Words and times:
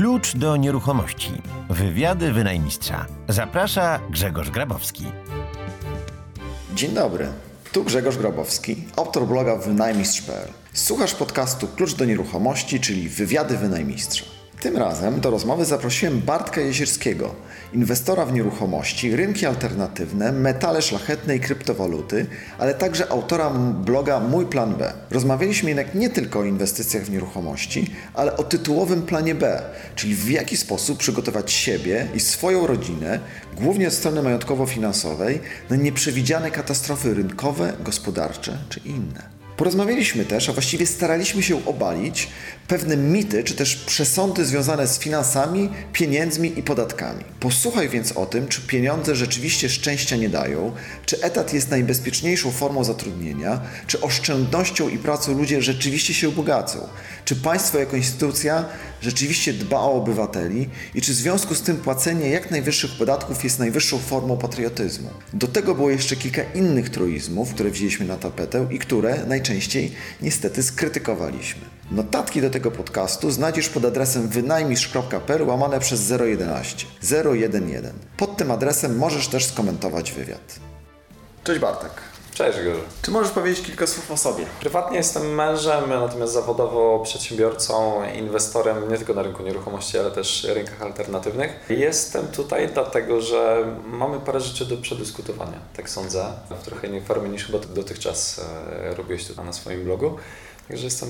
Klucz 0.00 0.36
do 0.36 0.56
nieruchomości. 0.56 1.30
Wywiady 1.70 2.32
wynajmistrza. 2.32 3.06
Zaprasza 3.28 4.00
Grzegorz 4.10 4.50
Grabowski. 4.50 5.04
Dzień 6.74 6.94
dobry. 6.94 7.28
Tu 7.72 7.84
Grzegorz 7.84 8.16
Grabowski, 8.16 8.84
autor 8.96 9.26
bloga 9.26 9.56
wynajmistrz.pl. 9.56 10.48
Słuchasz 10.72 11.14
podcastu 11.14 11.68
Klucz 11.68 11.94
do 11.94 12.04
nieruchomości, 12.04 12.80
czyli 12.80 13.08
wywiady 13.08 13.56
wynajmistrza. 13.56 14.39
Tym 14.60 14.76
razem 14.76 15.20
do 15.20 15.30
rozmowy 15.30 15.64
zaprosiłem 15.64 16.20
Bartka 16.20 16.60
Jezierskiego, 16.60 17.34
inwestora 17.72 18.26
w 18.26 18.32
nieruchomości, 18.32 19.16
rynki 19.16 19.46
alternatywne, 19.46 20.32
metale 20.32 20.82
szlachetne 20.82 21.36
i 21.36 21.40
kryptowaluty, 21.40 22.26
ale 22.58 22.74
także 22.74 23.08
autora 23.08 23.50
bloga 23.84 24.20
Mój 24.20 24.46
Plan 24.46 24.74
B. 24.74 24.92
Rozmawialiśmy 25.10 25.68
jednak 25.68 25.94
nie 25.94 26.10
tylko 26.10 26.38
o 26.38 26.44
inwestycjach 26.44 27.02
w 27.02 27.10
nieruchomości, 27.10 27.94
ale 28.14 28.36
o 28.36 28.42
tytułowym 28.42 29.02
planie 29.02 29.34
B, 29.34 29.62
czyli 29.94 30.14
w 30.14 30.30
jaki 30.30 30.56
sposób 30.56 30.98
przygotować 30.98 31.52
siebie 31.52 32.08
i 32.14 32.20
swoją 32.20 32.66
rodzinę, 32.66 33.20
głównie 33.56 33.88
od 33.88 33.94
strony 33.94 34.22
majątkowo-finansowej, 34.22 35.38
na 35.70 35.76
nieprzewidziane 35.76 36.50
katastrofy 36.50 37.14
rynkowe, 37.14 37.72
gospodarcze 37.84 38.58
czy 38.68 38.80
inne. 38.84 39.40
Porozmawialiśmy 39.60 40.24
też, 40.24 40.48
a 40.48 40.52
właściwie 40.52 40.86
staraliśmy 40.86 41.42
się 41.42 41.66
obalić 41.66 42.28
pewne 42.70 42.96
mity 42.96 43.44
czy 43.44 43.54
też 43.54 43.76
przesądy 43.76 44.44
związane 44.44 44.86
z 44.86 44.98
finansami, 44.98 45.68
pieniędzmi 45.92 46.58
i 46.58 46.62
podatkami. 46.62 47.24
Posłuchaj 47.40 47.88
więc 47.88 48.12
o 48.12 48.26
tym, 48.26 48.48
czy 48.48 48.60
pieniądze 48.60 49.16
rzeczywiście 49.16 49.68
szczęścia 49.68 50.16
nie 50.16 50.28
dają, 50.28 50.72
czy 51.06 51.22
etat 51.22 51.54
jest 51.54 51.70
najbezpieczniejszą 51.70 52.50
formą 52.50 52.84
zatrudnienia, 52.84 53.60
czy 53.86 54.00
oszczędnością 54.00 54.88
i 54.88 54.98
pracą 54.98 55.38
ludzie 55.38 55.62
rzeczywiście 55.62 56.14
się 56.14 56.32
bogacą, 56.32 56.88
czy 57.24 57.36
państwo 57.36 57.78
jako 57.78 57.96
instytucja 57.96 58.64
rzeczywiście 59.02 59.52
dba 59.52 59.80
o 59.80 59.92
obywateli 59.92 60.68
i 60.94 61.00
czy 61.00 61.12
w 61.12 61.16
związku 61.16 61.54
z 61.54 61.62
tym 61.62 61.76
płacenie 61.76 62.28
jak 62.28 62.50
najwyższych 62.50 62.90
podatków 62.98 63.44
jest 63.44 63.58
najwyższą 63.58 63.98
formą 63.98 64.36
patriotyzmu. 64.36 65.10
Do 65.32 65.48
tego 65.48 65.74
było 65.74 65.90
jeszcze 65.90 66.16
kilka 66.16 66.42
innych 66.54 66.90
truizmów, 66.90 67.54
które 67.54 67.70
wzięliśmy 67.70 68.06
na 68.06 68.16
tapetę 68.16 68.66
i 68.70 68.78
które 68.78 69.26
najczęściej 69.26 69.92
niestety 70.22 70.62
skrytykowaliśmy. 70.62 71.79
Notatki 71.90 72.40
do 72.40 72.50
tego 72.50 72.70
podcastu 72.70 73.30
znajdziesz 73.30 73.68
pod 73.68 73.84
adresem 73.84 74.28
wynajmistrz.pl 74.28 75.48
łamane 75.48 75.80
przez 75.80 76.10
011 76.10 76.86
011. 77.32 77.92
Pod 78.16 78.36
tym 78.36 78.50
adresem 78.50 78.98
możesz 78.98 79.28
też 79.28 79.44
skomentować 79.46 80.12
wywiad. 80.12 80.60
Cześć 81.44 81.60
Bartek. 81.60 81.90
Cześć 82.34 82.58
Grzegorz. 82.58 82.80
Czy 83.02 83.10
możesz 83.10 83.32
powiedzieć 83.32 83.66
kilka 83.66 83.86
słów 83.86 84.10
o 84.10 84.16
sobie? 84.16 84.46
Prywatnie 84.60 84.96
jestem 84.96 85.34
mężem, 85.34 85.90
natomiast 85.90 86.32
zawodowo 86.32 87.00
przedsiębiorcą, 87.04 88.02
inwestorem 88.14 88.88
nie 88.90 88.96
tylko 88.96 89.14
na 89.14 89.22
rynku 89.22 89.42
nieruchomości, 89.42 89.98
ale 89.98 90.10
też 90.10 90.44
rynkach 90.44 90.82
alternatywnych. 90.82 91.66
Jestem 91.68 92.28
tutaj 92.28 92.68
dlatego, 92.74 93.20
że 93.20 93.64
mamy 93.86 94.20
parę 94.20 94.40
rzeczy 94.40 94.66
do 94.66 94.76
przedyskutowania, 94.76 95.58
tak 95.76 95.90
sądzę, 95.90 96.24
w 96.50 96.64
trochę 96.64 96.86
innej 96.86 97.02
formie 97.02 97.28
niż 97.28 97.46
chyba 97.46 97.58
dotychczas 97.58 98.40
e, 98.70 98.94
robiłeś 98.94 99.26
to 99.26 99.44
na 99.44 99.52
swoim 99.52 99.84
blogu. 99.84 100.16
Także 100.70 100.84
jestem 100.84 101.08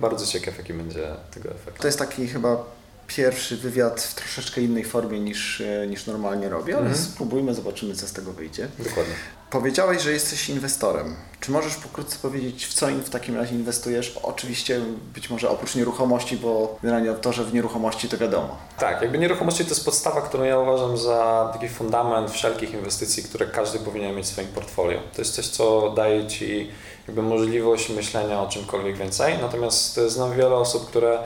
bardzo 0.00 0.26
ciekaw, 0.26 0.58
jaki 0.58 0.72
będzie 0.74 1.08
tego 1.30 1.50
efekt. 1.50 1.80
To 1.80 1.88
jest 1.88 1.98
taki 1.98 2.28
chyba 2.28 2.64
pierwszy 3.08 3.56
wywiad 3.56 4.00
w 4.00 4.14
troszeczkę 4.14 4.60
innej 4.60 4.84
formie 4.84 5.20
niż, 5.20 5.60
e, 5.60 5.86
niż 5.86 6.06
normalnie 6.06 6.48
robię, 6.48 6.76
ale 6.76 6.86
mm. 6.86 6.98
spróbujmy, 6.98 7.54
zobaczymy, 7.54 7.94
co 7.94 8.06
z 8.06 8.12
tego 8.12 8.32
wyjdzie. 8.32 8.68
Dokładnie. 8.78 9.14
Powiedziałeś, 9.50 10.02
że 10.02 10.12
jesteś 10.12 10.48
inwestorem. 10.48 11.16
Czy 11.40 11.50
możesz 11.50 11.76
pokrótce 11.76 12.18
powiedzieć, 12.22 12.66
w 12.66 12.74
co 12.74 12.86
w 12.86 13.10
takim 13.10 13.36
razie 13.36 13.54
inwestujesz? 13.54 14.20
Oczywiście 14.22 14.80
być 15.14 15.30
może 15.30 15.50
oprócz 15.50 15.74
nieruchomości, 15.74 16.36
bo 16.36 16.78
generalnie 16.82 17.12
to, 17.12 17.32
że 17.32 17.44
w 17.44 17.54
nieruchomości 17.54 18.08
to 18.08 18.18
wiadomo. 18.18 18.58
Tak, 18.78 19.02
jakby 19.02 19.18
nieruchomości 19.18 19.64
to 19.64 19.70
jest 19.70 19.84
podstawa, 19.84 20.20
którą 20.20 20.44
ja 20.44 20.58
uważam 20.58 20.98
za 20.98 21.50
taki 21.52 21.68
fundament 21.68 22.30
wszelkich 22.30 22.72
inwestycji, 22.72 23.22
które 23.22 23.46
każdy 23.46 23.78
powinien 23.78 24.16
mieć 24.16 24.26
w 24.26 24.28
swoim 24.28 24.48
portfolio. 24.48 25.00
To 25.14 25.22
jest 25.22 25.34
coś, 25.34 25.48
co 25.48 25.92
daje 25.96 26.26
Ci 26.26 26.70
jakby 27.08 27.22
możliwość 27.22 27.88
myślenia 27.88 28.42
o 28.42 28.46
czymkolwiek 28.46 28.96
więcej. 28.96 29.38
Natomiast 29.42 30.00
znam 30.06 30.36
wiele 30.36 30.54
osób, 30.54 30.86
które 30.86 31.18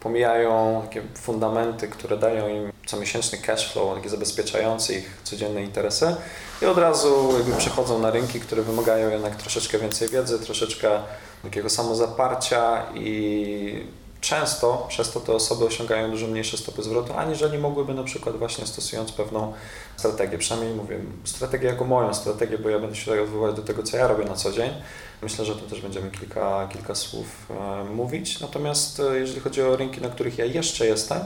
pomijają 0.00 0.82
takie 0.82 1.02
fundamenty, 1.14 1.88
które 1.88 2.16
dają 2.16 2.48
im 2.48 2.72
comiesięczny 2.86 3.38
cash 3.38 3.72
flow, 3.72 3.96
takie 3.96 4.08
zabezpieczające 4.08 4.94
ich 4.94 5.20
codzienne 5.24 5.62
interesy 5.62 6.16
i 6.62 6.66
od 6.66 6.78
razu 6.78 7.28
jakby 7.36 7.52
przechodzą 7.52 7.98
na 7.98 8.10
rynki, 8.10 8.40
które 8.40 8.62
wymagają 8.62 9.10
jednak 9.10 9.36
troszeczkę 9.36 9.78
więcej 9.78 10.08
wiedzy, 10.08 10.38
troszeczkę 10.38 10.90
takiego 11.42 11.70
samozaparcia 11.70 12.82
i 12.94 13.86
często 14.20 14.86
przez 14.88 15.10
to 15.10 15.20
te 15.20 15.32
osoby 15.32 15.64
osiągają 15.64 16.10
dużo 16.10 16.26
mniejsze 16.26 16.56
stopy 16.56 16.82
zwrotu, 16.82 17.12
aniżeli 17.16 17.58
mogłyby 17.58 17.94
na 17.94 18.04
przykład 18.04 18.36
właśnie 18.36 18.66
stosując 18.66 19.12
pewną 19.12 19.52
strategię. 19.96 20.38
Przynajmniej 20.38 20.74
mówię, 20.74 20.98
strategię 21.24 21.68
jako 21.68 21.84
moją 21.84 22.14
strategię, 22.14 22.58
bo 22.58 22.68
ja 22.68 22.78
będę 22.78 22.96
się 22.96 23.04
tutaj 23.04 23.20
odwoływać 23.20 23.56
do 23.56 23.62
tego, 23.62 23.82
co 23.82 23.96
ja 23.96 24.06
robię 24.06 24.24
na 24.24 24.34
co 24.34 24.52
dzień. 24.52 24.70
Myślę, 25.22 25.44
że 25.44 25.56
tym 25.56 25.68
też 25.68 25.80
będziemy 25.80 26.10
kilka, 26.10 26.68
kilka 26.72 26.94
słów 26.94 27.26
e, 27.50 27.84
mówić. 27.84 28.40
Natomiast 28.40 29.00
e, 29.00 29.18
jeżeli 29.18 29.40
chodzi 29.40 29.62
o 29.62 29.76
rynki, 29.76 30.00
na 30.00 30.08
których 30.08 30.38
ja 30.38 30.44
jeszcze 30.44 30.86
jestem, 30.86 31.18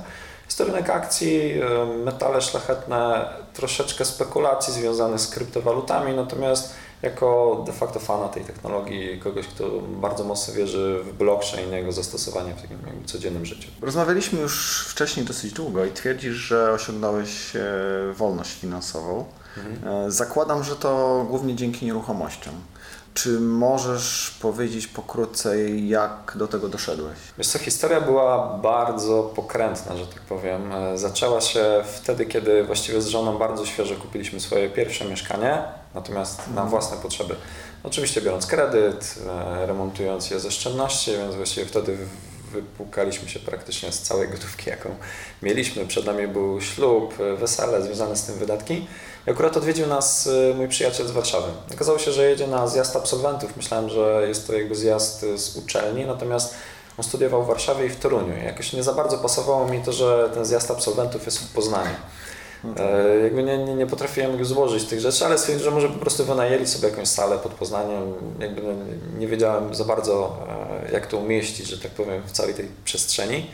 jest 0.45 0.59
to 0.59 0.65
rynek 0.65 0.91
akcji, 0.91 1.53
e, 1.53 1.87
metale 2.05 2.43
szlachetne, 2.43 3.29
troszeczkę 3.53 4.05
spekulacji 4.05 4.73
związanych 4.73 5.21
z 5.21 5.31
kryptowalutami, 5.31 6.17
natomiast 6.17 6.75
jako 7.03 7.63
de 7.67 7.73
facto 7.73 8.01
fana 8.01 8.29
tej 8.29 8.45
technologii, 8.45 9.21
kogoś, 9.21 9.47
kto 9.47 9.71
bardzo 9.81 10.25
mocno 10.25 10.55
wierzy 10.55 11.01
w 11.05 11.13
blockchain 11.13 11.71
i 11.71 11.73
jego 11.73 11.93
zastosowanie 11.93 12.55
w 12.55 12.63
takim 12.63 12.79
codziennym 13.07 13.47
życiu. 13.47 13.69
Rozmawialiśmy 13.81 14.41
już 14.41 14.85
wcześniej 14.89 15.27
dosyć 15.27 15.53
długo 15.53 15.85
i 15.85 15.91
twierdzisz, 15.91 16.35
że 16.35 16.73
osiągnąłeś 16.73 17.53
wolność 18.15 18.53
finansową. 18.53 19.25
Mhm. 19.57 20.11
Zakładam, 20.11 20.65
że 20.65 20.77
to 20.77 21.25
głównie 21.29 21.55
dzięki 21.55 21.87
nieruchomościom. 21.87 22.55
Czy 23.15 23.41
możesz 23.41 24.31
powiedzieć 24.41 24.87
pokrótce, 24.87 25.71
jak 25.71 26.33
do 26.37 26.49
tego 26.49 26.69
doszedłeś? 26.69 27.19
Wiesz 27.39 27.47
co, 27.49 27.59
historia 27.59 28.01
była 28.01 28.59
bardzo 28.63 29.23
pokrętna, 29.23 29.97
że 29.97 30.07
tak 30.07 30.21
powiem. 30.21 30.73
E, 30.73 30.99
zaczęła 30.99 31.41
się 31.41 31.65
wtedy, 31.95 32.27
kiedy 32.27 32.65
właściwie 32.65 33.03
z 33.03 33.07
żoną 33.07 33.39
bardzo 33.39 33.67
świeżo 33.67 33.95
kupiliśmy 33.95 34.41
swoje 34.41 34.71
pierwsze 34.71 35.05
mieszkanie, 35.05 35.63
natomiast 35.95 36.39
na 36.39 36.45
mhm. 36.47 36.69
własne 36.69 36.97
potrzeby. 36.97 37.37
Oczywiście 37.83 38.21
biorąc 38.21 38.47
kredyt, 38.47 39.15
e, 39.27 39.67
remontując 39.67 40.31
je 40.31 40.41
ze 40.41 40.49
oszczędności, 40.49 41.13
więc 41.13 41.35
właściwie 41.35 41.67
wtedy 41.67 41.99
wypłukaliśmy 42.53 43.29
się 43.29 43.41
praktycznie 43.41 43.93
z 43.93 44.03
całej 44.03 44.29
gotówki, 44.29 44.71
jaką 44.71 44.97
mieliśmy. 45.43 45.87
Przed 45.87 46.07
nami 46.07 46.29
był 46.29 46.61
ślub, 46.61 47.15
e, 47.21 47.37
wesele, 47.37 47.83
związane 47.83 48.17
z 48.17 48.27
tym 48.27 48.35
wydatki. 48.35 48.87
I 49.27 49.31
akurat 49.31 49.57
odwiedził 49.57 49.87
nas 49.87 50.27
y, 50.27 50.55
mój 50.57 50.69
przyjaciel 50.69 51.07
z 51.07 51.11
Warszawy. 51.11 51.49
Okazało 51.75 51.99
się, 51.99 52.13
że 52.13 52.31
jedzie 52.31 52.47
na 52.47 52.69
zjazd 52.69 52.97
absolwentów. 52.97 53.57
Myślałem, 53.57 53.91
że 53.91 54.25
jest 54.29 54.47
to 54.47 54.53
jakby 54.53 54.75
zjazd 54.75 55.23
y, 55.23 55.39
z 55.39 55.57
uczelni, 55.57 56.05
natomiast 56.05 56.55
on 56.99 57.05
studiował 57.05 57.45
w 57.45 57.47
Warszawie 57.47 57.87
i 57.87 57.89
w 57.89 57.97
Toruniu. 57.97 58.37
I 58.43 58.45
jakoś 58.45 58.73
nie 58.73 58.83
za 58.83 58.93
bardzo 58.93 59.19
pasowało 59.19 59.69
mi 59.69 59.83
to, 59.83 59.93
że 59.93 60.31
ten 60.35 60.45
zjazd 60.45 60.71
absolwentów 60.71 61.27
jest 61.27 61.39
w 61.39 61.53
Poznaniu. 61.53 61.95
No 62.65 62.75
tak. 62.75 62.87
E, 62.87 63.19
jakby 63.19 63.43
nie, 63.43 63.59
nie, 63.59 63.75
nie 63.75 63.87
potrafiłem 63.87 64.45
złożyć 64.45 64.85
tych 64.85 65.01
rzeczy, 65.01 65.25
ale 65.27 65.39
stwierdziłem, 65.39 65.71
że 65.71 65.75
może 65.75 65.89
po 65.89 66.01
prostu 66.01 66.25
wynajęli 66.25 66.67
sobie 66.67 66.89
jakąś 66.89 67.09
salę 67.09 67.39
pod 67.39 67.55
Poznaniem. 67.55 68.15
Jakby 68.39 68.63
nie 69.19 69.27
wiedziałem 69.27 69.75
za 69.75 69.85
bardzo, 69.85 70.47
e, 70.89 70.93
jak 70.93 71.07
to 71.07 71.17
umieścić, 71.17 71.67
że 71.67 71.79
tak 71.79 71.91
powiem, 71.91 72.23
w 72.27 72.33
całej 72.33 72.55
tej 72.55 72.69
przestrzeni. 72.85 73.51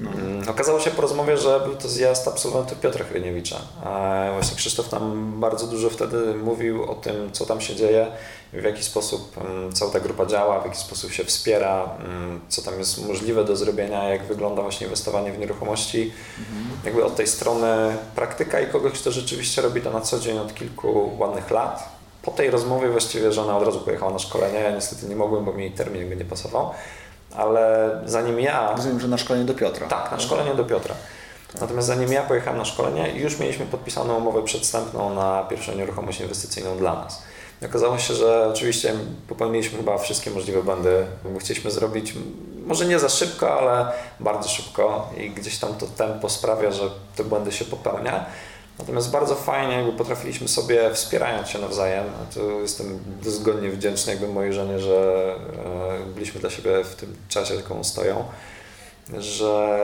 No. 0.00 0.10
Okazało 0.50 0.80
się 0.80 0.90
po 0.90 1.02
rozmowie, 1.02 1.36
że 1.36 1.60
był 1.60 1.76
to 1.76 1.88
zjazd 1.88 2.28
absolwentów 2.28 2.80
Piotra 2.80 3.04
Chryniewicza. 3.04 3.56
Właśnie 4.32 4.56
Krzysztof 4.56 4.92
nam 4.92 5.32
bardzo 5.40 5.66
dużo 5.66 5.90
wtedy 5.90 6.34
mówił 6.34 6.90
o 6.90 6.94
tym, 6.94 7.32
co 7.32 7.46
tam 7.46 7.60
się 7.60 7.76
dzieje, 7.76 8.06
w 8.52 8.62
jaki 8.62 8.82
sposób 8.82 9.36
mm, 9.38 9.72
cała 9.72 9.90
ta 9.90 10.00
grupa 10.00 10.26
działa, 10.26 10.60
w 10.60 10.64
jaki 10.64 10.78
sposób 10.78 11.12
się 11.12 11.24
wspiera, 11.24 11.88
mm, 11.98 12.40
co 12.48 12.62
tam 12.62 12.78
jest 12.78 13.06
możliwe 13.06 13.44
do 13.44 13.56
zrobienia, 13.56 14.04
jak 14.04 14.24
wygląda 14.24 14.62
właśnie 14.62 14.84
inwestowanie 14.84 15.32
w 15.32 15.38
nieruchomości. 15.38 16.12
Mhm. 16.38 16.80
Jakby 16.84 17.04
od 17.04 17.16
tej 17.16 17.26
strony 17.26 17.96
praktyka 18.14 18.60
i 18.60 18.66
kogoś, 18.66 18.92
kto 18.92 19.12
rzeczywiście 19.12 19.62
robi 19.62 19.80
to 19.80 19.90
na 19.90 20.00
co 20.00 20.18
dzień 20.18 20.38
od 20.38 20.54
kilku 20.54 21.10
ładnych 21.18 21.50
lat. 21.50 22.00
Po 22.22 22.30
tej 22.30 22.50
rozmowie 22.50 22.88
właściwie 22.88 23.32
żona 23.32 23.56
od 23.56 23.64
razu 23.64 23.80
pojechała 23.80 24.12
na 24.12 24.18
szkolenie, 24.18 24.58
ja 24.58 24.70
niestety 24.70 25.06
nie 25.06 25.16
mogłem, 25.16 25.44
bo 25.44 25.52
mi 25.52 25.70
termin 25.70 26.00
jakby 26.00 26.16
nie 26.16 26.24
pasował 26.24 26.70
ale 27.36 27.90
zanim 28.04 28.40
ja... 28.40 28.72
Rozumiem, 28.76 29.00
że 29.00 29.08
na 29.08 29.18
szkolenie 29.18 29.44
do 29.44 29.54
Piotra. 29.54 29.86
Tak, 29.86 30.12
na 30.12 30.20
szkolenie 30.20 30.54
do 30.54 30.64
Piotra. 30.64 30.94
Tak. 31.52 31.60
Natomiast 31.60 31.86
zanim 31.86 32.12
ja 32.12 32.22
pojechałem 32.22 32.58
na 32.58 32.64
szkolenie, 32.64 33.12
już 33.12 33.38
mieliśmy 33.38 33.66
podpisaną 33.66 34.16
umowę 34.16 34.42
przedstępną 34.42 35.14
na 35.14 35.44
pierwszą 35.50 35.74
nieruchomość 35.74 36.20
inwestycyjną 36.20 36.76
dla 36.76 36.94
nas. 36.94 37.22
I 37.62 37.66
okazało 37.66 37.98
się, 37.98 38.14
że 38.14 38.48
oczywiście 38.48 38.94
popełniliśmy 39.28 39.78
chyba 39.78 39.98
wszystkie 39.98 40.30
możliwe 40.30 40.62
błędy, 40.62 41.06
bo 41.24 41.38
chcieliśmy 41.38 41.70
zrobić 41.70 42.14
może 42.66 42.86
nie 42.86 42.98
za 42.98 43.08
szybko, 43.08 43.58
ale 43.58 43.92
bardzo 44.20 44.48
szybko 44.48 45.10
i 45.16 45.30
gdzieś 45.30 45.58
tam 45.58 45.74
to 45.74 45.86
tempo 45.86 46.28
sprawia, 46.28 46.70
że 46.70 46.90
te 47.16 47.24
błędy 47.24 47.52
się 47.52 47.64
popełnia. 47.64 48.26
Natomiast 48.80 49.10
bardzo 49.10 49.34
fajnie 49.34 49.74
jakby 49.74 49.92
potrafiliśmy 49.92 50.48
sobie, 50.48 50.94
wspierając 50.94 51.48
się 51.48 51.58
nawzajem, 51.58 52.04
to 52.34 52.40
jestem 52.60 52.98
dozgodnie 53.22 53.70
wdzięczny 53.70 54.12
jakby 54.12 54.28
mojej 54.28 54.52
żonie, 54.52 54.78
że 54.78 55.34
e, 56.04 56.14
byliśmy 56.14 56.40
dla 56.40 56.50
siebie 56.50 56.84
w 56.84 56.94
tym 56.94 57.16
czasie, 57.28 57.54
jaką 57.54 57.84
stoją, 57.84 58.24
że 59.18 59.78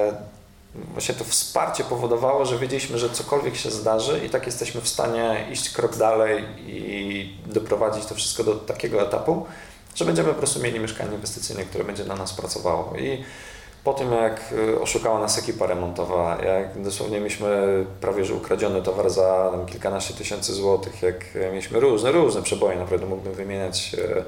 właśnie 0.92 1.14
to 1.14 1.24
wsparcie 1.24 1.84
powodowało, 1.84 2.44
że 2.44 2.58
wiedzieliśmy, 2.58 2.98
że 2.98 3.10
cokolwiek 3.10 3.56
się 3.56 3.70
zdarzy 3.70 4.20
i 4.26 4.30
tak 4.30 4.46
jesteśmy 4.46 4.80
w 4.80 4.88
stanie 4.88 5.46
iść 5.52 5.70
krok 5.70 5.96
dalej 5.96 6.44
i 6.66 7.36
doprowadzić 7.46 8.06
to 8.06 8.14
wszystko 8.14 8.44
do 8.44 8.54
takiego 8.54 9.02
etapu, 9.02 9.46
że 9.94 10.04
będziemy 10.04 10.28
po 10.28 10.34
prostu 10.34 10.60
mieli 10.60 10.80
mieszkanie 10.80 11.14
inwestycyjne, 11.14 11.64
które 11.64 11.84
będzie 11.84 12.04
na 12.04 12.16
nas 12.16 12.32
pracowało. 12.32 12.94
I 12.98 13.24
po 13.86 13.94
tym, 13.94 14.12
jak 14.12 14.52
y, 14.52 14.80
oszukała 14.80 15.20
nas 15.20 15.38
ekipa 15.38 15.66
remontowa, 15.66 16.38
jak 16.44 16.82
dosłownie 16.82 17.18
mieliśmy 17.18 17.84
prawie 18.00 18.24
że 18.24 18.34
ukradziony 18.34 18.82
towar 18.82 19.10
za 19.10 19.48
tam, 19.52 19.66
kilkanaście 19.66 20.14
tysięcy 20.14 20.54
złotych, 20.54 21.02
jak 21.02 21.24
mieliśmy 21.34 21.80
różne, 21.80 22.12
różne 22.12 22.42
przeboje, 22.42 22.78
naprawdę 22.78 23.06
mógłbym 23.06 23.32
wymieniać 23.32 23.94
y, 23.94 24.24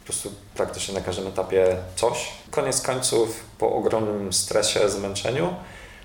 po 0.00 0.04
prostu 0.04 0.30
praktycznie 0.54 0.94
na 0.94 1.00
każdym 1.00 1.26
etapie 1.26 1.76
coś. 1.96 2.32
Koniec 2.50 2.82
końców, 2.82 3.44
po 3.58 3.72
ogromnym 3.72 4.32
stresie, 4.32 4.88
zmęczeniu, 4.88 5.54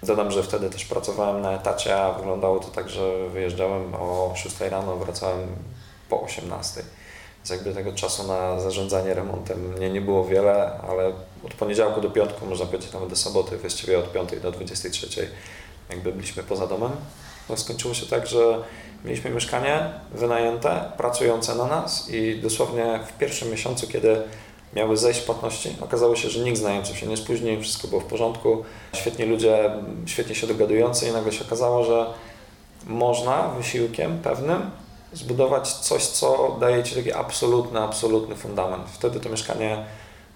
dodam, 0.04 0.32
że 0.32 0.44
wtedy 0.44 0.70
też 0.70 0.86
pracowałem 0.86 1.42
na 1.42 1.52
etacie, 1.52 2.02
a 2.02 2.12
wyglądało 2.12 2.60
to 2.60 2.68
tak, 2.68 2.90
że 2.90 3.30
wyjeżdżałem 3.30 3.96
o 3.96 4.34
6 4.36 4.60
rano, 4.60 4.96
wracałem 4.96 5.48
po 6.10 6.22
18. 6.22 6.82
Więc 7.50 7.66
jakby 7.66 7.74
tego 7.74 7.94
czasu 7.94 8.28
na 8.28 8.60
zarządzanie 8.60 9.14
remontem 9.14 9.80
nie, 9.80 9.90
nie 9.90 10.02
było 10.02 10.26
wiele, 10.26 10.72
ale 10.90 11.12
od 11.46 11.54
poniedziałku 11.54 12.02
do 12.02 12.10
piątku, 12.10 12.46
można 12.46 12.66
powiedzieć 12.66 12.94
nawet 12.94 13.10
do 13.10 13.16
soboty, 13.16 13.58
właściwie 13.58 14.00
od 14.00 14.12
5 14.12 14.30
do 14.42 14.52
23 14.52 15.30
jakby 15.90 16.12
byliśmy 16.12 16.44
poza 16.44 16.68
domem. 16.68 16.92
No 17.50 17.58
skończyło 17.58 17.94
się 17.94 18.06
tak, 18.06 18.28
że 18.28 18.64
mieliśmy 19.06 19.30
mieszkanie 19.30 19.90
wynajęte, 20.12 20.92
pracujące 20.98 21.56
na 21.56 21.66
nas 21.66 22.10
i 22.10 22.40
dosłownie 22.42 23.00
w 23.08 23.18
pierwszym 23.18 23.52
miesiącu, 23.52 23.88
kiedy 23.88 24.22
miały 24.74 24.98
zejść 24.98 25.22
płatności, 25.22 25.76
okazało 25.82 26.16
się, 26.16 26.30
że 26.30 26.40
nikt 26.40 26.58
z 26.58 26.64
najemców 26.64 26.98
się 26.98 27.08
nie 27.08 27.18
spóźnił, 27.18 27.62
wszystko 27.62 27.88
było 27.88 28.02
w 28.02 28.06
porządku, 28.06 28.64
świetni 28.96 29.26
ludzie, 29.26 29.72
świetnie 30.06 30.36
się 30.36 30.48
dogadujący 30.48 31.08
i 31.08 31.12
nagle 31.12 31.32
się 31.32 31.46
okazało, 31.46 31.84
że 31.84 32.06
można 32.86 33.48
wysiłkiem 33.48 34.20
pewnym 34.24 34.72
zbudować 35.14 35.74
coś, 35.74 36.06
co 36.08 36.58
daje 36.60 36.84
Ci 36.84 36.96
taki 36.96 37.14
absolutny, 37.14 37.80
absolutny 37.80 38.36
fundament. 38.36 38.84
Wtedy 38.94 39.20
to 39.20 39.30
mieszkanie 39.30 39.86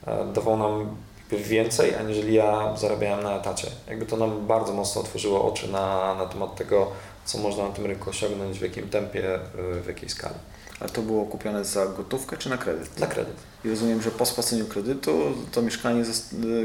e, 0.08 0.26
dawało 0.34 0.58
nam 0.58 0.96
więcej, 1.38 1.96
aniżeli 1.96 2.34
ja 2.34 2.78
zarabiałem 2.78 3.24
na 3.24 3.36
etacie. 3.36 3.68
Jakby 3.88 4.06
to 4.06 4.18
nam 4.18 4.48
bardzo 4.48 4.74
mocno 4.74 5.02
otworzyło 5.02 5.52
oczy 5.52 5.68
na, 5.68 6.16
na 6.16 6.26
temat 6.26 6.56
tego, 6.56 6.88
co 7.26 7.38
można 7.38 7.64
na 7.68 7.70
tym 7.70 7.86
rynku 7.86 8.10
osiągnąć, 8.10 8.60
w 8.60 8.62
jakim 8.62 8.90
tempie, 8.90 9.36
e, 9.36 9.40
w 9.84 9.88
jakiej 9.88 10.10
skali. 10.10 10.36
Ale 10.80 10.90
to 10.90 11.02
było 11.02 11.26
kupione 11.26 11.66
za 11.66 11.86
gotówkę 11.86 12.38
czy 12.38 12.50
na 12.50 12.58
kredyt? 12.58 13.00
Na 13.00 13.08
kredyt. 13.08 13.36
I 13.66 13.70
rozumiem, 13.70 14.02
że 14.02 14.12
po 14.12 14.26
spłaceniu 14.26 14.66
kredytu 14.66 15.12
to 15.52 15.62
mieszkanie 15.62 16.04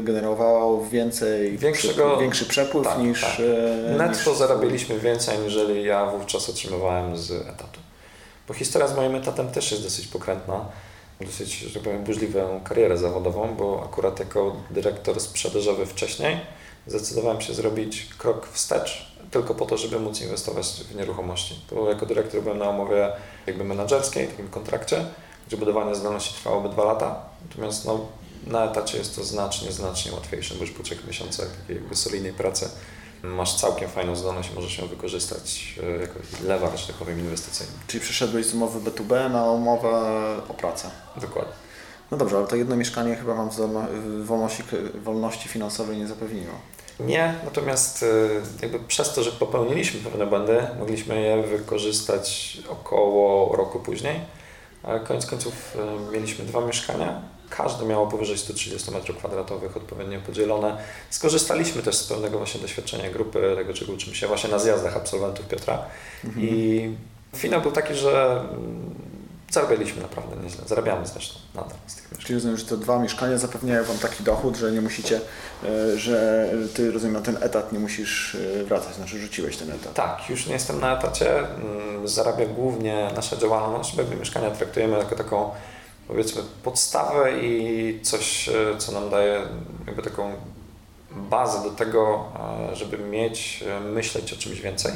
generowało 0.01 0.85
więcej, 0.85 1.57
Większego, 1.57 2.17
większy 2.17 2.45
przepływ 2.45 2.87
tak, 2.87 2.99
niż... 2.99 3.21
Tak. 3.21 3.39
e, 3.89 3.97
Netto 3.97 4.29
niż... 4.29 4.39
zarabialiśmy 4.39 4.99
więcej, 4.99 5.37
aniżeli 5.37 5.83
ja 5.83 6.05
wówczas 6.05 6.49
otrzymywałem 6.49 7.17
z 7.17 7.31
etatu. 7.31 7.79
Bo 8.47 8.53
historia 8.53 8.87
z 8.87 8.95
moim 8.95 9.15
etatem 9.15 9.51
też 9.51 9.71
jest 9.71 9.83
dosyć 9.83 10.07
pokrętna. 10.07 10.65
Dosyć, 11.21 11.59
że 11.59 11.79
powiem, 11.79 12.03
burzliwą 12.03 12.61
karierę 12.63 12.97
zawodową, 12.97 13.55
bo 13.55 13.83
akurat 13.83 14.19
jako 14.19 14.55
dyrektor 14.71 15.19
sprzedażowy 15.19 15.85
wcześniej 15.85 16.37
zdecydowałem 16.87 17.41
się 17.41 17.53
zrobić 17.53 18.07
krok 18.17 18.47
wstecz, 18.47 19.11
tylko 19.31 19.55
po 19.55 19.65
to, 19.65 19.77
żeby 19.77 19.99
móc 19.99 20.21
inwestować 20.21 20.67
w 20.67 20.95
nieruchomości. 20.95 21.59
Bo 21.71 21.89
jako 21.89 22.05
dyrektor 22.05 22.41
byłem 22.41 22.57
na 22.57 22.69
umowie 22.69 23.11
jakby 23.47 23.63
menedżerskiej, 23.63 24.27
takim 24.27 24.47
kontrakcie, 24.47 25.05
gdzie 25.47 25.57
budowanie 25.57 25.95
zdolności 25.95 26.33
trwałoby 26.33 26.69
dwa 26.69 26.83
lata. 26.83 27.25
Natomiast 27.49 27.85
no, 27.85 28.05
na 28.47 28.65
etacie 28.65 28.97
jest 28.97 29.15
to 29.15 29.23
znacznie, 29.23 29.71
znacznie 29.71 30.11
łatwiejsze, 30.11 30.55
bo 30.55 30.61
już 30.61 30.71
po 30.71 30.83
trzech 30.83 31.07
miesiącach 31.07 31.47
takiej 31.67 31.81
solidnej 31.93 32.33
pracy 32.33 32.69
masz 33.27 33.55
całkiem 33.55 33.89
fajną 33.89 34.15
zdolność 34.15 34.49
i 34.51 34.55
możesz 34.55 34.77
ją 34.77 34.87
wykorzystać 34.87 35.75
e, 35.83 36.01
jako 36.01 36.13
lewarz, 36.45 36.81
że 36.81 36.87
tak 36.87 36.95
powiem, 36.95 37.19
inwestycyjny. 37.19 37.73
Czyli 37.87 38.01
przeszedłeś 38.01 38.45
z 38.45 38.53
umowy 38.53 38.91
B2B 38.91 39.31
na 39.31 39.51
umowę 39.51 39.89
o 40.49 40.53
pracę. 40.53 40.89
Dokładnie. 41.21 41.53
No 42.11 42.17
dobrze, 42.17 42.37
ale 42.37 42.47
to 42.47 42.55
jedno 42.55 42.75
mieszkanie 42.75 43.15
chyba 43.15 43.33
Wam 43.33 43.49
wolności, 44.23 44.63
wolności 45.03 45.49
finansowej 45.49 45.97
nie 45.97 46.07
zapewniło. 46.07 46.53
Nie, 46.99 47.35
natomiast 47.45 48.03
e, 48.03 48.07
jakby 48.61 48.79
przez 48.79 49.13
to, 49.13 49.23
że 49.23 49.31
popełniliśmy 49.31 49.99
pewne 49.99 50.27
błędy, 50.27 50.67
mogliśmy 50.79 51.21
je 51.21 51.43
wykorzystać 51.43 52.57
około 52.69 53.55
roku 53.55 53.79
później. 53.79 54.19
Koniec 55.07 55.25
końców 55.25 55.77
e, 56.09 56.11
mieliśmy 56.11 56.45
dwa 56.45 56.61
mieszkania, 56.61 57.21
każde 57.49 57.85
miało 57.85 58.07
powyżej 58.07 58.37
130 58.37 58.91
m2 58.91 59.77
odpowiednio 59.77 60.21
podzielone. 60.21 60.77
Skorzystaliśmy 61.09 61.81
też 61.81 61.95
z 61.95 62.07
pewnego 62.07 62.37
właśnie 62.37 62.61
doświadczenia 62.61 63.09
grupy, 63.09 63.53
tego 63.55 63.73
czego 63.73 63.93
uczymy 63.93 64.15
się 64.15 64.27
właśnie 64.27 64.49
na 64.49 64.59
zjazdach 64.59 64.97
absolwentów 64.97 65.47
Piotra. 65.47 65.85
Mhm. 66.25 66.45
I 66.45 66.95
finał 67.35 67.61
był 67.61 67.71
taki, 67.71 67.93
że 67.93 68.41
zarabialiśmy 69.51 70.01
naprawdę 70.01 70.43
nieźle. 70.43 70.61
Zarabiamy 70.67 71.07
zresztą 71.07 71.39
nadal 71.55 71.77
z 71.87 71.95
tych 71.95 72.03
mieszkań. 72.03 72.25
Czyli 72.25 72.33
rozumiem, 72.33 72.57
że 72.57 72.65
te 72.65 72.77
dwa 72.77 72.99
mieszkania 72.99 73.37
zapewniają 73.37 73.83
Wam 73.83 73.97
taki 73.97 74.23
dochód, 74.23 74.55
że 74.55 74.71
nie 74.71 74.81
musicie, 74.81 75.21
e, 75.63 75.97
że 75.97 76.49
Ty 76.73 76.91
rozumiem 76.91 77.13
na 77.13 77.21
ten 77.21 77.37
etat 77.41 77.73
nie 77.73 77.79
musisz 77.79 78.35
e, 78.35 78.63
wracać, 78.63 78.95
znaczy 78.95 79.19
rzuciłeś 79.19 79.57
ten 79.57 79.71
etat. 79.71 79.93
Tak, 79.93 80.29
już 80.29 80.47
nie 80.47 80.53
jestem 80.53 80.79
na 80.79 80.97
etacie. 80.97 81.39
Mm, 81.39 82.07
zarabia 82.07 82.45
głównie 82.45 83.09
nasza 83.15 83.37
działalność, 83.37 83.95
jakby 83.95 84.15
mieszkania 84.15 84.51
traktujemy 84.51 84.97
jako 84.97 85.15
taką 85.15 85.51
powiedzmy 86.07 86.41
podstawę 86.63 87.39
i 87.41 87.99
coś, 88.03 88.49
e, 88.49 88.53
co 88.77 88.91
nam 88.91 89.09
daje 89.09 89.41
jakby 89.87 90.01
taką 90.01 90.31
bazę 91.11 91.63
do 91.63 91.69
tego, 91.69 92.25
żeby 92.73 92.97
mieć, 92.97 93.63
myśleć 93.93 94.33
o 94.33 94.37
czymś 94.37 94.61
więcej. 94.61 94.91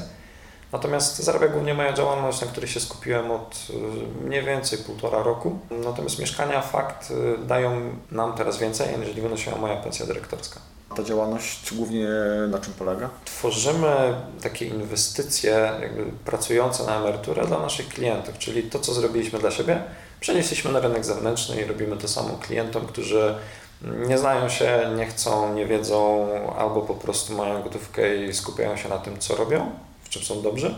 Natomiast 0.71 1.17
zarabia 1.17 1.47
głównie 1.47 1.73
moja 1.73 1.93
działalność, 1.93 2.41
na 2.41 2.47
której 2.47 2.69
się 2.69 2.79
skupiłem 2.79 3.31
od 3.31 3.67
mniej 4.25 4.43
więcej 4.43 4.79
półtora 4.79 5.23
roku. 5.23 5.59
Natomiast 5.71 6.19
mieszkania 6.19 6.61
fakt 6.61 7.13
dają 7.47 7.81
nam 8.11 8.33
teraz 8.33 8.57
więcej, 8.57 8.93
aniżeli 8.95 9.21
wynosiła 9.21 9.57
moja 9.57 9.75
pensja 9.75 10.05
dyrektorska. 10.05 10.59
Ta 10.95 11.03
działalność 11.03 11.73
głównie 11.73 12.07
na 12.49 12.59
czym 12.59 12.73
polega? 12.73 13.09
Tworzymy 13.25 14.15
takie 14.43 14.65
inwestycje 14.65 15.71
pracujące 16.25 16.83
na 16.83 16.95
emeryturę 16.95 17.47
dla 17.47 17.59
naszych 17.59 17.89
klientów, 17.89 18.37
czyli 18.37 18.63
to, 18.63 18.79
co 18.79 18.93
zrobiliśmy 18.93 19.39
dla 19.39 19.51
siebie, 19.51 19.83
przenieśliśmy 20.21 20.71
na 20.71 20.79
rynek 20.79 21.05
zewnętrzny 21.05 21.61
i 21.61 21.65
robimy 21.65 21.97
to 21.97 22.07
samo 22.07 22.37
klientom, 22.41 22.85
którzy 22.87 23.35
nie 24.07 24.17
znają 24.17 24.49
się, 24.49 24.91
nie 24.97 25.05
chcą, 25.05 25.53
nie 25.53 25.65
wiedzą, 25.65 26.27
albo 26.57 26.81
po 26.81 26.93
prostu 26.93 27.33
mają 27.33 27.63
gotówkę 27.63 28.15
i 28.15 28.33
skupiają 28.33 28.77
się 28.77 28.89
na 28.89 28.97
tym, 28.97 29.19
co 29.19 29.35
robią, 29.35 29.71
czym 30.09 30.21
są 30.21 30.41
dobrzy. 30.41 30.75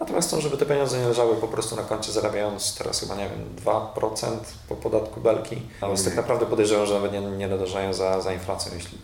Natomiast 0.00 0.28
chcą, 0.28 0.40
żeby 0.40 0.56
te 0.56 0.66
pieniądze 0.66 0.98
nie 0.98 1.08
leżały 1.08 1.36
po 1.36 1.48
prostu 1.48 1.76
na 1.76 1.82
koncie, 1.82 2.12
zarabiając 2.12 2.74
teraz 2.74 3.00
chyba, 3.00 3.14
nie 3.14 3.28
wiem, 3.28 3.56
2% 3.64 4.36
po 4.68 4.76
podatku 4.76 5.20
belki. 5.20 5.62
Ale 5.80 5.92
mm. 5.92 6.04
tak 6.04 6.16
naprawdę 6.16 6.46
podejrzewam, 6.46 6.86
że 6.86 6.94
nawet 6.94 7.12
nie, 7.12 7.20
nie 7.20 7.48
dodarzają 7.48 7.92
za, 7.92 8.20
za 8.20 8.32
inflację, 8.32 8.72
jeśli... 8.74 8.98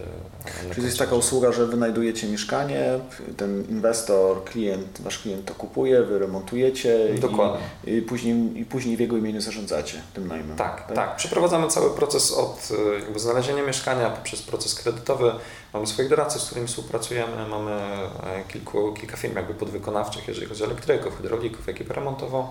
E, 0.71 0.75
Czyli 0.75 0.87
jest 0.87 0.99
taka 0.99 1.15
usługa, 1.15 1.53
że 1.53 1.67
wynajdujecie 1.67 2.29
mieszkanie, 2.29 2.99
ten 3.37 3.65
inwestor, 3.71 4.45
klient, 4.45 5.01
wasz 5.01 5.19
klient 5.19 5.45
to 5.45 5.55
kupuje, 5.55 6.03
wy 6.03 6.19
remontujecie 6.19 7.15
Dokładnie. 7.21 7.61
I, 7.87 7.91
i, 7.91 8.03
później, 8.03 8.61
i 8.61 8.65
później 8.65 8.97
w 8.97 9.01
jego 9.01 9.17
imieniu 9.17 9.41
zarządzacie 9.41 10.03
tym 10.15 10.29
najmem. 10.29 10.57
Tak, 10.57 10.87
tak, 10.87 10.97
tak. 10.97 11.17
Przeprowadzamy 11.17 11.69
cały 11.69 11.91
proces 11.91 12.33
od 12.33 12.69
e, 12.71 13.01
jakby 13.01 13.19
znalezienia 13.19 13.63
mieszkania 13.63 14.11
poprzez 14.11 14.43
proces 14.43 14.75
kredytowy. 14.75 15.33
Mamy 15.73 15.87
swoich 15.87 16.09
doradców, 16.09 16.43
z 16.43 16.47
którymi 16.47 16.69
współpracujemy, 16.69 17.49
mamy 17.49 17.73
e, 17.73 18.45
kilku, 18.49 18.93
kilka 18.93 19.17
firm 19.17 19.37
jakby 19.37 19.55
podwykonawczych, 19.55 20.29
jeżeli 20.29 20.47
chodzi 20.47 20.63
o 20.63 20.67
elektryków, 20.67 21.17
hydraulików, 21.17 21.69
ekipę 21.69 21.95
remontową. 21.95 22.49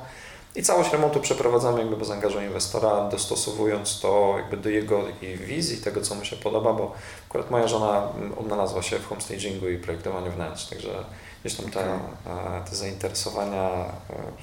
I 0.55 0.63
całość 0.63 0.91
remontu 0.91 1.19
przeprowadzamy 1.19 1.79
jakby 1.79 1.97
bez 1.97 2.11
angażu 2.11 2.41
inwestora, 2.41 3.09
dostosowując 3.09 3.99
to 3.99 4.33
jakby 4.37 4.57
do 4.57 4.69
jego 4.69 5.03
wizji, 5.37 5.77
tego 5.77 6.01
co 6.01 6.15
mu 6.15 6.25
się 6.25 6.35
podoba, 6.35 6.73
bo 6.73 6.93
akurat 7.29 7.51
moja 7.51 7.67
żona 7.67 8.07
mm, 8.17 8.37
odnalazła 8.37 8.81
się 8.81 8.99
w 8.99 9.07
homestagingu 9.07 9.69
i 9.69 9.77
projektowaniu 9.77 10.31
wnętrz, 10.31 10.65
także 10.65 11.03
gdzieś 11.43 11.57
tam 11.57 11.71
te, 11.71 11.83
e, 11.83 11.99
te 12.69 12.75
zainteresowania 12.75 13.69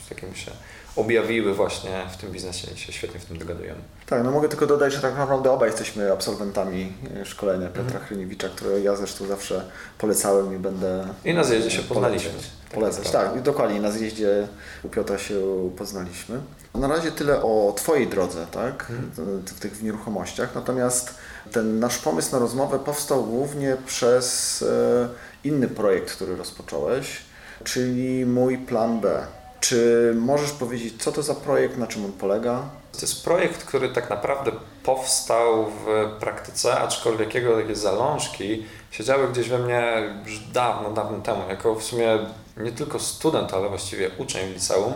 z 0.05 0.09
takim 0.09 0.35
się 0.35 0.51
objawiły 0.99 1.55
właśnie 1.55 1.91
w 2.13 2.17
tym 2.17 2.33
biznesie 2.33 2.69
i 2.75 2.79
się 2.79 2.93
świetnie 2.93 3.21
w 3.21 3.25
tym 3.25 3.39
dogadujemy. 3.39 3.81
Tak, 4.07 4.25
no 4.25 4.31
mogę 4.31 4.49
tylko 4.49 4.67
dodać, 4.67 4.93
że 4.93 5.01
tak 5.01 5.19
naprawdę 5.19 5.51
obaj 5.51 5.69
jesteśmy 5.69 6.13
absolwentami 6.13 6.93
e, 7.21 7.25
szkolenia 7.25 7.67
Piotra 7.67 7.83
mhm. 7.83 8.05
Chryniewicza, 8.05 8.49
które 8.49 8.81
ja 8.81 8.97
zresztą 8.97 9.27
zawsze 9.27 9.65
polecałem 9.99 10.55
i 10.55 10.59
będę... 10.59 11.09
I 11.25 11.35
na 11.35 11.45
zjeździe 11.45 11.71
się 11.71 11.83
poznaliśmy. 11.83 12.31
Polecać, 12.75 13.11
tak, 13.11 13.33
tak, 13.33 13.43
dokładnie, 13.43 13.81
na 13.81 13.91
zjeździe 13.91 14.49
u 14.83 14.89
Piotra 14.89 15.19
się 15.19 15.35
poznaliśmy. 15.79 16.41
Na 16.75 16.89
razie 16.89 17.13
tyle 17.13 17.43
o 17.43 17.73
Twojej 17.77 18.07
drodze, 18.07 18.47
tak, 18.51 18.87
mhm. 18.91 19.43
w 19.47 19.61
tych 19.61 19.83
nieruchomościach, 19.83 20.55
natomiast 20.55 21.15
ten 21.53 21.81
nasz 21.81 21.99
pomysł 21.99 22.33
na 22.33 22.39
rozmowę 22.39 22.79
powstał 22.79 23.25
głównie 23.25 23.77
przez 23.87 24.63
e, 24.63 25.09
inny 25.45 25.69
projekt, 25.69 26.13
który 26.13 26.37
rozpocząłeś, 26.37 27.19
czyli 27.65 28.27
mój 28.27 28.59
plan 28.59 29.01
B. 29.01 29.27
Czy 29.61 30.13
możesz 30.17 30.51
powiedzieć, 30.51 31.03
co 31.03 31.13
to 31.13 31.23
za 31.23 31.35
projekt, 31.35 31.79
na 31.79 31.87
czym 31.87 32.05
on 32.05 32.13
polega? 32.13 32.63
To 32.93 33.01
jest 33.01 33.25
projekt, 33.25 33.65
który 33.65 33.89
tak 33.89 34.11
naprawdę 34.11 34.51
powstał 34.83 35.67
w 35.67 36.11
praktyce, 36.21 36.79
aczkolwiek 36.79 37.35
jego 37.35 37.57
takie 37.57 37.75
zalążki 37.75 38.67
siedziały 38.91 39.29
gdzieś 39.29 39.49
we 39.49 39.59
mnie 39.59 39.83
już 40.25 40.39
dawno, 40.39 40.91
dawno 40.91 41.19
temu, 41.21 41.43
jako 41.49 41.75
w 41.75 41.83
sumie 41.83 42.19
nie 42.57 42.73
tylko 42.73 42.99
student, 42.99 43.55
ale 43.55 43.69
właściwie 43.69 44.11
uczeń 44.19 44.51
w 44.51 44.55
liceum. 44.55 44.93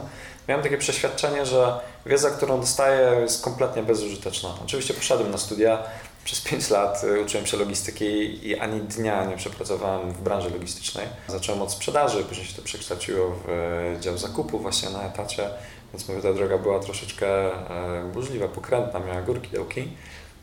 Miałem 0.48 0.62
takie 0.62 0.78
przeświadczenie, 0.78 1.46
że 1.46 1.80
wiedza, 2.06 2.30
którą 2.30 2.60
dostaję 2.60 3.20
jest 3.20 3.44
kompletnie 3.44 3.82
bezużyteczna. 3.82 4.48
Oczywiście 4.64 4.94
poszedłem 4.94 5.30
na 5.30 5.38
studia, 5.38 5.82
przez 6.24 6.40
5 6.40 6.70
lat 6.70 7.04
y, 7.04 7.20
uczyłem 7.20 7.46
się 7.46 7.56
logistyki 7.56 8.04
i 8.48 8.58
ani 8.58 8.80
dnia 8.80 9.24
nie 9.24 9.36
przepracowałem 9.36 10.12
w 10.12 10.20
branży 10.20 10.50
logistycznej. 10.50 11.06
Zacząłem 11.28 11.62
od 11.62 11.72
sprzedaży, 11.72 12.24
później 12.24 12.46
się 12.46 12.54
to 12.56 12.62
przekształciło 12.62 13.30
w 13.30 13.48
e, 13.48 14.00
dział 14.00 14.18
zakupu 14.18 14.58
właśnie 14.58 14.90
na 14.90 15.02
etacie, 15.02 15.48
więc 15.92 16.08
mówię, 16.08 16.22
ta 16.22 16.32
droga 16.32 16.58
była 16.58 16.80
troszeczkę 16.80 17.26
e, 17.26 18.04
burzliwa, 18.12 18.48
pokrętna, 18.48 19.00
miała 19.00 19.22
górki, 19.22 19.48
dołki. 19.56 19.88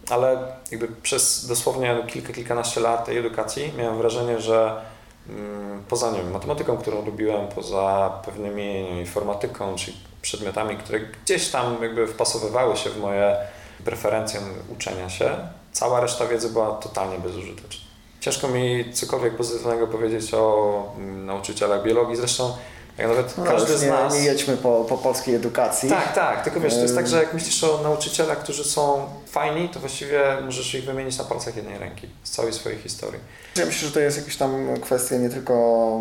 Ale 0.09 0.37
jakby 0.71 0.87
przez 0.87 1.47
dosłownie 1.47 1.97
kilka, 2.07 2.33
kilkanaście 2.33 2.79
lat 2.79 3.05
tej 3.05 3.17
edukacji 3.17 3.73
miałem 3.77 3.97
wrażenie, 3.97 4.41
że 4.41 4.81
mm, 5.29 5.83
poza 5.87 6.11
nią 6.11 6.29
matematyką, 6.29 6.77
którą 6.77 7.05
lubiłem, 7.05 7.47
poza 7.47 8.11
pewnymi 8.25 8.89
informatyką, 8.99 9.75
czyli 9.75 9.97
przedmiotami, 10.21 10.77
które 10.77 10.99
gdzieś 10.99 11.49
tam 11.49 11.83
jakby 11.83 12.07
wpasowywały 12.07 12.77
się 12.77 12.89
w 12.89 12.99
moje 12.99 13.37
preferencje 13.85 14.39
uczenia 14.69 15.09
się, 15.09 15.37
cała 15.71 15.99
reszta 15.99 16.27
wiedzy 16.27 16.49
była 16.49 16.71
totalnie 16.71 17.19
bezużyteczna. 17.19 17.89
Ciężko 18.19 18.47
mi 18.47 18.93
cokolwiek 18.93 19.35
pozytywnego 19.35 19.87
powiedzieć 19.87 20.33
o 20.33 20.83
mm, 20.97 21.25
nauczycielach 21.25 21.83
biologii, 21.83 22.15
zresztą 22.15 22.57
jak 22.99 23.07
nawet 23.09 23.37
No, 23.37 23.43
każdy 23.43 23.77
z 23.77 23.83
nas... 23.83 24.13
nie 24.13 24.19
jedźmy 24.19 24.57
po, 24.57 24.85
po 24.89 24.97
polskiej 24.97 25.35
edukacji. 25.35 25.89
Tak, 25.89 26.15
tak, 26.15 26.43
tylko 26.43 26.59
wiesz, 26.59 26.73
to 26.73 26.81
jest 26.81 26.95
tak, 26.95 27.07
że 27.07 27.17
jak 27.17 27.33
myślisz 27.33 27.63
o 27.63 27.79
nauczycielach, 27.83 28.39
którzy 28.39 28.63
są 28.63 29.05
fajni, 29.27 29.69
to 29.69 29.79
właściwie 29.79 30.21
możesz 30.45 30.75
ich 30.75 30.85
wymienić 30.85 31.17
na 31.17 31.23
palcach 31.23 31.55
jednej 31.55 31.79
ręki 31.79 32.07
z 32.23 32.31
całej 32.31 32.53
swojej 32.53 32.79
historii. 32.79 33.19
Ja 33.55 33.65
myślę, 33.65 33.87
że 33.87 33.93
to 33.93 33.99
jest 33.99 34.17
jakaś 34.17 34.35
tam 34.35 34.67
kwestia 34.81 35.15
nie 35.17 35.29
tylko 35.29 35.53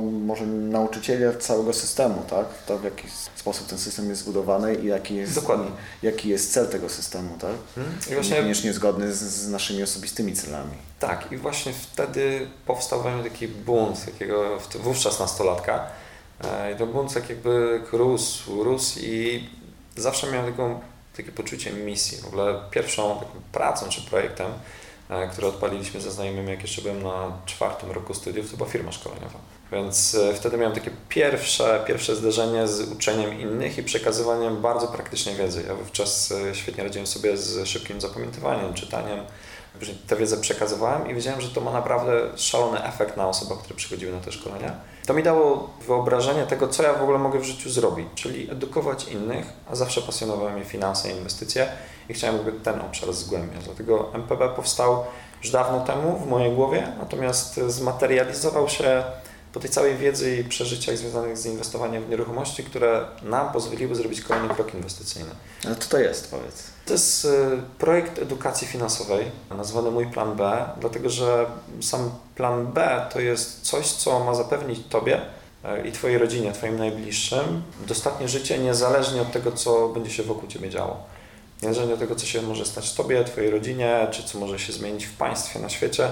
może 0.02 0.46
nauczycieli, 0.46 1.24
ale 1.24 1.36
całego 1.36 1.72
systemu, 1.72 2.22
tak? 2.30 2.46
To 2.66 2.78
w 2.78 2.84
jaki 2.84 3.08
sposób 3.36 3.66
ten 3.68 3.78
system 3.78 4.08
jest 4.10 4.22
zbudowany 4.22 4.74
i 4.74 4.86
jaki 4.86 5.14
jest, 5.16 5.34
Dokładnie. 5.34 5.70
jaki 6.02 6.28
jest 6.28 6.52
cel 6.52 6.68
tego 6.68 6.88
systemu, 6.88 7.38
tak? 7.40 7.84
I 8.10 8.14
właśnie 8.14 8.36
Niekoniecznie 8.36 8.72
zgodny 8.72 9.12
z, 9.12 9.18
z 9.18 9.48
naszymi 9.48 9.82
osobistymi 9.82 10.32
celami. 10.32 10.74
Tak, 11.00 11.32
i 11.32 11.36
właśnie 11.36 11.72
wtedy 11.72 12.48
powstał 12.66 13.02
we 13.02 13.14
mnie 13.14 13.30
taki 13.30 13.48
bunt, 13.48 14.04
takiego 14.04 14.58
wówczas 14.80 15.20
nastolatka. 15.20 15.86
E, 16.44 16.72
I 16.72 16.76
ten 16.76 16.92
bunt 16.92 17.14
tak 17.14 17.30
jakby 17.30 17.80
rósł, 17.92 18.64
rósł 18.64 18.98
i 19.02 19.48
zawsze 19.96 20.30
miałem 20.30 20.52
taką, 20.52 20.80
takie 21.16 21.32
poczucie 21.32 21.70
misji. 21.70 22.18
W 22.18 22.26
ogóle 22.26 22.60
pierwszą 22.70 23.20
pracą 23.52 23.88
czy 23.88 24.00
projektem, 24.00 24.46
e, 25.10 25.28
który 25.28 25.46
odpaliliśmy 25.46 26.00
ze 26.00 26.10
znajomymi, 26.10 26.50
jak 26.50 26.62
jeszcze 26.62 26.82
byłem 26.82 27.02
na 27.02 27.32
czwartym 27.46 27.90
roku 27.90 28.14
studiów, 28.14 28.50
to 28.50 28.56
była 28.56 28.68
firma 28.68 28.92
szkoleniowa. 28.92 29.38
Więc 29.72 30.14
e, 30.14 30.34
wtedy 30.34 30.56
miałem 30.56 30.74
takie 30.74 30.90
pierwsze, 31.08 31.84
pierwsze 31.86 32.16
zderzenie 32.16 32.68
z 32.68 32.92
uczeniem 32.92 33.40
innych 33.40 33.78
i 33.78 33.82
przekazywaniem 33.82 34.62
bardzo 34.62 34.88
praktycznej 34.88 35.34
wiedzy. 35.34 35.64
Ja 35.68 35.74
wówczas 35.74 36.34
świetnie 36.52 36.84
radziłem 36.84 37.06
sobie 37.06 37.36
z 37.36 37.68
szybkim 37.68 38.00
zapamiętywaniem, 38.00 38.74
czytaniem, 38.74 39.20
Później 39.78 39.98
tę 40.06 40.16
wiedzę 40.16 40.36
przekazywałem 40.36 41.10
i 41.10 41.14
wiedziałem, 41.14 41.40
że 41.40 41.48
to 41.48 41.60
ma 41.60 41.72
naprawdę 41.72 42.12
szalony 42.36 42.84
efekt 42.84 43.16
na 43.16 43.28
osobach, 43.28 43.58
które 43.58 43.76
przychodziły 43.76 44.12
na 44.12 44.20
te 44.20 44.32
szkolenia. 44.32 44.74
To 45.06 45.14
mi 45.14 45.22
dało 45.22 45.70
wyobrażenie 45.86 46.46
tego, 46.46 46.68
co 46.68 46.82
ja 46.82 46.94
w 46.94 47.02
ogóle 47.02 47.18
mogę 47.18 47.38
w 47.38 47.44
życiu 47.44 47.70
zrobić, 47.70 48.06
czyli 48.14 48.50
edukować 48.50 49.08
innych, 49.08 49.46
a 49.70 49.74
zawsze 49.74 50.02
pasjonowały 50.02 50.52
mnie 50.52 50.64
finanse 50.64 51.10
i 51.10 51.16
inwestycje 51.16 51.68
i 52.08 52.14
chciałem 52.14 52.36
jakby 52.36 52.52
ten 52.52 52.80
obszar 52.80 53.12
zgłębiać. 53.12 53.64
Dlatego 53.64 54.14
MPB 54.14 54.48
powstał 54.56 55.04
już 55.42 55.50
dawno 55.50 55.80
temu 55.80 56.18
w 56.18 56.26
mojej 56.26 56.52
głowie, 56.52 56.92
natomiast 56.98 57.60
zmaterializował 57.66 58.68
się 58.68 59.04
po 59.58 59.62
tej 59.62 59.70
całej 59.70 59.96
wiedzy 59.96 60.36
i 60.36 60.44
przeżyciach 60.44 60.96
związanych 60.96 61.38
z 61.38 61.46
inwestowaniem 61.46 62.04
w 62.04 62.08
nieruchomości, 62.08 62.64
które 62.64 63.06
nam 63.22 63.52
pozwoliły 63.52 63.94
zrobić 63.94 64.20
kolejny 64.20 64.54
krok 64.54 64.74
inwestycyjny. 64.74 65.30
Ale 65.66 65.76
co 65.76 65.88
to 65.88 65.98
jest, 65.98 66.30
powiedz? 66.30 66.62
To 66.86 66.92
jest 66.92 67.24
y, 67.24 67.28
projekt 67.78 68.18
edukacji 68.18 68.66
finansowej, 68.66 69.24
nazwany 69.50 69.90
Mój 69.90 70.06
Plan 70.06 70.36
B, 70.36 70.64
dlatego 70.80 71.10
że 71.10 71.46
sam 71.80 72.10
Plan 72.34 72.66
B 72.66 73.06
to 73.12 73.20
jest 73.20 73.60
coś, 73.60 73.86
co 73.86 74.20
ma 74.24 74.34
zapewnić 74.34 74.80
Tobie 74.88 75.20
y, 75.64 75.88
i 75.88 75.92
Twojej 75.92 76.18
rodzinie, 76.18 76.52
Twoim 76.52 76.78
najbliższym 76.78 77.62
dostatnie 77.86 78.28
życie, 78.28 78.58
niezależnie 78.58 79.22
od 79.22 79.32
tego, 79.32 79.52
co 79.52 79.88
będzie 79.88 80.10
się 80.10 80.22
wokół 80.22 80.48
Ciebie 80.48 80.70
działo. 80.70 80.96
Niezależnie 81.62 81.94
od 81.94 82.00
tego, 82.00 82.14
co 82.14 82.26
się 82.26 82.42
może 82.42 82.64
stać 82.64 82.94
Tobie, 82.94 83.24
Twojej 83.24 83.50
rodzinie, 83.50 84.08
czy 84.10 84.22
co 84.22 84.38
może 84.38 84.58
się 84.58 84.72
zmienić 84.72 85.06
w 85.06 85.16
państwie, 85.16 85.60
na 85.60 85.68
świecie, 85.68 86.08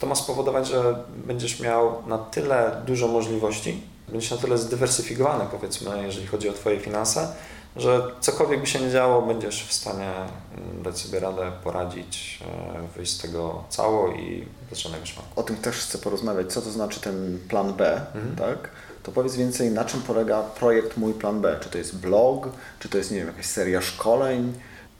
to 0.00 0.06
ma 0.06 0.14
spowodować, 0.14 0.68
że 0.68 0.94
będziesz 1.26 1.60
miał 1.60 2.02
na 2.06 2.18
tyle 2.18 2.82
dużo 2.86 3.08
możliwości, 3.08 3.80
będziesz 4.08 4.30
na 4.30 4.36
tyle 4.36 4.58
zdywersyfikowany, 4.58 5.44
powiedzmy, 5.50 6.02
jeżeli 6.02 6.26
chodzi 6.26 6.48
o 6.48 6.52
Twoje 6.52 6.80
finanse, 6.80 7.32
że 7.76 8.02
cokolwiek 8.20 8.60
by 8.60 8.66
się 8.66 8.80
nie 8.80 8.90
działo, 8.90 9.22
będziesz 9.22 9.64
w 9.66 9.72
stanie 9.72 10.10
mm, 10.58 10.82
dać 10.82 10.98
sobie 10.98 11.20
radę, 11.20 11.52
poradzić, 11.64 12.38
e, 12.84 12.88
wyjść 12.96 13.12
z 13.12 13.18
tego 13.22 13.64
cało 13.68 14.08
i 14.08 14.46
bez 14.70 14.78
żadnego 14.78 15.06
szwanku. 15.06 15.40
O 15.40 15.42
tym 15.42 15.56
też 15.56 15.76
chcę 15.76 15.98
porozmawiać. 15.98 16.52
Co 16.52 16.62
to 16.62 16.70
znaczy 16.70 17.00
ten 17.00 17.38
plan 17.48 17.72
B, 17.74 18.00
Mhm. 18.14 18.36
tak? 18.36 18.68
To 19.02 19.12
powiedz 19.12 19.36
więcej, 19.36 19.70
na 19.70 19.84
czym 19.84 20.00
polega 20.02 20.42
projekt 20.42 20.96
Mój 20.96 21.12
Plan 21.14 21.40
B? 21.40 21.58
Czy 21.62 21.68
to 21.68 21.78
jest 21.78 21.96
blog, 21.96 22.48
czy 22.80 22.88
to 22.88 22.98
jest, 22.98 23.10
nie 23.10 23.18
wiem, 23.18 23.26
jakaś 23.26 23.46
seria 23.46 23.80
szkoleń? 23.80 24.52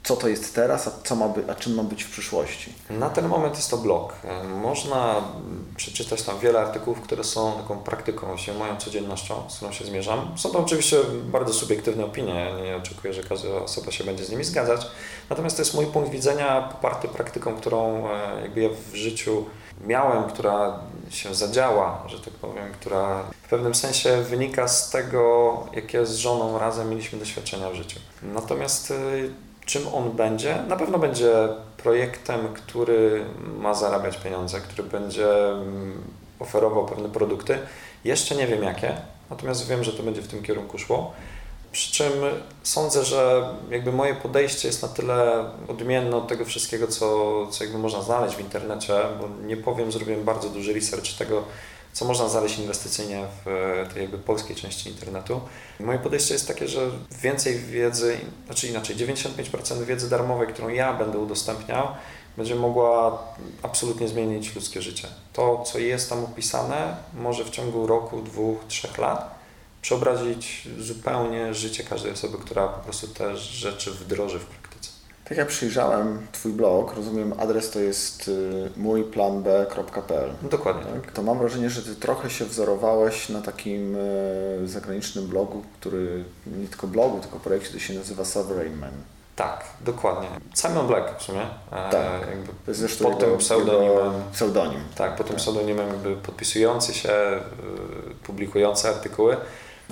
Co 0.03 0.15
to 0.15 0.27
jest 0.27 0.55
teraz, 0.55 0.87
a, 0.87 0.91
co 1.03 1.15
ma 1.15 1.27
by, 1.27 1.43
a 1.51 1.55
czym 1.55 1.75
ma 1.75 1.83
być 1.83 2.03
w 2.03 2.11
przyszłości? 2.11 2.73
Na 2.89 3.09
ten 3.09 3.27
moment 3.27 3.55
jest 3.55 3.69
to 3.69 3.77
blog. 3.77 4.13
E, 4.23 4.43
Można 4.43 5.17
mm, 5.17 5.65
przeczytać 5.75 6.21
tam 6.23 6.39
wiele 6.39 6.59
artykułów, 6.59 7.01
które 7.01 7.23
są 7.23 7.53
taką 7.53 7.77
praktyką, 7.77 8.27
właśnie 8.27 8.53
moją 8.53 8.77
codziennością, 8.77 9.43
z 9.49 9.55
którą 9.55 9.71
się 9.71 9.85
zmierzam. 9.85 10.31
Są 10.37 10.49
to 10.49 10.59
oczywiście 10.59 10.97
bardzo 11.25 11.53
subiektywne 11.53 12.05
opinie, 12.05 12.47
nie 12.63 12.75
oczekuję, 12.75 13.13
że 13.13 13.23
każda 13.23 13.49
osoba 13.49 13.91
się 13.91 14.03
będzie 14.03 14.25
z 14.25 14.29
nimi 14.29 14.43
zgadzać. 14.43 14.87
Natomiast 15.29 15.55
to 15.55 15.61
jest 15.61 15.73
mój 15.73 15.85
punkt 15.85 16.11
widzenia 16.11 16.61
poparty 16.71 17.07
praktyką, 17.07 17.55
którą 17.55 18.09
e, 18.09 18.41
jakby 18.41 18.61
ja 18.61 18.69
w 18.91 18.95
życiu 18.95 19.45
miałem, 19.87 20.23
która 20.23 20.79
się 21.09 21.35
zadziała, 21.35 22.03
że 22.07 22.19
tak 22.19 22.33
powiem, 22.33 22.71
która 22.73 23.23
w 23.43 23.49
pewnym 23.49 23.75
sensie 23.75 24.21
wynika 24.21 24.67
z 24.67 24.89
tego, 24.89 25.57
jakie 25.73 26.05
z 26.05 26.15
żoną 26.15 26.59
razem 26.59 26.89
mieliśmy 26.89 27.19
doświadczenia 27.19 27.69
w 27.69 27.75
życiu. 27.75 27.99
Natomiast 28.23 28.91
y, 28.91 29.33
czym 29.65 29.87
on 29.93 30.11
będzie? 30.11 30.63
Na 30.67 30.75
pewno 30.75 30.99
będzie 30.99 31.33
projektem, 31.77 32.53
który 32.53 33.25
ma 33.57 33.73
zarabiać 33.73 34.17
pieniądze, 34.17 34.61
który 34.61 34.83
będzie 34.83 35.49
mm, 35.51 36.01
oferował 36.39 36.85
pewne 36.85 37.09
produkty. 37.09 37.59
Jeszcze 38.03 38.35
nie 38.35 38.47
wiem 38.47 38.63
jakie, 38.63 38.97
natomiast 39.29 39.67
wiem, 39.67 39.83
że 39.83 39.93
to 39.93 40.03
będzie 40.03 40.21
w 40.21 40.27
tym 40.27 40.43
kierunku 40.43 40.77
szło. 40.77 41.13
Przy 41.71 41.91
czym 41.91 42.11
sądzę, 42.63 43.03
że 43.03 43.49
jakby 43.69 43.91
moje 43.91 44.15
podejście 44.15 44.67
jest 44.67 44.81
na 44.81 44.87
tyle 44.87 45.45
odmienne 45.67 46.17
od 46.17 46.27
tego 46.27 46.45
wszystkiego, 46.45 46.87
co, 46.87 47.47
co 47.47 47.63
jakby 47.63 47.79
można 47.79 48.01
znaleźć 48.01 48.35
w 48.35 48.39
internecie, 48.39 48.93
bo 49.19 49.45
nie 49.47 49.57
powiem, 49.57 49.91
zrobiłem 49.91 50.23
bardzo 50.23 50.49
duży 50.49 50.73
research 50.73 51.13
tego, 51.17 51.43
co 51.93 52.05
można 52.05 52.29
znaleźć 52.29 52.59
inwestycyjnie 52.59 53.25
w 53.45 53.47
e, 53.47 53.93
tej 53.93 54.01
jakby 54.01 54.17
polskiej 54.17 54.55
części 54.55 54.89
internetu. 54.89 55.41
Moje 55.79 55.99
podejście 55.99 56.33
jest 56.33 56.47
takie, 56.47 56.67
że 56.67 56.89
więcej 57.21 57.59
wiedzy, 57.59 58.17
znaczy 58.45 58.67
inaczej, 58.67 58.95
95% 58.95 59.83
wiedzy 59.83 60.09
darmowej, 60.09 60.47
którą 60.47 60.69
ja 60.69 60.93
będę 60.93 61.19
udostępniał, 61.19 61.87
będzie 62.37 62.55
mogła 62.55 63.23
absolutnie 63.63 64.07
zmienić 64.07 64.55
ludzkie 64.55 64.81
życie. 64.81 65.07
To, 65.33 65.63
co 65.65 65.79
jest 65.79 66.09
tam 66.09 66.25
opisane, 66.25 66.95
może 67.13 67.45
w 67.45 67.49
ciągu 67.49 67.87
roku, 67.87 68.21
dwóch, 68.21 68.57
trzech 68.67 68.97
lat 68.97 69.41
przeobrazić 69.81 70.67
zupełnie 70.79 71.53
życie 71.53 71.83
każdej 71.83 72.11
osoby, 72.11 72.37
która 72.37 72.67
po 72.67 72.79
prostu 72.79 73.07
te 73.07 73.37
rzeczy 73.37 73.91
wdroży 73.91 74.39
w 74.39 74.45
praktyce. 74.45 74.60
Tak 75.31 75.37
jak 75.37 75.47
przyjrzałem 75.47 76.27
Twój 76.31 76.51
blog, 76.53 76.93
rozumiem, 76.95 77.33
adres 77.39 77.69
to 77.71 77.79
jest 77.79 78.27
y, 78.27 78.69
mójplanb.pl. 78.77 80.29
No, 80.43 80.49
dokładnie. 80.49 80.91
Tak? 81.01 81.11
To 81.11 81.21
mam 81.23 81.37
wrażenie, 81.39 81.69
że 81.69 81.81
Ty 81.81 81.95
trochę 81.95 82.29
się 82.29 82.45
wzorowałeś 82.45 83.29
na 83.29 83.41
takim 83.41 83.95
y, 83.95 84.67
zagranicznym 84.67 85.27
blogu, 85.27 85.63
który 85.79 86.23
nie 86.47 86.67
tylko 86.67 86.87
blogu, 86.87 87.19
tylko 87.19 87.39
projekcie, 87.39 87.67
który 87.67 87.83
się 87.83 87.93
nazywa 87.93 88.25
Sovereign 88.25 88.79
Man. 88.79 88.91
Tak, 89.35 89.63
dokładnie. 89.81 90.27
Simon 90.55 90.87
Black 90.87 91.19
w 91.19 91.23
sumie. 91.23 91.41
e, 91.41 91.91
Tak. 91.91 92.27
Jakby 92.29 92.47
To 92.47 92.71
jest 92.71 92.79
zresztą 92.79 93.05
pod 93.05 93.19
tym 93.19 93.37
pseudonimem. 93.37 94.13
pseudonim. 94.33 94.79
Tak, 94.95 95.15
pod 95.15 95.27
tym 95.27 95.35
Tak. 95.35 95.43
pseudonimem 95.43 95.87
jakby 95.87 96.15
podpisujący 96.15 96.93
się, 96.93 97.11
y, 97.11 98.13
publikujący 98.23 98.87
artykuły. 98.87 99.37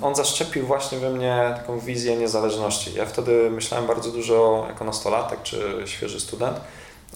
On 0.02 0.14
zaszczepił 0.14 0.66
właśnie 0.66 0.98
we 0.98 1.10
mnie 1.10 1.54
taką 1.56 1.78
wizję 1.80 2.16
niezależności. 2.16 2.94
Ja 2.94 3.06
wtedy 3.06 3.50
myślałem 3.50 3.86
bardzo 3.86 4.10
dużo 4.10 4.64
jako 4.68 4.84
nastolatek 4.84 5.42
czy 5.42 5.62
świeży 5.84 6.20
student 6.20 6.60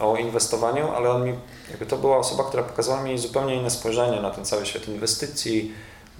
o 0.00 0.16
inwestowaniu, 0.16 0.88
ale 0.96 1.10
on 1.10 1.24
mi, 1.24 1.34
jakby 1.70 1.86
to 1.86 1.96
była 1.96 2.16
osoba, 2.16 2.44
która 2.44 2.62
pokazała 2.62 3.02
mi 3.02 3.18
zupełnie 3.18 3.54
inne 3.56 3.70
spojrzenie 3.70 4.20
na 4.20 4.30
ten 4.30 4.44
cały 4.44 4.66
świat 4.66 4.88
inwestycji, 4.88 5.72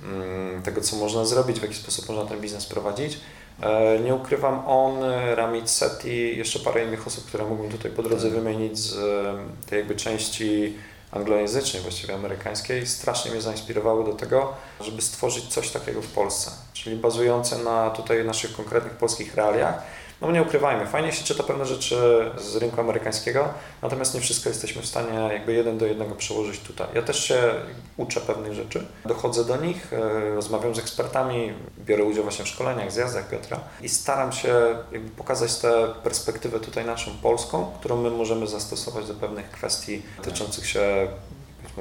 mm, 0.04 0.62
tego 0.62 0.80
co 0.80 0.96
można 0.96 1.24
zrobić, 1.24 1.58
w 1.60 1.62
jaki 1.62 1.74
sposób 1.74 2.08
można 2.08 2.24
ten 2.24 2.40
biznes 2.40 2.66
prowadzić. 2.66 3.18
E, 3.62 3.98
Nie 3.98 4.14
ukrywam, 4.14 4.68
on, 4.68 4.94
Ramit 5.34 5.70
Sethi, 5.70 6.36
jeszcze 6.36 6.58
parę 6.58 6.84
innych 6.84 7.06
osób, 7.06 7.24
które 7.26 7.44
mógłbym 7.44 7.70
tutaj 7.72 7.90
po 7.90 8.02
drodze 8.02 8.30
wymienić 8.30 8.78
z 8.78 8.94
tej 9.66 9.78
jakby 9.78 9.94
części 9.94 10.74
anglojęzycznej, 11.14 11.82
właściwie 11.82 12.14
amerykańskiej, 12.14 12.86
strasznie 12.86 13.30
mnie 13.30 13.40
zainspirowały 13.40 14.04
do 14.04 14.12
tego, 14.12 14.54
żeby 14.80 15.02
stworzyć 15.02 15.44
coś 15.44 15.70
takiego 15.70 16.02
w 16.02 16.06
Polsce, 16.06 16.50
czyli 16.72 16.96
bazujące 16.96 17.58
na 17.58 17.90
tutaj 17.90 18.24
naszych 18.24 18.56
konkretnych 18.56 18.92
polskich 18.92 19.34
realiach, 19.34 19.82
no 20.24 20.32
nie 20.32 20.42
ukrywajmy, 20.42 20.86
fajnie 20.86 21.12
się 21.12 21.24
czyta 21.24 21.42
pewne 21.42 21.66
rzeczy 21.66 22.30
z 22.38 22.56
rynku 22.56 22.80
amerykańskiego, 22.80 23.48
natomiast 23.82 24.14
nie 24.14 24.20
wszystko 24.20 24.48
jesteśmy 24.48 24.82
w 24.82 24.86
stanie 24.86 25.32
jakby 25.32 25.52
jeden 25.52 25.78
do 25.78 25.86
jednego 25.86 26.14
przełożyć 26.14 26.60
tutaj. 26.60 26.86
Ja 26.94 27.02
też 27.02 27.24
się 27.24 27.54
uczę 27.96 28.20
pewnych 28.20 28.52
rzeczy, 28.52 28.86
dochodzę 29.04 29.44
do 29.44 29.56
nich, 29.56 29.92
e, 29.92 30.34
rozmawiam 30.34 30.74
z 30.74 30.78
ekspertami, 30.78 31.52
biorę 31.78 32.04
udział 32.04 32.22
właśnie 32.22 32.44
w 32.44 32.48
szkoleniach, 32.48 32.92
zjazdach 32.92 33.28
Piotra 33.28 33.60
i 33.82 33.88
staram 33.88 34.32
się 34.32 34.54
jakby 34.92 35.10
pokazać 35.10 35.56
tę 35.56 35.88
perspektywę 36.02 36.60
tutaj 36.60 36.84
naszą 36.84 37.10
polską, 37.22 37.72
którą 37.80 37.96
my 37.96 38.10
możemy 38.10 38.46
zastosować 38.46 39.06
do 39.06 39.14
pewnych 39.14 39.50
kwestii 39.50 40.02
dotyczących 40.16 40.66
się 40.66 41.08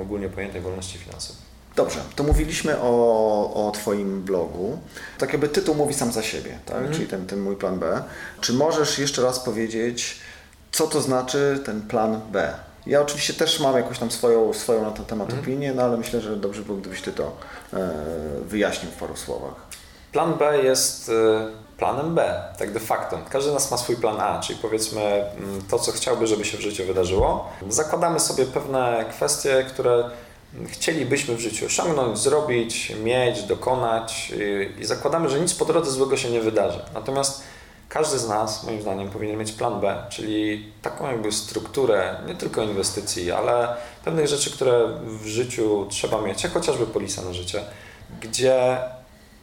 ogólnie 0.02 0.30
pojętej 0.30 0.62
wolności 0.62 0.98
finansowej. 0.98 1.53
Dobrze, 1.75 2.00
to 2.15 2.24
mówiliśmy 2.24 2.77
o, 2.82 3.68
o 3.68 3.72
Twoim 3.72 4.22
blogu. 4.22 4.80
Tak 5.18 5.32
jakby 5.32 5.50
tytuł 5.50 5.75
mówi 5.75 5.94
sam 5.94 6.12
za 6.12 6.24
siebie, 6.24 6.60
tak? 6.65 6.77
Mhm. 6.77 6.94
czyli 6.94 7.08
ten, 7.08 7.27
ten 7.27 7.39
mój 7.39 7.56
plan 7.56 7.80
B. 7.80 8.03
Czy 8.42 8.53
możesz 8.53 9.00
jeszcze 9.00 9.22
raz 9.22 9.39
powiedzieć, 9.39 10.20
co 10.72 10.88
to 10.88 11.01
znaczy 11.01 11.60
ten 11.65 11.82
plan 11.82 12.22
B? 12.32 12.53
Ja 12.86 13.01
oczywiście 13.01 13.34
też 13.34 13.60
mam 13.60 13.75
jakąś 13.75 14.00
tam 14.00 14.12
swoją, 14.12 14.53
swoją 14.53 14.82
na 14.82 14.92
ten 14.92 15.06
temat 15.06 15.27
mhm. 15.27 15.44
opinię, 15.44 15.74
no 15.74 15.84
ale 15.84 15.98
myślę, 15.98 16.22
że 16.22 16.36
dobrze 16.36 16.62
było, 16.62 16.77
gdybyś 16.77 17.01
Ty 17.01 17.12
to 17.12 17.38
e, 17.74 17.89
wyjaśnił 18.46 18.92
w 18.92 18.96
paru 18.96 19.15
słowach. 19.15 19.53
Plan 20.12 20.34
B 20.34 20.63
jest 20.63 21.10
e, 21.10 21.48
planem 21.77 22.15
B, 22.15 22.44
tak 22.58 22.72
de 22.72 22.80
facto. 22.80 23.20
Każdy 23.30 23.51
z 23.51 23.53
nas 23.53 23.72
ma 23.72 23.77
swój 23.77 23.96
plan 23.96 24.20
A, 24.20 24.39
czyli 24.39 24.60
powiedzmy 24.62 25.01
mm, 25.01 25.62
to, 25.70 25.80
co 25.80 25.92
chciałby, 25.92 26.27
żeby 26.27 26.46
się 26.46 26.58
w 26.58 26.62
życiu 26.62 26.86
wydarzyło. 26.86 27.50
Zakładamy 27.70 28.20
sobie 28.20 28.46
pewne 28.46 29.06
kwestie, 29.10 29.65
które 29.70 30.10
chcielibyśmy 30.68 31.36
w 31.36 31.40
życiu 31.40 31.66
osiągnąć, 31.66 32.18
zrobić, 32.18 32.94
mieć, 33.04 33.44
dokonać 33.44 34.34
i 34.80 34.86
zakładamy, 34.86 35.30
że 35.30 35.40
nic 35.40 35.54
po 35.54 35.66
drodze 35.66 35.92
złego 35.92 36.18
się 36.18 36.30
nie 36.30 36.42
wydarzy. 36.42 36.80
Natomiast 36.94 37.44
każdy 37.90 38.20
z 38.20 38.28
nas, 38.28 38.64
moim 38.64 38.82
zdaniem, 38.82 39.10
powinien 39.10 39.38
mieć 39.38 39.52
plan 39.52 39.82
B, 39.82 40.04
czyli 40.10 40.66
taką 40.82 41.08
jakby 41.08 41.32
strukturę 41.32 42.16
nie 42.28 42.36
tylko 42.36 42.64
inwestycji, 42.64 43.32
ale 43.32 43.76
pewnych 44.06 44.28
rzeczy, 44.28 44.52
które 44.52 44.90
w 45.04 45.26
życiu 45.26 45.88
trzeba 45.90 46.22
mieć, 46.22 46.44
jak 46.44 46.54
chociażby 46.54 46.88
polisa 46.88 47.22
na 47.22 47.34
życie, 47.34 47.64
gdzie 48.22 48.78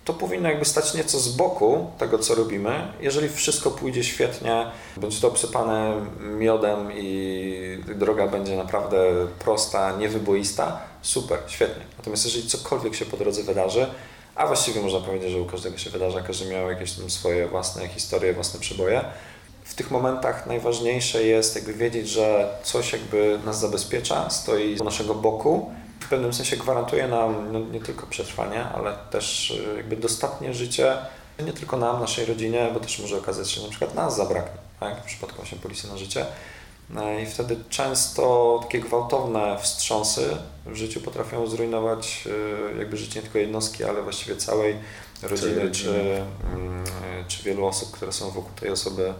to 0.05 0.14
powinno 0.14 0.49
jakby 0.49 0.64
stać 0.64 0.95
nieco 0.95 1.19
z 1.19 1.29
boku 1.29 1.90
tego, 1.99 2.19
co 2.19 2.35
robimy. 2.35 2.93
Jeżeli 3.00 3.29
wszystko 3.29 3.71
pójdzie 3.71 4.05
świetnie, 4.05 4.67
będzie 4.97 5.21
to 5.21 5.29
obsypane 5.29 6.07
miodem 6.21 6.93
i 6.95 7.85
droga 7.97 8.26
będzie 8.26 8.57
naprawdę 8.57 8.99
prosta, 9.38 9.97
niewyboista, 9.97 10.89
super, 11.02 11.38
świetnie. 11.47 11.83
Natomiast 11.99 12.25
jeżeli 12.25 12.49
cokolwiek 12.49 12.95
się 12.95 13.04
po 13.04 13.16
drodze 13.16 13.42
wydarzy, 13.42 13.87
a 14.35 14.47
właściwie 14.47 14.80
można 14.80 15.00
powiedzieć, 15.00 15.30
że 15.30 15.40
u 15.40 15.47
każdego 15.47 15.78
się 15.78 15.90
wydarza, 15.90 16.21
każdy 16.21 16.50
miał 16.50 16.71
jakieś 16.71 16.92
tam 16.92 17.11
swoje 17.11 17.49
własne 17.49 17.88
historie, 17.88 18.33
własne 18.33 18.61
przeboje, 18.61 19.04
w 19.64 19.75
tych 19.75 19.90
momentach 19.90 20.47
najważniejsze 20.47 21.23
jest 21.23 21.54
jakby 21.54 21.75
wiedzieć, 21.75 22.09
że 22.09 22.49
coś 22.62 22.92
jakby 22.92 23.38
nas 23.45 23.61
zabezpiecza, 23.61 24.30
stoi 24.30 24.78
z 24.78 24.83
naszego 24.83 25.14
boku 25.14 25.71
w 26.00 26.09
pewnym 26.09 26.33
sensie 26.33 26.57
gwarantuje 26.57 27.09
nam 27.09 27.52
no, 27.52 27.59
nie 27.59 27.80
tylko 27.80 28.07
przetrwanie, 28.07 28.64
ale 28.64 28.97
też 29.11 29.50
y, 29.50 29.76
jakby 29.76 29.97
dostatnie 29.97 30.54
życie 30.54 30.97
nie 31.47 31.52
tylko 31.52 31.76
nam, 31.76 32.00
naszej 32.00 32.26
rodzinie, 32.26 32.71
bo 32.75 32.80
też 32.80 32.99
może 32.99 33.19
okazać 33.19 33.50
się, 33.50 33.61
że 33.61 33.66
na 33.66 33.71
przykład 33.71 33.95
nas 33.95 34.16
zabraknie, 34.16 34.61
tak? 34.80 35.02
w 35.02 35.04
przypadku 35.04 35.37
właśnie 35.37 35.59
polisy 35.59 35.88
na 35.88 35.97
życie. 35.97 36.26
No 36.94 37.18
I 37.18 37.26
wtedy 37.26 37.56
często 37.68 38.59
takie 38.62 38.80
gwałtowne 38.80 39.59
wstrząsy 39.62 40.37
w 40.66 40.75
życiu 40.75 41.00
potrafią 41.00 41.47
zrujnować 41.47 42.28
y, 42.75 42.78
jakby 42.78 42.97
życie 42.97 43.20
nie 43.20 43.23
tylko 43.23 43.38
jednostki, 43.38 43.85
ale 43.85 44.02
właściwie 44.02 44.37
całej 44.37 44.76
rodziny, 45.23 45.70
czy, 45.70 45.90
mm, 46.55 46.85
czy 47.29 47.42
wielu 47.42 47.66
osób, 47.66 47.90
które 47.90 48.12
są 48.12 48.31
wokół 48.31 48.53
tej 48.61 48.70
osoby 48.70 49.14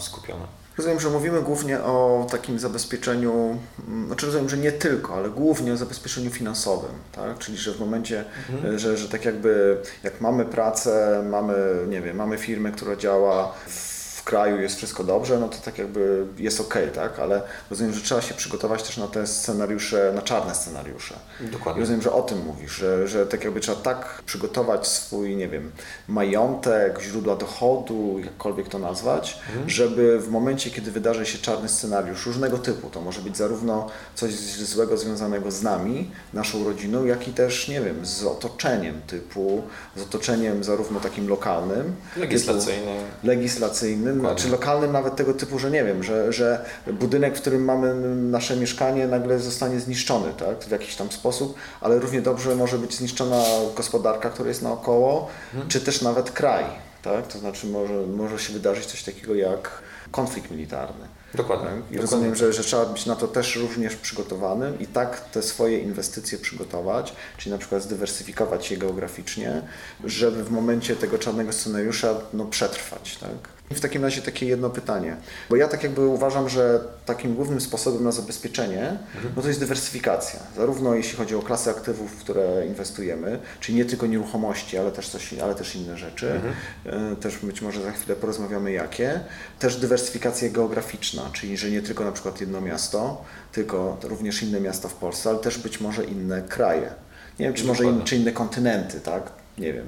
skupione. 0.00 0.46
Rozumiem, 0.76 1.00
że 1.00 1.10
mówimy 1.10 1.42
głównie 1.42 1.80
o 1.80 2.26
takim 2.30 2.58
zabezpieczeniu, 2.58 3.58
mm, 3.88 4.06
znaczy 4.06 4.26
rozumiem, 4.26 4.48
że 4.48 4.56
nie 4.56 4.72
tylko, 4.72 5.14
ale 5.14 5.30
głównie 5.30 5.72
o 5.72 5.76
zabezpieczeniu 5.76 6.30
finansowym, 6.30 6.90
tak? 7.12 7.38
Czyli, 7.38 7.58
że 7.58 7.72
w 7.72 7.80
momencie, 7.80 8.24
mhm. 8.50 8.78
że, 8.78 8.96
że 8.96 9.08
tak 9.08 9.24
jakby 9.24 9.82
jak 10.02 10.20
mamy 10.20 10.44
pracę, 10.44 11.24
mamy, 11.30 11.54
nie 11.88 12.00
wiem, 12.00 12.16
mamy 12.16 12.38
firmę, 12.38 12.72
która 12.72 12.96
działa 12.96 13.54
w 13.66 13.91
w 14.22 14.24
kraju 14.24 14.60
jest 14.60 14.76
wszystko 14.76 15.04
dobrze, 15.04 15.38
no 15.38 15.48
to 15.48 15.56
tak 15.64 15.78
jakby 15.78 16.26
jest 16.38 16.60
ok, 16.60 16.74
tak? 16.94 17.18
Ale 17.18 17.42
rozumiem, 17.70 17.94
że 17.94 18.00
trzeba 18.00 18.22
się 18.22 18.34
przygotować 18.34 18.82
też 18.82 18.96
na 18.96 19.06
te 19.06 19.26
scenariusze, 19.26 20.12
na 20.14 20.22
czarne 20.22 20.54
scenariusze. 20.54 21.14
Dokładnie. 21.40 21.80
rozumiem, 21.80 22.02
że 22.02 22.12
o 22.12 22.22
tym 22.22 22.38
mówisz, 22.46 22.72
że, 22.72 23.08
że 23.08 23.26
tak 23.26 23.44
jakby 23.44 23.60
trzeba 23.60 23.80
tak 23.80 24.22
przygotować 24.26 24.86
swój, 24.86 25.36
nie 25.36 25.48
wiem, 25.48 25.72
majątek, 26.08 27.00
źródła 27.02 27.36
dochodu, 27.36 28.18
jakkolwiek 28.24 28.68
to 28.68 28.78
nazwać, 28.78 29.38
mhm. 29.48 29.70
żeby 29.70 30.18
w 30.18 30.28
momencie, 30.28 30.70
kiedy 30.70 30.90
wydarzy 30.90 31.26
się 31.26 31.38
czarny 31.38 31.68
scenariusz 31.68 32.26
różnego 32.26 32.58
typu, 32.58 32.90
to 32.90 33.00
może 33.00 33.20
być 33.20 33.36
zarówno 33.36 33.88
coś 34.14 34.34
złego 34.34 34.96
związanego 34.96 35.50
z 35.50 35.62
nami, 35.62 36.10
naszą 36.32 36.64
rodziną, 36.64 37.04
jak 37.04 37.28
i 37.28 37.32
też, 37.32 37.68
nie 37.68 37.80
wiem, 37.80 38.06
z 38.06 38.24
otoczeniem 38.24 39.00
typu, 39.06 39.62
z 39.96 40.02
otoczeniem 40.02 40.64
zarówno 40.64 41.00
takim 41.00 41.28
lokalnym, 41.28 41.96
legislacyjnym, 42.16 42.84
typu, 42.84 43.26
legislacyjnym 43.26 44.11
lokalnym, 44.16 44.42
czy 44.42 44.48
lokalnym 44.48 44.92
nawet 44.92 45.16
tego 45.16 45.34
typu, 45.34 45.58
że 45.58 45.70
nie 45.70 45.84
wiem, 45.84 46.02
że, 46.02 46.32
że 46.32 46.64
budynek, 46.92 47.36
w 47.36 47.40
którym 47.40 47.64
mamy 47.64 47.94
nasze 48.14 48.56
mieszkanie 48.56 49.06
nagle 49.06 49.38
zostanie 49.38 49.80
zniszczony 49.80 50.32
tak, 50.38 50.64
w 50.64 50.70
jakiś 50.70 50.96
tam 50.96 51.12
sposób, 51.12 51.54
ale 51.80 51.98
równie 51.98 52.22
dobrze 52.22 52.56
może 52.56 52.78
być 52.78 52.94
zniszczona 52.94 53.42
gospodarka, 53.76 54.30
która 54.30 54.48
jest 54.48 54.62
naokoło, 54.62 55.28
hmm. 55.52 55.68
czy 55.68 55.80
też 55.80 56.02
nawet 56.02 56.30
kraj. 56.30 56.64
Tak? 57.02 57.26
To 57.26 57.38
znaczy 57.38 57.66
może, 57.66 57.94
może 57.94 58.38
się 58.38 58.52
wydarzyć 58.52 58.86
coś 58.86 59.02
takiego 59.02 59.34
jak 59.34 59.82
konflikt 60.10 60.50
militarny. 60.50 61.08
Dokładnie. 61.34 61.66
Tak? 61.66 61.76
I 61.76 61.80
Dokładnie. 61.80 62.00
rozumiem, 62.00 62.34
że, 62.36 62.52
że 62.52 62.62
trzeba 62.62 62.86
być 62.86 63.06
na 63.06 63.16
to 63.16 63.28
też 63.28 63.56
również 63.56 63.96
przygotowanym 63.96 64.80
i 64.80 64.86
tak 64.86 65.20
te 65.20 65.42
swoje 65.42 65.78
inwestycje 65.78 66.38
przygotować, 66.38 67.12
czyli 67.36 67.50
na 67.50 67.58
przykład 67.58 67.82
zdywersyfikować 67.82 68.70
je 68.70 68.76
geograficznie, 68.76 69.62
żeby 70.04 70.44
w 70.44 70.50
momencie 70.50 70.96
tego 70.96 71.18
czarnego 71.18 71.52
scenariusza 71.52 72.14
no, 72.32 72.44
przetrwać. 72.44 73.16
Tak? 73.16 73.30
W 73.74 73.80
takim 73.80 74.04
razie 74.04 74.22
takie 74.22 74.46
jedno 74.46 74.70
pytanie, 74.70 75.16
bo 75.50 75.56
ja 75.56 75.68
tak 75.68 75.82
jakby 75.82 76.06
uważam, 76.06 76.48
że 76.48 76.80
takim 77.06 77.34
głównym 77.34 77.60
sposobem 77.60 78.04
na 78.04 78.12
zabezpieczenie 78.12 78.98
no 79.36 79.42
to 79.42 79.48
jest 79.48 79.60
dywersyfikacja. 79.60 80.40
Zarówno 80.56 80.94
jeśli 80.94 81.16
chodzi 81.16 81.34
o 81.34 81.42
klasy 81.42 81.70
aktywów, 81.70 82.12
w 82.12 82.18
które 82.18 82.66
inwestujemy, 82.66 83.38
czyli 83.60 83.78
nie 83.78 83.84
tylko 83.84 84.06
nieruchomości, 84.06 84.78
ale 84.78 84.92
też, 84.92 85.08
coś, 85.08 85.34
ale 85.34 85.54
też 85.54 85.76
inne 85.76 85.96
rzeczy. 85.96 86.32
Mhm. 86.32 87.16
Też 87.16 87.38
być 87.38 87.62
może 87.62 87.82
za 87.82 87.92
chwilę 87.92 88.16
porozmawiamy 88.16 88.72
jakie. 88.72 89.20
Też 89.58 89.76
dywersyfikacja 89.76 90.50
geograficzna, 90.50 91.22
czyli 91.32 91.56
że 91.56 91.70
nie 91.70 91.82
tylko 91.82 92.04
na 92.04 92.12
przykład 92.12 92.40
jedno 92.40 92.60
miasto, 92.60 93.24
tylko 93.52 93.98
również 94.02 94.42
inne 94.42 94.60
miasta 94.60 94.88
w 94.88 94.94
Polsce, 94.94 95.30
ale 95.30 95.38
też 95.38 95.58
być 95.58 95.80
może 95.80 96.04
inne 96.04 96.42
kraje. 96.42 96.92
Nie 97.38 97.46
wiem, 97.46 97.54
czy 97.54 97.64
może 97.64 97.84
in, 97.84 98.04
czy 98.04 98.16
inne 98.16 98.32
kontynenty, 98.32 99.00
tak? 99.00 99.41
Nie 99.58 99.72
wiem, 99.72 99.86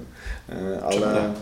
e, 0.49 0.83
ale 0.85 0.93
czemu 0.93 1.15
nie, 1.15 1.35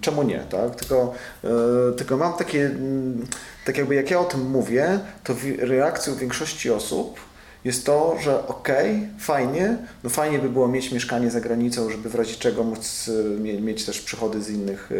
czemu 0.00 0.22
nie 0.22 0.38
tak? 0.38 0.76
Tylko, 0.76 1.14
e, 1.44 1.48
tylko 1.96 2.16
mam 2.16 2.32
takie, 2.32 2.66
mm, 2.66 3.26
tak 3.66 3.78
jakby 3.78 3.94
jak 3.94 4.10
ja 4.10 4.20
o 4.20 4.24
tym 4.24 4.50
mówię, 4.50 4.98
to 5.24 5.34
reakcją 5.58 6.14
większości 6.14 6.70
osób 6.70 7.20
jest 7.64 7.86
to, 7.86 8.16
że 8.20 8.46
okej, 8.46 8.96
okay, 8.96 9.08
fajnie, 9.18 9.76
no 10.04 10.10
fajnie 10.10 10.38
by 10.38 10.48
było 10.48 10.68
mieć 10.68 10.92
mieszkanie 10.92 11.30
za 11.30 11.40
granicą, 11.40 11.90
żeby 11.90 12.08
w 12.08 12.14
razie 12.14 12.34
czego 12.34 12.64
móc 12.64 13.10
e, 13.38 13.60
mieć 13.60 13.84
też 13.84 14.00
przychody 14.00 14.42
z 14.42 14.50
innych, 14.50 14.90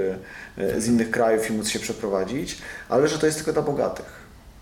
z 0.78 0.86
innych 0.86 1.10
krajów 1.10 1.50
i 1.50 1.52
móc 1.52 1.68
się 1.68 1.78
przeprowadzić, 1.78 2.58
ale 2.88 3.08
że 3.08 3.18
to 3.18 3.26
jest 3.26 3.38
tylko 3.38 3.52
dla 3.52 3.62
bogatych. 3.62 4.19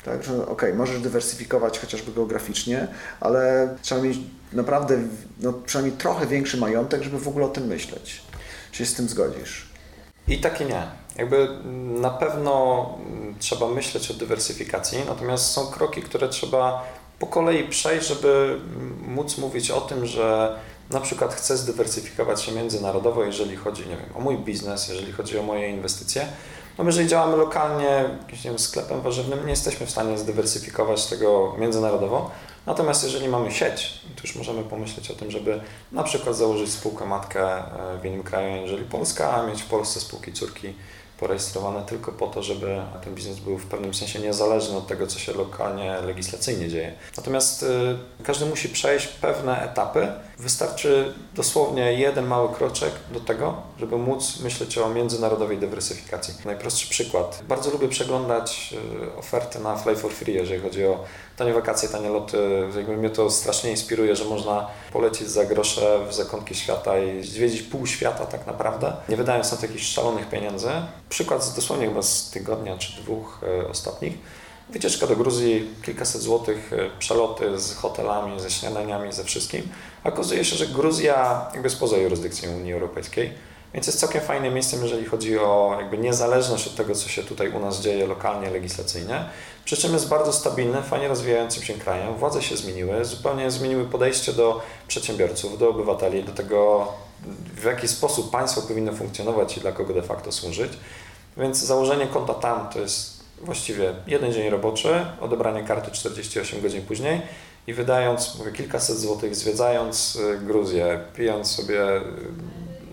Tak, 0.09 0.25
że 0.25 0.35
okej, 0.35 0.53
okay, 0.53 0.75
możesz 0.75 1.01
dywersyfikować 1.01 1.79
chociażby 1.79 2.13
geograficznie, 2.13 2.89
ale 3.21 3.75
trzeba 3.83 4.01
mieć 4.03 4.19
naprawdę 4.53 4.99
no, 5.41 5.53
przynajmniej 5.53 5.99
trochę 5.99 6.27
większy 6.27 6.57
majątek, 6.57 7.03
żeby 7.03 7.19
w 7.19 7.29
ogóle 7.29 7.47
o 7.47 7.49
tym 7.49 7.67
myśleć. 7.67 8.23
Czy 8.73 8.79
się 8.79 8.87
z 8.87 8.95
tym 8.95 9.09
zgodzisz? 9.09 9.69
I 10.29 10.39
tak 10.39 10.61
i 10.61 10.65
nie. 10.65 10.83
Jakby 11.17 11.49
na 12.01 12.11
pewno 12.11 12.99
trzeba 13.39 13.69
myśleć 13.69 14.11
o 14.11 14.15
dywersyfikacji, 14.15 14.99
natomiast 15.07 15.51
są 15.51 15.67
kroki, 15.67 16.03
które 16.03 16.29
trzeba 16.29 16.85
po 17.19 17.27
kolei 17.27 17.69
przejść, 17.69 18.09
żeby 18.09 18.61
móc 19.07 19.39
mówić 19.39 19.71
o 19.71 19.81
tym, 19.81 20.07
że 20.07 20.59
na 20.91 21.01
przykład 21.01 21.35
chcę 21.35 21.57
zdywersyfikować 21.57 22.43
się 22.43 22.53
międzynarodowo, 22.53 23.25
jeżeli 23.25 23.57
chodzi 23.57 23.83
nie 23.83 23.97
wiem, 23.97 24.11
o 24.15 24.21
mój 24.21 24.39
biznes, 24.39 24.89
jeżeli 24.89 25.13
chodzi 25.13 25.39
o 25.39 25.43
moje 25.43 25.71
inwestycje, 25.71 26.27
no 26.79 26.85
jeżeli 26.85 27.09
działamy 27.09 27.37
lokalnie, 27.37 28.05
jakimś 28.23 28.45
nie 28.45 28.51
wiem, 28.51 28.59
sklepem 28.59 29.01
warzywnym, 29.01 29.45
nie 29.45 29.51
jesteśmy 29.51 29.87
w 29.87 29.91
stanie 29.91 30.19
zdywersyfikować 30.19 31.07
tego 31.07 31.55
międzynarodowo. 31.59 32.31
Natomiast 32.67 33.05
jeżeli 33.05 33.29
mamy 33.29 33.51
sieć, 33.51 34.01
to 34.17 34.23
już 34.23 34.37
możemy 34.37 34.63
pomyśleć 34.63 35.11
o 35.11 35.15
tym, 35.15 35.31
żeby 35.31 35.61
na 35.93 36.03
przykład 36.03 36.37
założyć 36.37 36.73
spółkę 36.73 37.07
matkę 37.07 37.57
e, 37.57 37.99
w 38.03 38.05
innym 38.05 38.23
kraju, 38.23 38.63
jeżeli 38.63 38.85
Polska, 38.85 39.35
a 39.35 39.47
mieć 39.47 39.63
w 39.63 39.67
Polsce 39.67 40.01
spółki 40.01 40.33
córki 40.33 40.75
porejestrowane 41.19 41.83
tylko 41.83 42.13
po 42.13 42.27
to, 42.27 42.43
żeby 42.43 42.81
ten 43.05 43.15
biznes 43.15 43.39
był 43.39 43.59
w 43.59 43.67
pewnym 43.67 43.95
sensie 43.95 44.19
niezależny 44.19 44.77
od 44.77 44.87
tego, 44.87 45.07
co 45.07 45.19
się 45.19 45.33
lokalnie 45.33 46.01
legislacyjnie 46.01 46.69
dzieje. 46.69 46.95
Natomiast 47.17 47.63
y, 47.63 48.25
każdy 48.25 48.47
musi 48.47 48.69
przejść 48.69 49.07
pewne 49.09 49.63
etapy. 49.63 50.09
Wystarczy 50.39 51.15
dosłownie 51.35 51.93
jeden 51.93 52.27
mały 52.27 52.55
kroczek 52.55 52.93
do 53.13 53.21
tego, 53.21 53.63
żeby 53.79 53.99
móc 53.99 54.41
myśleć 54.41 54.79
o 54.79 54.89
międzynarodowej 54.89 55.59
dywersyfikacji. 55.59 56.35
Najprostszy 56.45 56.91
przykład. 56.91 57.43
Bardzo 57.49 57.71
lubię 57.71 57.89
przeglądać 57.89 58.75
y, 59.15 59.19
oferty 59.19 59.59
na 59.59 59.77
Fly 59.77 59.97
for 59.97 60.13
Free, 60.13 60.35
jeżeli 60.35 60.63
chodzi 60.63 60.87
o 60.87 61.05
tanie 61.39 61.53
wakacje, 61.53 61.89
tanie 61.89 62.09
loty. 62.09 62.39
Jakby 62.77 62.97
mnie 62.97 63.11
to 63.11 63.31
strasznie 63.31 63.71
inspiruje, 63.71 64.17
że 64.17 64.25
można 64.25 64.67
polecieć 64.93 65.29
za 65.29 65.45
grosze 65.45 65.99
w 66.09 66.15
zakątki 66.15 66.55
świata 66.55 66.99
i 66.99 67.25
zwiedzić 67.25 67.63
pół 67.63 67.87
świata 67.87 68.27
tak 68.27 68.47
naprawdę, 68.47 68.93
nie 69.09 69.17
wydając 69.17 69.53
na 69.53 69.57
to 69.57 69.67
jakichś 69.67 69.87
szalonych 69.87 70.29
pieniędzy. 70.29 70.71
Przykład 71.09 71.45
z 71.45 71.55
dosłownie 71.55 71.89
chyba 71.89 72.03
z 72.03 72.31
tygodnia 72.31 72.79
czy 72.79 73.03
dwóch 73.03 73.41
e, 73.65 73.69
ostatnich. 73.69 74.19
Wycieczka 74.69 75.07
do 75.07 75.17
Gruzji, 75.17 75.71
kilkaset 75.83 76.23
złotych, 76.23 76.73
e, 76.73 76.99
przeloty 76.99 77.61
z 77.61 77.75
hotelami, 77.75 78.41
ze 78.41 78.51
śniadaniami, 78.51 79.13
ze 79.13 79.25
wszystkim. 79.25 79.69
A 80.05 80.09
okazuje 80.09 80.45
się, 80.45 80.57
że 80.57 80.67
Gruzja 80.67 81.47
jakby 81.53 81.67
jest 81.67 81.81
poza 81.81 81.97
jurysdykcją 81.97 82.57
Unii 82.57 82.73
Europejskiej, 82.73 83.33
więc 83.75 83.87
jest 83.87 84.01
całkiem 84.01 84.21
fajnym 84.21 84.55
miejscem, 84.55 84.83
jeżeli 84.83 85.05
chodzi 85.05 85.39
o 85.39 85.77
jakby 85.81 85.99
niezależność 85.99 86.67
od 86.67 86.75
tego, 86.75 86.95
co 86.95 87.09
się 87.09 87.23
tutaj 87.23 87.51
u 87.51 87.61
nas 87.61 87.81
dzieje 87.81 88.07
lokalnie, 88.07 88.51
legislacyjnie. 88.51 89.25
Przy 89.65 89.77
czym 89.77 89.93
jest 89.93 90.09
bardzo 90.09 90.33
stabilny, 90.33 90.83
fajnie 90.83 91.09
rozwijającym 91.09 91.63
się 91.63 91.75
krajem. 91.75 92.15
Władze 92.15 92.43
się 92.43 92.57
zmieniły, 92.57 93.05
zupełnie 93.05 93.51
zmieniły 93.51 93.85
podejście 93.85 94.33
do 94.33 94.63
przedsiębiorców, 94.89 95.59
do 95.59 95.69
obywateli, 95.69 96.25
do 96.25 96.33
tego, 96.33 96.89
w 97.57 97.65
jaki 97.65 97.89
sposób 97.89 98.31
państwo 98.31 98.63
powinno 98.63 98.93
funkcjonować 98.93 99.57
i 99.57 99.61
dla 99.61 99.73
kogo 99.73 99.95
de 99.95 100.03
facto 100.03 100.33
służyć. 100.33 100.73
Więc 101.37 101.59
założenie 101.59 102.07
konta 102.07 102.35
tam 102.35 102.69
to 102.69 102.79
jest 102.79 103.19
właściwie 103.41 103.95
jeden 104.07 104.33
dzień 104.33 104.51
roboczy, 104.51 105.07
odebranie 105.21 105.65
karty 105.65 105.91
48 105.91 106.61
godzin 106.61 106.83
później 106.83 107.23
i 107.67 107.75
wydając, 107.75 108.39
mówię, 108.39 108.53
kilkaset 108.53 108.99
złotych, 108.99 109.37
zwiedzając 109.37 110.17
y, 110.17 110.39
Gruzję, 110.39 111.01
pijąc 111.17 111.51
sobie 111.51 111.81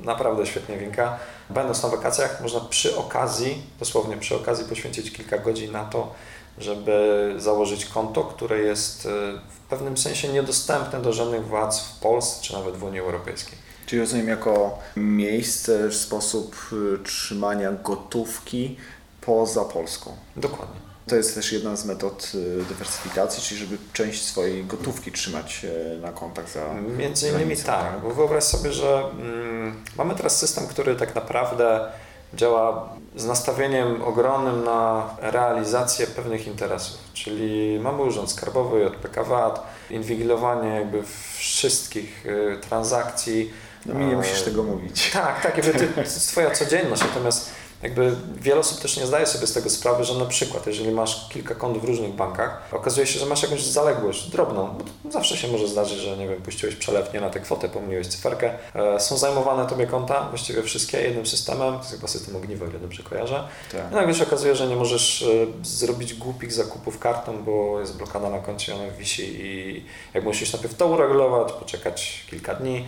naprawdę 0.06 0.46
świetnie 0.46 0.78
winka, 0.78 1.20
będąc 1.50 1.84
na 1.84 1.89
wakacjach, 1.89 2.41
można 2.41 2.60
przy 2.60 2.98
okazji, 2.98 3.62
dosłownie 3.80 4.18
przy 4.18 4.36
okazji 4.36 4.65
poświęcić 4.65 5.12
kilka 5.12 5.38
godzin 5.38 5.72
na 5.72 5.86
to, 5.86 6.13
żeby 6.58 7.34
założyć 7.38 7.86
konto, 7.86 8.24
które 8.24 8.60
jest 8.60 9.06
y, 9.06 9.10
w 9.50 9.60
pewnym 9.70 9.98
sensie 9.98 10.28
niedostępne 10.28 11.02
do 11.02 11.13
żadnych 11.13 11.48
władz 11.48 11.80
w 11.80 12.00
Polsce 12.00 12.44
czy 12.44 12.54
nawet 12.54 12.76
w 12.76 12.84
Unii 12.84 13.00
Europejskiej. 13.00 13.58
Czyli 13.86 14.02
rozumiem 14.02 14.28
jako 14.28 14.80
miejsce, 14.96 15.91
sposób 15.91 16.56
y, 16.74 17.04
trzymania 17.04 17.72
gotówki 17.72 18.78
poza 19.22 19.65
Polską. 19.65 20.12
Dokładnie. 20.36 20.85
To 21.08 21.15
jest 21.15 21.36
też 21.36 21.52
jedna 21.52 21.76
z 21.76 21.86
metod 21.86 22.32
y, 22.36 22.65
dywersyfikacji, 22.70 23.44
czyli 23.44 23.60
żeby 23.60 23.78
część 23.94 24.24
swojej 24.24 24.65
gotówki 24.65 25.12
trzymać 25.12 25.65
y, 25.65 26.00
na 26.02 26.12
kontach 26.12 26.50
za 26.50 26.74
Między 26.98 27.28
innymi 27.28 27.46
granicą, 27.46 27.65
tak, 27.65 28.02
bo 28.04 28.10
wyobraź 28.10 28.44
sobie, 28.44 28.74
że 28.74 29.04
mm, 29.12 29.84
mamy 29.98 30.15
teraz 30.15 30.39
system, 30.39 30.68
który 30.68 30.96
tak 30.96 31.15
naprawdę 31.15 31.91
działa 32.34 32.89
z 33.15 33.26
nastawieniem 33.26 34.02
ogromnym 34.02 34.63
na 34.63 35.10
realizację 35.22 36.08
pewnych 36.08 36.48
interesów, 36.48 36.98
czyli 37.13 37.80
mamy 37.80 38.02
Urząd 38.02 38.32
Skarbowy, 38.32 38.82
JPK 38.82 39.24
VAT, 39.24 39.68
inwigilowanie 39.89 40.70
jakby 40.70 41.04
wszystkich 41.38 42.26
y, 42.26 42.58
transakcji. 42.70 43.54
No 43.86 43.94
mi 43.94 44.06
nie 44.06 44.13
E, 44.13 44.15
musisz 44.15 44.41
tego 44.41 44.63
mówić. 44.63 45.12
Tak, 45.13 45.41
tak, 45.41 45.58
jakby 45.58 45.80
ty, 45.80 45.88
to 45.88 46.02
jest 46.02 46.30
Twoja 46.30 46.52
codzienność, 46.52 47.02
natomiast 47.02 47.50
jakby 47.86 48.15
wiele 48.41 48.60
osób 48.60 48.80
też 48.82 48.98
nie 48.98 49.06
zdaje 49.06 49.26
sobie 49.26 49.48
z 49.48 49.54
tego 49.54 49.69
sprawy, 49.69 50.04
że 50.04 50.13
na 50.13 50.26
przykład 50.26 50.67
jeżeli 50.67 50.91
masz 50.91 51.30
kilka 51.30 51.56
kont 51.56 51.78
w 51.78 51.84
różnych 51.84 52.13
bankach, 52.13 52.62
okazuje 52.71 53.08
się, 53.08 53.19
że 53.19 53.26
masz 53.26 53.43
jakąś 53.43 53.63
zaległość 53.63 54.30
drobną, 54.30 54.78
bo 55.04 55.12
zawsze 55.12 55.38
się 55.38 55.48
może 55.48 55.67
zdarzyć, 55.67 55.98
że 56.00 56.17
nie 56.17 56.28
wiem, 56.28 56.41
puściłeś 56.41 56.76
przelew 56.76 57.13
nie 57.13 57.21
na 57.21 57.30
tę 57.30 57.39
kwotę, 57.39 57.69
pomyliłeś 57.69 58.08
cyferkę, 58.08 58.52
e, 58.76 59.00
są 59.00 59.17
zajmowane 59.17 59.67
Tobie 59.67 59.88
konta, 59.88 60.28
właściwie 60.30 60.63
wszystkie 60.63 61.02
jednym 61.02 61.26
systemem, 61.26 61.74
to 61.74 61.80
jest 61.80 61.91
chyba 61.91 62.08
system 62.08 62.36
ogniwo, 62.36 62.65
ile 62.65 62.80
dobrze 62.80 63.04
kojarzę, 63.04 63.48
Tak. 63.71 63.91
i 63.91 63.95
nagle 63.95 64.13
się 64.13 64.24
okazuje, 64.24 64.56
że 64.56 64.67
nie 64.67 64.76
możesz 64.76 65.21
e, 65.21 65.26
zrobić 65.65 66.13
głupich 66.13 66.54
zakupów 66.54 67.00
kartą, 67.00 67.43
bo 67.43 67.80
jest 67.80 67.98
blokada 67.98 68.30
na 68.30 68.39
koncie, 68.39 68.76
ona 68.76 68.91
wisi 68.91 69.24
i 69.41 69.84
jak 70.13 70.24
musisz 70.24 70.54
najpierw 70.54 70.76
to 70.76 70.88
uregulować, 70.88 71.54
poczekać 71.54 72.26
kilka 72.30 72.56
dni, 72.56 72.86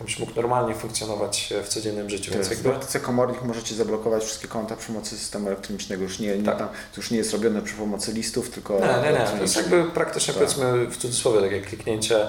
abyś 0.00 0.18
mógł 0.18 0.32
normalnie 0.36 0.74
funkcjonować 0.74 1.52
e, 1.52 1.62
w 1.62 1.68
codziennym 1.68 2.10
życiu. 2.10 2.32
Więc 2.34 2.48
w 2.48 2.50
jakby 2.50 2.68
praktyce 2.68 3.00
komornik 3.00 3.42
możecie 3.42 3.74
zablokować 3.74 4.24
wszystkie 4.24 4.48
konta 4.48 4.76
przy 4.76 4.86
pomocy 4.86 5.18
systemu 5.18 5.46
elektronicznego. 5.48 6.02
Już 6.02 6.18
nie, 6.18 6.36
nie 6.38 6.44
Tak. 6.44 6.58
tam, 6.58 6.68
to 6.68 6.96
już 6.96 7.10
nie 7.10 7.18
jest 7.18 7.32
robione 7.32 7.62
przy 7.62 7.74
pomocy 7.74 8.12
listów, 8.12 8.50
tylko 8.50 8.80
Nie, 8.80 9.12
nie, 9.12 9.18
nie. 9.18 9.26
To 9.26 9.42
jest 9.42 9.56
jakby 9.56 9.84
praktycznie 9.84 10.34
Tak. 10.34 10.42
powiedzmy 10.42 10.86
w 10.86 10.96
cudzysłowie 10.96 11.40
takie 11.40 11.60
kliknięcie 11.60 12.26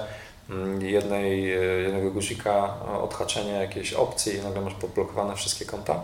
mm, 0.50 0.82
jednej, 0.82 1.52
e, 1.54 1.62
jednego 1.62 2.10
guzika, 2.10 2.74
odhaczenie 3.02 3.52
jakiejś 3.52 3.92
opcji 3.92 4.34
i 4.36 4.42
nagle 4.42 4.60
masz 4.60 4.74
podblokowane 4.74 5.36
wszystkie 5.36 5.64
konta. 5.64 6.00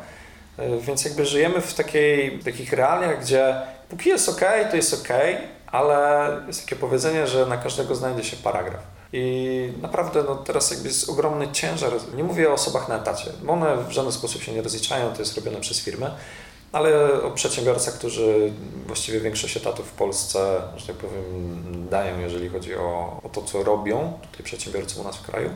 E, 0.58 0.78
Więc 0.78 1.04
jakby 1.04 1.26
żyjemy 1.26 1.60
w 1.60 1.74
takiej, 1.74 2.38
takich 2.38 2.72
realiach, 2.72 3.20
gdzie 3.20 3.54
póki 3.88 4.08
jest 4.08 4.28
ok, 4.28 4.40
to 4.70 4.76
jest 4.76 4.94
ok, 4.94 5.08
ale 5.66 6.28
jest 6.46 6.62
takie 6.64 6.76
powiedzenie, 6.76 7.26
że 7.26 7.46
na 7.46 7.56
każdego 7.56 7.94
znajdzie 7.94 8.24
się 8.24 8.36
paragraf. 8.36 8.97
I 9.12 9.72
naprawdę 9.82 10.22
no, 10.22 10.34
teraz 10.34 10.70
jakby 10.70 10.88
jest 10.88 11.08
ogromny 11.08 11.48
ciężar. 11.52 11.92
Nie 12.16 12.24
mówię 12.24 12.50
o 12.50 12.52
osobach 12.52 12.88
na 12.88 12.96
etacie, 12.96 13.32
bo 13.42 13.52
one 13.52 13.76
w 13.84 13.90
żaden 13.90 14.12
sposób 14.12 14.42
się 14.42 14.52
nie 14.52 14.62
rozliczają, 14.62 15.12
to 15.12 15.18
jest 15.18 15.36
robione 15.36 15.60
przez 15.60 15.80
firmy, 15.80 16.10
ale 16.72 17.22
o 17.22 17.30
przedsiębiorcach, 17.30 17.94
którzy 17.94 18.52
właściwie 18.86 19.20
większość 19.20 19.56
etatów 19.56 19.86
w 19.86 19.92
Polsce, 19.92 20.62
że 20.76 20.86
tak 20.86 20.96
powiem, 20.96 21.86
dają, 21.90 22.18
jeżeli 22.18 22.48
chodzi 22.48 22.74
o, 22.74 23.20
o 23.24 23.28
to, 23.28 23.42
co 23.42 23.62
robią 23.62 24.12
tutaj 24.30 24.44
przedsiębiorcy 24.44 25.00
u 25.00 25.04
nas 25.04 25.16
w 25.16 25.22
kraju. 25.22 25.50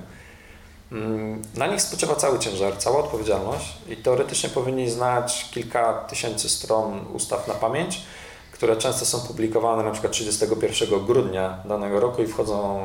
Mm, 0.92 1.42
Na 1.56 1.66
nich 1.66 1.82
spoczywa 1.82 2.14
cały 2.14 2.38
ciężar, 2.38 2.76
cała 2.78 2.98
odpowiedzialność 2.98 3.74
i 3.88 3.96
teoretycznie 3.96 4.48
powinni 4.50 4.90
znać 4.90 5.48
kilka 5.50 5.94
tysięcy 5.94 6.48
stron 6.48 7.06
ustaw 7.12 7.48
na 7.48 7.54
pamięć, 7.54 8.02
które 8.62 8.77
często 8.77 9.07
są 9.07 9.20
publikowane 9.20 9.83
na 9.83 9.90
przykład 9.90 10.12
31 10.12 11.07
grudnia 11.07 11.59
danego 11.64 12.01
roku 12.01 12.22
i 12.22 12.27
wchodzą 12.27 12.81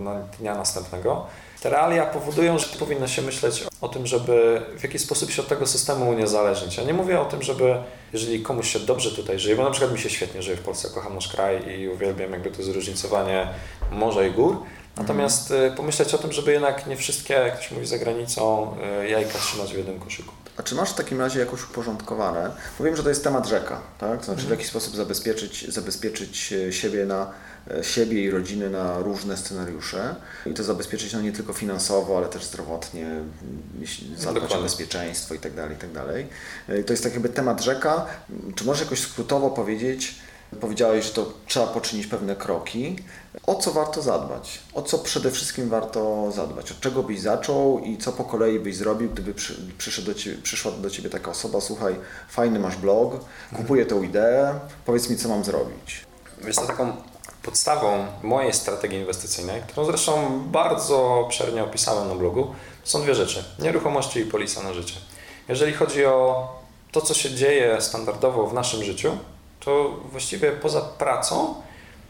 na 0.00 0.14
dnia 0.14 0.54
następnego. 0.54 1.26
Te 1.62 1.70
realia 1.70 2.06
powodują, 2.06 2.58
że 2.58 2.66
powinno 2.78 3.08
się 3.08 3.22
myśleć 3.22 3.64
o 3.80 3.88
tym, 3.88 4.06
żeby 4.06 4.62
w 4.78 4.82
jakiś 4.82 5.02
sposób 5.02 5.30
się 5.30 5.42
od 5.42 5.48
tego 5.48 5.66
systemu 5.66 6.10
uniezależnić. 6.10 6.76
Ja 6.76 6.84
nie 6.84 6.94
mówię 6.94 7.20
o 7.20 7.24
tym, 7.24 7.42
żeby 7.42 7.76
jeżeli 8.12 8.42
komuś 8.42 8.72
się 8.72 8.80
dobrze 8.80 9.10
tutaj 9.10 9.38
żyje, 9.38 9.56
bo 9.56 9.64
na 9.64 9.70
przykład 9.70 9.92
mi 9.92 9.98
się 9.98 10.10
świetnie 10.10 10.42
żyje 10.42 10.56
w 10.56 10.60
Polsce, 10.62 10.88
kocham 10.94 11.14
nasz 11.14 11.28
kraj 11.28 11.78
i 11.78 11.88
uwielbiam 11.88 12.32
jakby 12.32 12.50
to 12.50 12.62
zróżnicowanie 12.62 13.48
morza 13.90 14.24
i 14.24 14.30
gór, 14.30 14.56
natomiast 14.98 15.50
y, 15.50 15.72
pomyśleć 15.76 16.14
o 16.14 16.18
tym, 16.18 16.32
żeby 16.32 16.52
jednak 16.52 16.86
nie 16.86 16.96
wszystkie, 16.96 17.34
jak 17.34 17.56
to 17.56 17.62
się 17.62 17.74
mówi 17.74 17.86
za 17.86 17.98
granicą, 17.98 18.74
y, 19.04 19.08
jajka 19.08 19.38
trzymać 19.38 19.74
w 19.74 19.76
jednym 19.76 20.00
koszyku. 20.00 20.32
A 20.56 20.62
czy 20.62 20.74
masz 20.74 20.90
w 20.90 20.94
takim 20.94 21.20
razie 21.20 21.40
jakoś 21.40 21.64
uporządkowane? 21.64 22.50
Bo 22.78 22.84
wiem, 22.84 22.96
że 22.96 23.02
to 23.02 23.08
jest 23.08 23.24
temat 23.24 23.46
rzeka, 23.46 23.80
tak? 23.98 24.18
To 24.18 24.24
znaczy 24.24 24.40
Mhm. 24.40 24.46
w 24.46 24.50
jaki 24.50 24.64
sposób 24.64 24.96
zabezpieczyć, 24.96 25.72
zabezpieczyć 25.72 26.52
e, 26.52 26.72
siebie, 26.72 27.06
na, 27.06 27.30
siebie 27.82 28.22
i 28.24 28.30
rodziny 28.30 28.70
na 28.70 28.98
różne 28.98 29.36
scenariusze 29.36 30.14
i 30.46 30.54
to 30.54 30.64
zabezpieczyć 30.64 31.12
no, 31.12 31.20
nie 31.20 31.32
tylko 31.32 31.52
finansowo, 31.52 32.18
ale 32.18 32.26
też 32.28 32.44
zdrowotnie, 32.44 33.06
m, 33.06 33.32
jeśli 33.80 34.16
zadbać 34.16 34.36
o 34.36 34.40
Dokładnie. 34.40 34.62
bezpieczeństwo 34.64 35.34
i 35.34 35.38
tak 35.38 35.54
dalej, 35.54 35.76
i 35.76 35.80
tak 35.80 35.92
dalej. 35.92 36.26
E, 36.68 36.82
To 36.82 36.92
jest 36.92 37.02
tak 37.02 37.12
jakby 37.12 37.28
temat 37.28 37.62
rzeka. 37.62 38.06
Czy 38.54 38.64
możesz 38.64 38.82
jakoś 38.84 39.00
skrótowo 39.00 39.50
powiedzieć, 39.50 40.14
powiedziałeś, 40.60 41.04
że 41.04 41.10
to 41.10 41.32
trzeba 41.46 41.66
poczynić 41.66 42.06
pewne 42.06 42.36
kroki. 42.36 42.96
O 43.46 43.54
co 43.54 43.70
warto 43.70 44.02
zadbać? 44.02 44.58
O 44.74 44.82
co 44.82 44.98
przede 44.98 45.30
wszystkim 45.30 45.68
warto 45.68 46.32
zadbać? 46.32 46.72
Od 46.72 46.80
czego 46.80 47.02
byś 47.02 47.20
zaczął 47.20 47.78
i 47.78 47.98
co 47.98 48.12
po 48.12 48.24
kolei 48.24 48.60
byś 48.60 48.76
zrobił, 48.76 49.10
gdyby 49.10 49.34
przy, 49.78 50.02
do 50.02 50.14
ciebie, 50.14 50.36
przyszła 50.42 50.72
do 50.72 50.90
Ciebie 50.90 51.10
taka 51.10 51.30
osoba, 51.30 51.60
słuchaj, 51.60 51.96
fajny 52.28 52.58
masz 52.58 52.76
blog, 52.76 53.24
kupuję 53.56 53.86
tą 53.86 54.02
ideę, 54.02 54.60
powiedz 54.86 55.10
mi, 55.10 55.16
co 55.16 55.28
mam 55.28 55.44
zrobić. 55.44 56.04
Wiesz, 56.44 56.56
to 56.56 56.66
taką 56.66 56.92
podstawą 57.42 58.06
mojej 58.22 58.52
strategii 58.52 58.98
inwestycyjnej, 58.98 59.62
którą 59.62 59.86
zresztą 59.86 60.42
bardzo 60.46 61.20
obszernie 61.20 61.64
opisałem 61.64 62.08
na 62.08 62.14
blogu, 62.14 62.54
są 62.84 63.02
dwie 63.02 63.14
rzeczy. 63.14 63.44
Nieruchomości 63.58 64.20
i 64.20 64.24
polisa 64.24 64.62
na 64.62 64.72
życie. 64.72 64.94
Jeżeli 65.48 65.72
chodzi 65.72 66.04
o 66.04 66.48
to, 66.92 67.00
co 67.00 67.14
się 67.14 67.34
dzieje 67.34 67.80
standardowo 67.80 68.46
w 68.46 68.54
naszym 68.54 68.84
życiu, 68.84 69.18
to 69.60 70.00
właściwie 70.10 70.52
poza 70.52 70.80
pracą 70.80 71.54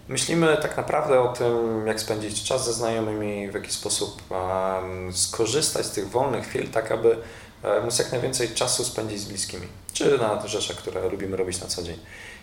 myślimy 0.08 0.56
tak 0.62 0.76
naprawdę 0.76 1.20
o 1.20 1.28
tym, 1.28 1.86
jak 1.86 2.00
spędzić 2.00 2.44
czas 2.44 2.64
ze 2.64 2.72
znajomymi, 2.72 3.50
w 3.50 3.54
jaki 3.54 3.72
sposób 3.72 4.22
skorzystać 5.12 5.86
z 5.86 5.90
tych 5.90 6.10
wolnych 6.10 6.46
chwil, 6.48 6.68
tak 6.68 6.92
aby 6.92 7.16
móc 7.84 7.98
jak 7.98 8.12
najwięcej 8.12 8.48
czasu 8.48 8.84
spędzić 8.84 9.20
z 9.20 9.24
bliskimi, 9.24 9.66
czy 9.92 10.18
na 10.18 10.46
rzeczy, 10.46 10.74
które 10.74 11.08
lubimy 11.08 11.36
robić 11.36 11.60
na 11.60 11.66
co 11.66 11.82
dzień. 11.82 11.98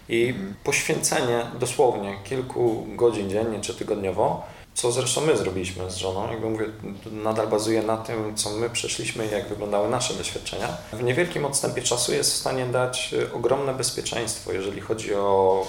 I 0.09 0.33
poświęcenie 0.63 1.45
dosłownie 1.59 2.17
kilku 2.23 2.85
godzin 2.95 3.29
dziennie 3.29 3.61
czy 3.61 3.73
tygodniowo 3.73 4.43
co 4.75 4.91
zresztą 4.91 5.21
my 5.21 5.37
zrobiliśmy 5.37 5.91
z 5.91 5.95
żoną, 5.95 6.31
jakby 6.31 6.49
mówię, 6.49 6.65
nadal 7.11 7.47
bazuje 7.47 7.83
na 7.83 7.97
tym, 7.97 8.35
co 8.35 8.49
my 8.49 8.69
przeszliśmy 8.69 9.27
i 9.27 9.31
jak 9.31 9.47
wyglądały 9.47 9.89
nasze 9.89 10.13
doświadczenia. 10.13 10.67
W 10.93 11.03
niewielkim 11.03 11.45
odstępie 11.45 11.81
czasu 11.81 12.13
jest 12.13 12.33
w 12.33 12.35
stanie 12.35 12.65
dać 12.65 13.13
y, 13.13 13.33
ogromne 13.33 13.73
bezpieczeństwo, 13.73 14.51
jeżeli 14.51 14.81
chodzi 14.81 15.15
o 15.15 15.65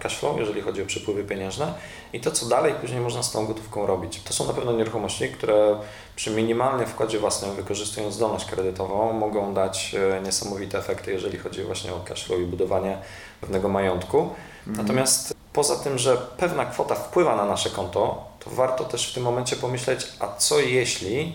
cash 0.00 0.18
flow, 0.18 0.38
jeżeli 0.38 0.60
chodzi 0.60 0.82
o 0.82 0.86
przepływy 0.86 1.24
pieniężne 1.24 1.74
i 2.12 2.20
to, 2.20 2.30
co 2.30 2.46
dalej 2.46 2.74
później 2.80 3.00
można 3.00 3.22
z 3.22 3.32
tą 3.32 3.46
gotówką 3.46 3.86
robić. 3.86 4.22
To 4.22 4.32
są 4.32 4.46
na 4.46 4.52
pewno 4.52 4.72
nieruchomości, 4.72 5.28
które 5.28 5.76
przy 6.16 6.30
minimalnym 6.30 6.86
wkładzie 6.86 7.18
własnym, 7.18 7.56
wykorzystując 7.56 8.14
zdolność 8.14 8.44
kredytową, 8.44 9.12
mogą 9.12 9.54
dać 9.54 9.94
y, 10.18 10.22
niesamowite 10.22 10.78
efekty, 10.78 11.12
jeżeli 11.12 11.38
chodzi 11.38 11.62
właśnie 11.62 11.94
o 11.94 12.00
cash 12.00 12.24
flow 12.24 12.40
i 12.40 12.44
budowanie 12.44 12.98
pewnego 13.40 13.68
majątku. 13.68 14.30
Natomiast 14.66 15.34
poza 15.52 15.76
tym, 15.76 15.98
że 15.98 16.16
pewna 16.16 16.64
kwota 16.64 16.94
wpływa 16.94 17.36
na 17.36 17.44
nasze 17.44 17.70
konto, 17.70 18.29
to 18.44 18.50
warto 18.50 18.84
też 18.84 19.10
w 19.10 19.14
tym 19.14 19.22
momencie 19.22 19.56
pomyśleć, 19.56 20.06
a 20.18 20.36
co 20.36 20.60
jeśli 20.60 21.32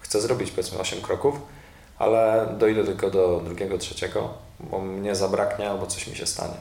chcę 0.00 0.20
zrobić 0.20 0.50
powiedzmy 0.50 0.78
8 0.78 1.00
kroków, 1.00 1.34
ale 1.98 2.54
dojdę 2.58 2.84
tylko 2.84 3.10
do 3.10 3.40
drugiego, 3.44 3.78
trzeciego, 3.78 4.34
bo 4.60 4.78
mnie 4.78 5.14
zabraknie 5.14 5.70
albo 5.70 5.86
coś 5.86 6.06
mi 6.06 6.16
się 6.16 6.26
stanie. 6.26 6.54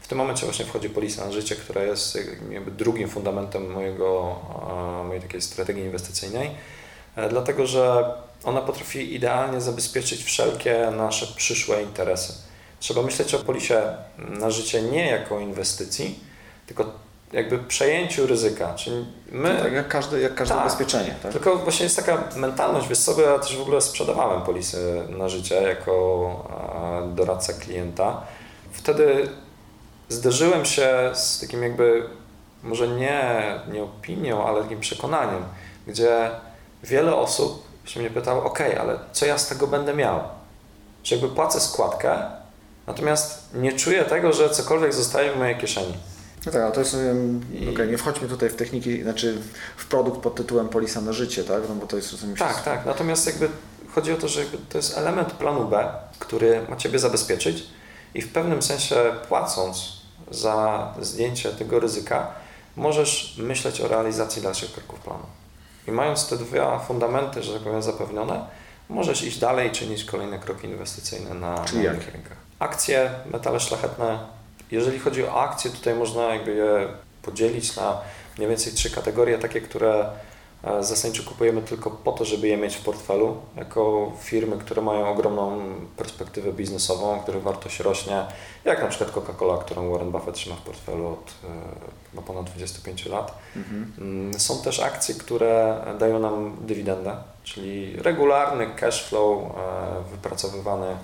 W 0.00 0.08
tym 0.08 0.18
momencie 0.18 0.46
właśnie 0.46 0.64
wchodzi 0.64 0.90
polisa 0.90 1.24
na 1.24 1.32
życie, 1.32 1.56
która 1.56 1.82
jest 1.82 2.18
drugim 2.66 3.08
fundamentem 3.08 3.72
mojego, 3.72 4.36
mojej 5.04 5.22
takiej 5.22 5.42
strategii 5.42 5.82
inwestycyjnej, 5.82 6.50
e, 7.16 7.28
dlatego 7.28 7.66
że 7.66 8.14
ona 8.44 8.60
potrafi 8.60 9.14
idealnie 9.14 9.60
zabezpieczyć 9.60 10.24
wszelkie 10.24 10.92
nasze 10.96 11.26
przyszłe 11.26 11.82
interesy. 11.82 12.32
Trzeba 12.80 13.02
myśleć 13.02 13.34
o 13.34 13.38
polisie 13.38 13.82
na 14.18 14.50
życie 14.50 14.82
nie 14.82 15.10
jako 15.10 15.40
inwestycji, 15.40 16.20
tylko 16.66 16.84
jakby 17.34 17.58
przejęciu 17.58 18.26
ryzyka. 18.26 18.74
Czyli 18.74 19.06
my, 19.32 19.54
No 19.54 19.62
tak, 19.62 19.72
jak 19.72 19.88
każde, 19.88 20.20
jak 20.20 20.34
każde 20.34 20.54
Tak. 20.54 20.64
ubezpieczenie. 20.64 21.14
Tak? 21.22 21.32
tylko 21.32 21.56
właśnie 21.56 21.84
jest 21.84 21.96
taka 21.96 22.18
mentalność, 22.36 22.88
wiesz 22.88 22.98
sobie, 22.98 23.22
ja 23.22 23.38
też 23.38 23.56
w 23.56 23.62
ogóle 23.62 23.80
sprzedawałem 23.80 24.42
polisy 24.42 25.02
na 25.08 25.28
życie 25.28 25.62
jako 25.62 26.48
doradca 27.14 27.52
klienta. 27.52 28.20
Wtedy 28.72 29.28
zderzyłem 30.08 30.64
się 30.64 31.10
z 31.14 31.40
takim 31.40 31.62
jakby, 31.62 32.02
może 32.62 32.88
nie, 32.88 33.44
nie 33.72 33.82
opinią, 33.82 34.46
ale 34.46 34.62
takim 34.62 34.80
przekonaniem, 34.80 35.44
gdzie 35.86 36.30
wiele 36.82 37.16
osób 37.16 37.64
się 37.84 38.00
mnie 38.00 38.10
pytało, 38.10 38.44
ok, 38.44 38.58
ale 38.80 38.98
co 39.12 39.26
ja 39.26 39.38
z 39.38 39.48
tego 39.48 39.66
będę 39.66 39.94
miał? 39.94 40.20
Że 41.04 41.16
jakby 41.16 41.30
płacę 41.30 41.60
składkę, 41.60 42.18
natomiast 42.86 43.54
nie 43.54 43.72
czuję 43.72 44.04
tego, 44.04 44.32
że 44.32 44.50
cokolwiek 44.50 44.94
zostaje 44.94 45.32
w 45.32 45.38
mojej 45.38 45.56
kieszeni. 45.56 45.94
No 46.46 46.52
tak, 46.52 46.62
ale 46.62 46.72
to 46.72 46.80
jest, 46.80 46.96
okej, 47.72 47.88
nie 47.88 47.98
wchodźmy 47.98 48.28
tutaj 48.28 48.50
w 48.50 48.56
techniki, 48.56 49.02
znaczy 49.02 49.38
w 49.76 49.86
produkt 49.86 50.20
pod 50.20 50.34
tytułem 50.34 50.68
polisa 50.68 51.00
na 51.00 51.12
życie, 51.12 51.44
tak? 51.44 51.62
No 51.68 51.74
bo 51.74 51.86
to 51.86 51.96
jest 51.96 52.12
rozumiem 52.12 52.36
się- 52.36 52.44
Tak, 52.44 52.62
tak. 52.62 52.86
Natomiast 52.86 53.26
jakby 53.26 53.48
chodzi 53.94 54.12
o 54.12 54.16
to, 54.16 54.28
że 54.28 54.40
to 54.68 54.78
jest 54.78 54.98
element 54.98 55.32
planu 55.32 55.68
B, 55.68 55.88
który 56.18 56.62
ma 56.68 56.76
Ciebie 56.76 56.98
zabezpieczyć 56.98 57.64
i 58.14 58.22
w 58.22 58.32
pewnym 58.32 58.62
sensie 58.62 58.96
płacąc 59.28 59.92
za 60.30 60.88
zdjęcie 61.00 61.50
tego 61.50 61.80
ryzyka, 61.80 62.26
możesz 62.76 63.34
myśleć 63.38 63.80
o 63.80 63.88
realizacji 63.88 64.42
dalszych 64.42 64.72
kroków 64.72 65.00
planu. 65.00 65.24
I 65.88 65.92
mając 65.92 66.28
te 66.28 66.36
dwa 66.36 66.78
fundamenty, 66.78 67.42
że 67.42 67.52
tak 67.54 67.62
powiem, 67.62 67.82
zapewnione, 67.82 68.44
możesz 68.88 69.22
iść 69.24 69.38
dalej 69.38 69.68
i 69.68 69.72
czynić 69.72 70.04
kolejne 70.04 70.38
kroki 70.38 70.66
inwestycyjne 70.66 71.34
na, 71.34 71.64
Czyli 71.64 71.78
na 71.78 71.84
jak? 71.84 71.96
Akcje, 72.58 73.10
metale 73.32 73.60
szlachetne. 73.60 74.18
Jeżeli 74.74 74.98
chodzi 74.98 75.24
o 75.24 75.40
akcje, 75.40 75.70
tutaj 75.70 75.94
można 75.94 76.22
jakby 76.22 76.54
je 76.54 76.88
podzielić 77.22 77.76
na 77.76 78.00
mniej 78.38 78.48
więcej 78.48 78.72
trzy 78.72 78.90
kategorie, 78.90 79.38
takie, 79.38 79.60
które 79.60 80.10
e, 80.64 80.84
zasadniczo 80.84 81.22
kupujemy 81.22 81.62
tylko 81.62 81.90
po 81.90 82.12
to, 82.12 82.24
żeby 82.24 82.48
je 82.48 82.56
mieć 82.56 82.76
w 82.76 82.82
portfelu, 82.82 83.36
jako 83.56 84.12
firmy, 84.20 84.58
które 84.58 84.82
mają 84.82 85.08
ogromną 85.08 85.60
perspektywę 85.96 86.52
biznesową, 86.52 87.20
których 87.20 87.42
wartość 87.42 87.80
rośnie, 87.80 88.26
jak 88.64 88.82
na 88.82 88.88
przykład 88.88 89.10
Coca-Cola, 89.10 89.64
którą 89.64 89.90
Warren 89.90 90.10
Buffett 90.10 90.34
trzyma 90.34 90.56
w 90.56 90.60
portfelu 90.60 91.06
od 91.06 91.30
e, 91.44 91.46
chyba 92.10 92.22
ponad 92.22 92.44
25 92.44 93.06
lat. 93.06 93.38
Mhm. 93.56 93.92
Mm, 93.98 94.40
Są 94.40 94.62
też 94.62 94.80
akcje, 94.80 95.14
które 95.14 95.84
dają 95.98 96.18
nam 96.18 96.56
dywidendę, 96.60 97.16
czyli 97.44 97.96
regularny 97.96 98.66
cash 98.66 99.04
flow 99.04 99.42
e, 99.42 99.50
wypracowywany 100.10 100.96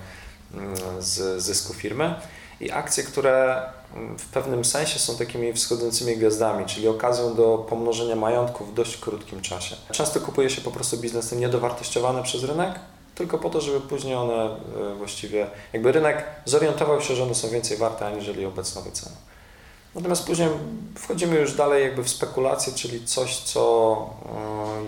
mm, 0.53 0.75
z 0.99 1.43
zysku 1.43 1.73
firmy 1.73 2.15
i 2.61 2.71
akcje, 2.71 3.03
które 3.03 3.61
mm, 3.95 4.17
w 4.17 4.25
pewnym 4.25 4.65
sensie 4.65 4.99
są 4.99 5.17
takimi 5.17 5.53
wschodzącymi 5.53 6.17
gwiazdami, 6.17 6.65
czyli 6.65 6.87
okazją 6.87 7.35
do 7.35 7.65
pomnożenia 7.69 8.15
majątku 8.15 8.65
w 8.65 8.73
dość 8.73 8.97
krótkim 8.97 9.41
czasie. 9.41 9.75
Często 9.91 10.19
kupuje 10.19 10.49
się 10.49 10.61
po 10.61 10.71
prostu 10.71 10.97
biznesy 10.97 11.35
niedowartościowane 11.35 12.23
przez 12.23 12.43
rynek, 12.43 12.79
tylko 13.15 13.37
po 13.37 13.49
to, 13.49 13.61
żeby 13.61 13.81
później 13.81 14.15
one 14.15 14.43
e, 14.43 14.49
właściwie, 14.97 15.47
jakby 15.73 15.91
rynek 15.91 16.25
zorientował 16.45 17.01
się, 17.01 17.15
że 17.15 17.23
one 17.23 17.35
są 17.35 17.49
więcej 17.49 17.77
warte 17.77 18.05
aniżeli 18.05 18.45
obecna 18.45 18.81
wycena. 18.81 19.15
Natomiast 19.95 20.25
później 20.25 20.49
wchodzimy 20.95 21.39
już 21.39 21.53
dalej 21.53 21.83
jakby 21.83 22.03
w 22.03 22.09
spekulacje, 22.09 22.73
czyli 22.73 23.05
coś, 23.05 23.37
co 23.37 23.95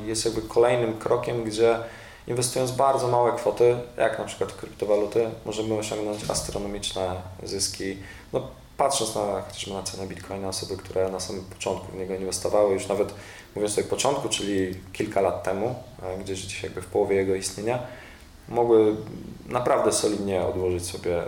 e, 0.03 0.07
jest 0.07 0.25
jakby 0.25 0.41
kolejnym 0.41 0.99
krokiem, 0.99 1.43
gdzie 1.43 1.79
inwestując 2.27 2.71
bardzo 2.71 3.07
małe 3.07 3.31
kwoty, 3.31 3.77
jak 3.97 4.19
na 4.19 4.25
przykład 4.25 4.51
w 4.51 4.55
kryptowaluty, 4.55 5.29
możemy 5.45 5.73
osiągnąć 5.73 6.29
astronomiczne 6.29 7.21
zyski. 7.43 7.97
No, 8.33 8.47
patrząc 8.77 9.15
na 9.15 9.41
chociażby 9.41 9.73
na 9.73 9.83
cenę 9.83 10.07
bitcoina, 10.07 10.47
osoby, 10.47 10.77
które 10.77 11.11
na 11.11 11.19
samym 11.19 11.43
początku 11.43 11.91
w 11.91 11.95
niego 11.95 12.15
inwestowały, 12.15 12.73
już 12.73 12.87
nawet 12.87 13.13
mówiąc 13.55 13.75
tutaj 13.75 13.89
początku, 13.89 14.29
czyli 14.29 14.75
kilka 14.93 15.21
lat 15.21 15.43
temu, 15.43 15.75
e, 16.03 16.17
gdzieś 16.17 16.45
gdzieś 16.45 16.63
jakby 16.63 16.81
w 16.81 16.85
połowie 16.85 17.15
jego 17.15 17.35
istnienia, 17.35 17.79
mogły 18.49 18.95
naprawdę 19.45 19.91
solidnie 19.91 20.45
odłożyć 20.45 20.85
sobie 20.85 21.23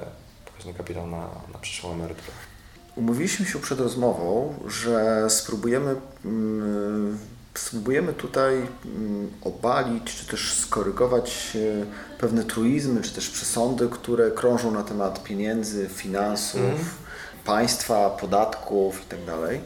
pokaźny 0.45 0.73
kapitał 0.73 1.08
na, 1.08 1.29
na 1.53 1.60
przyszłą 1.62 1.91
emeryturę. 1.91 2.31
Umówiliśmy 2.95 3.45
się 3.45 3.60
przed 3.60 3.79
rozmową, 3.79 4.53
że 4.67 5.25
spróbujemy, 5.29 5.95
mm, 6.25 7.19
spróbujemy 7.60 8.13
tutaj 8.13 8.56
mm, 8.56 9.32
obalić, 9.41 10.04
czy 10.15 10.26
też 10.26 10.54
skorygować 10.54 11.56
e, 11.56 11.86
pewne 12.18 12.44
truizmy, 12.44 13.02
czy 13.02 13.13
też 13.13 13.30
przesądy, 13.30 13.89
które 13.89 14.32
krążą 14.32 14.72
na 14.72 14.84
temat 14.84 15.24
pieniędzy, 15.24 15.89
finansów, 15.89 17.00
państwa, 17.46 18.10
podatków 18.10 19.02
itd. 19.02 19.60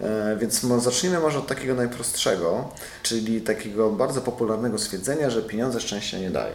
E, 0.00 0.36
Więc 0.36 0.60
zacznijmy 0.60 1.20
może 1.20 1.38
od 1.38 1.46
takiego 1.46 1.74
najprostszego, 1.74 2.68
czyli 3.02 3.40
takiego 3.40 3.90
bardzo 3.90 4.20
popularnego 4.20 4.78
stwierdzenia, 4.78 5.30
że 5.30 5.42
pieniądze 5.42 5.80
szczęścia 5.80 6.18
nie 6.18 6.30
dają. 6.30 6.54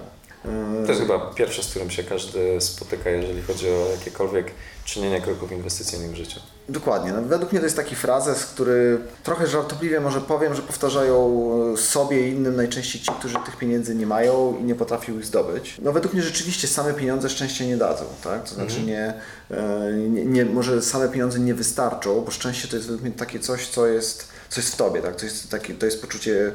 To 0.86 0.92
jest 0.92 1.02
chyba 1.02 1.20
pierwsze, 1.20 1.64
z 1.64 1.68
którym 1.68 1.90
się 1.90 2.04
każdy 2.04 2.62
spotyka, 2.62 3.10
jeżeli 3.10 3.42
chodzi 3.42 3.70
o 3.70 3.88
jakiekolwiek 3.92 4.52
czynienie 4.86 5.22
kroków 5.22 5.52
inwestycyjnych 5.52 6.12
w 6.12 6.16
życiu. 6.16 6.40
Dokładnie. 6.70 7.12
No, 7.12 7.22
według 7.22 7.52
mnie 7.52 7.60
to 7.60 7.66
jest 7.66 7.76
taki 7.76 7.96
frazes, 7.96 8.46
który 8.46 9.00
trochę 9.24 9.48
żartobliwie 9.48 10.00
może 10.00 10.22
powiem, 10.22 10.56
że 10.56 10.62
powtarzają 10.62 11.50
e, 11.74 11.78
sobie 11.78 12.30
i 12.30 12.32
innym 12.32 12.56
najczęściej 12.56 13.02
ci, 13.02 13.12
którzy 13.20 13.36
tych 13.46 13.58
pieniędzy 13.58 13.96
nie 13.96 14.06
mają 14.06 14.58
i 14.62 14.64
nie 14.64 14.76
potrafią 14.76 15.18
ich 15.18 15.26
zdobyć. 15.26 15.78
No 15.82 15.92
według 15.92 16.14
mnie 16.14 16.24
rzeczywiście 16.24 16.68
same 16.68 16.94
pieniądze 16.94 17.30
szczęście 17.30 17.68
nie 17.68 17.78
dadzą, 17.78 18.06
tak? 18.24 18.50
To 18.50 18.56
znaczy 18.56 18.82
nie, 18.82 19.14
e, 19.52 19.94
nie, 19.94 20.26
nie, 20.26 20.46
może 20.46 20.82
same 20.82 21.10
pieniądze 21.10 21.40
nie 21.40 21.54
wystarczą, 21.54 22.22
bo 22.22 22.32
szczęście 22.32 22.68
to 22.68 22.76
jest 22.76 22.88
według 22.88 23.04
mnie 23.04 23.12
takie 23.12 23.40
coś, 23.40 23.68
co 23.68 23.88
jest, 23.88 24.28
co 24.54 24.62
jest 24.62 24.74
w 24.74 24.76
tobie, 24.76 25.02
tak? 25.02 25.16
To 25.16 25.26
jest, 25.26 25.52
takie, 25.52 25.74
to 25.74 25.86
jest 25.86 26.02
poczucie 26.02 26.52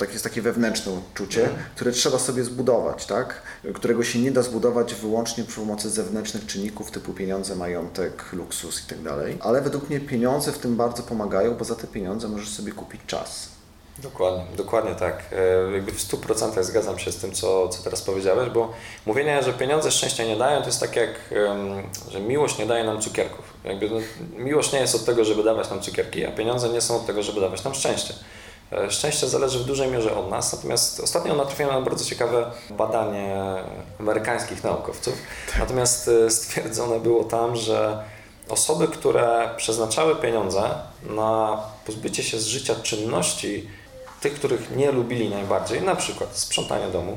tak 0.00 0.12
jest 0.12 0.24
takie 0.24 0.42
wewnętrzne 0.42 0.92
uczucie, 0.92 1.48
które 1.74 1.92
trzeba 1.92 2.18
sobie 2.18 2.44
zbudować, 2.44 3.06
tak? 3.06 3.42
którego 3.74 4.04
się 4.04 4.18
nie 4.18 4.30
da 4.30 4.42
zbudować 4.42 4.94
wyłącznie 4.94 5.44
przy 5.44 5.60
pomocy 5.60 5.90
zewnętrznych 5.90 6.46
czynników 6.46 6.90
typu 6.90 7.12
pieniądze, 7.12 7.56
majątek, 7.56 8.32
luksus 8.32 8.84
i 8.84 8.88
tak 8.88 9.02
dalej. 9.02 9.38
Ale 9.40 9.60
według 9.60 9.90
mnie 9.90 10.00
pieniądze 10.00 10.52
w 10.52 10.58
tym 10.58 10.76
bardzo 10.76 11.02
pomagają, 11.02 11.54
bo 11.54 11.64
za 11.64 11.74
te 11.74 11.86
pieniądze 11.86 12.28
możesz 12.28 12.48
sobie 12.48 12.72
kupić 12.72 13.00
czas. 13.06 13.48
Dokładnie, 13.98 14.44
dokładnie 14.56 14.94
tak. 14.94 15.22
E, 15.32 15.72
Jakby 15.72 15.92
w 15.92 15.98
100% 15.98 16.62
zgadzam 16.62 16.98
się 16.98 17.12
z 17.12 17.16
tym, 17.16 17.32
co, 17.32 17.68
co 17.68 17.82
teraz 17.82 18.02
powiedziałeś, 18.02 18.50
bo 18.50 18.72
mówienie, 19.06 19.42
że 19.42 19.52
pieniądze 19.52 19.90
szczęścia 19.90 20.24
nie 20.24 20.36
dają, 20.36 20.60
to 20.60 20.66
jest 20.66 20.80
tak 20.80 20.96
jak, 20.96 21.10
że 22.10 22.20
miłość 22.20 22.58
nie 22.58 22.66
daje 22.66 22.84
nam 22.84 23.00
cukierków. 23.00 23.44
Jakby, 23.64 23.90
no, 23.90 23.96
miłość 24.36 24.72
nie 24.72 24.78
jest 24.78 24.94
od 24.94 25.04
tego, 25.04 25.24
żeby 25.24 25.42
dawać 25.42 25.70
nam 25.70 25.80
cukierki, 25.80 26.26
a 26.26 26.32
pieniądze 26.32 26.68
nie 26.68 26.80
są 26.80 26.96
od 26.96 27.06
tego, 27.06 27.22
żeby 27.22 27.40
dawać 27.40 27.64
nam 27.64 27.74
szczęście. 27.74 28.14
E, 28.72 28.90
Szczęście 28.90 29.28
zależy 29.28 29.58
w 29.58 29.64
dużej 29.64 29.90
mierze 29.90 30.16
od 30.16 30.30
nas, 30.30 30.52
natomiast 30.52 31.00
ostatnio 31.00 31.34
natrafiłem 31.34 31.74
na 31.74 31.80
bardzo 31.80 32.04
ciekawe 32.04 32.50
badanie 32.70 33.56
amerykańskich 34.00 34.64
naukowców. 34.64 35.14
Natomiast 35.58 36.08
e, 36.08 36.30
stwierdzone 36.30 37.00
było 37.00 37.24
tam, 37.24 37.56
że 37.56 38.04
osoby, 38.48 38.88
które 38.88 39.50
przeznaczały 39.56 40.16
pieniądze 40.16 40.62
na 41.02 41.62
pozbycie 41.86 42.22
się 42.22 42.38
z 42.38 42.46
życia 42.46 42.74
czynności, 42.82 43.68
tych, 44.20 44.34
których 44.34 44.76
nie 44.76 44.92
lubili 44.92 45.28
najbardziej, 45.28 45.82
na 45.82 45.96
przykład 45.96 46.36
sprzątanie 46.36 46.88
domu, 46.88 47.16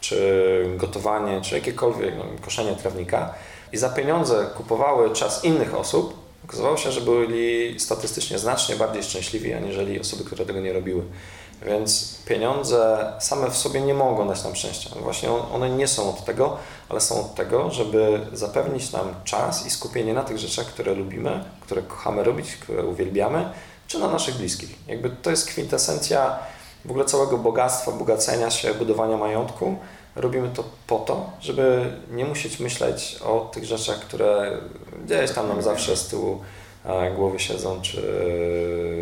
czy 0.00 0.74
gotowanie, 0.76 1.40
czy 1.40 1.54
jakiekolwiek 1.54 2.14
no, 2.18 2.24
koszenie 2.44 2.72
trawnika, 2.72 3.34
i 3.72 3.78
za 3.78 3.88
pieniądze 3.88 4.46
kupowały 4.56 5.10
czas 5.10 5.44
innych 5.44 5.74
osób, 5.74 6.22
Okazało 6.44 6.76
się, 6.76 6.92
że 6.92 7.00
byli 7.00 7.80
statystycznie 7.80 8.38
znacznie 8.38 8.76
bardziej 8.76 9.02
szczęśliwi, 9.02 9.54
aniżeli 9.54 10.00
osoby, 10.00 10.24
które 10.24 10.46
tego 10.46 10.60
nie 10.60 10.72
robiły. 10.72 11.02
Więc 11.66 12.18
pieniądze 12.26 13.12
same 13.20 13.50
w 13.50 13.56
sobie 13.56 13.80
nie 13.80 13.94
mogą 13.94 14.28
dać 14.28 14.44
nam 14.44 14.56
szczęścia. 14.56 14.90
Właśnie 15.02 15.30
one 15.32 15.70
nie 15.70 15.88
są 15.88 16.10
od 16.10 16.24
tego, 16.24 16.56
ale 16.88 17.00
są 17.00 17.20
od 17.20 17.34
tego, 17.34 17.70
żeby 17.70 18.20
zapewnić 18.32 18.92
nam 18.92 19.14
czas 19.24 19.66
i 19.66 19.70
skupienie 19.70 20.14
na 20.14 20.22
tych 20.22 20.38
rzeczach, 20.38 20.66
które 20.66 20.94
lubimy, 20.94 21.44
które 21.60 21.82
kochamy 21.82 22.24
robić, 22.24 22.56
które 22.56 22.84
uwielbiamy, 22.84 23.48
czy 23.86 23.98
na 23.98 24.08
naszych 24.08 24.34
bliskich. 24.34 24.88
Jakby 24.88 25.10
to 25.10 25.30
jest 25.30 25.46
kwintesencja 25.46 26.38
w 26.84 26.90
ogóle 26.90 27.04
całego 27.04 27.38
bogactwa, 27.38 27.92
bogacenia 27.92 28.50
się, 28.50 28.74
budowania 28.74 29.16
majątku. 29.16 29.76
Robimy 30.16 30.50
to 30.54 30.64
po 30.86 30.98
to, 30.98 31.30
żeby 31.40 31.84
nie 32.10 32.24
musieć 32.24 32.60
myśleć 32.60 33.18
o 33.24 33.50
tych 33.54 33.64
rzeczach, 33.64 34.00
które 34.00 34.58
gdzieś 35.04 35.30
tam 35.30 35.48
nam 35.48 35.62
zawsze 35.62 35.96
z 35.96 36.08
tyłu 36.08 36.40
e, 36.84 37.10
głowy 37.10 37.38
siedzą, 37.38 37.82
czy, 37.82 38.02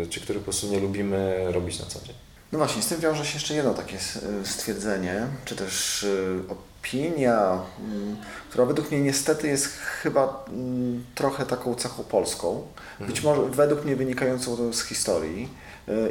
czy 0.09 0.21
które 0.21 0.39
po 0.39 0.43
prostu 0.43 0.67
nie 0.67 0.79
lubimy 0.79 1.45
robić 1.51 1.79
na 1.79 1.85
co 1.85 1.99
dzień. 2.05 2.15
No 2.51 2.57
właśnie, 2.57 2.81
z 2.81 2.87
tym 2.87 2.99
wiąże 2.99 3.25
się 3.25 3.33
jeszcze 3.33 3.53
jedno 3.53 3.73
takie 3.73 3.97
stwierdzenie, 4.43 5.27
czy 5.45 5.55
też 5.55 6.03
y, 6.03 6.39
opinia, 6.49 7.61
mm, 7.79 8.17
która 8.49 8.65
według 8.65 8.91
mnie 8.91 9.01
niestety 9.01 9.47
jest 9.47 9.67
chyba 9.67 10.45
mm, 10.47 11.05
trochę 11.15 11.45
taką 11.45 11.75
cechą 11.75 12.03
polską, 12.03 12.67
być 12.99 13.17
mhm. 13.17 13.37
może 13.37 13.55
według 13.55 13.85
mnie 13.85 13.95
wynikającą 13.95 14.73
z 14.73 14.83
historii 14.83 15.49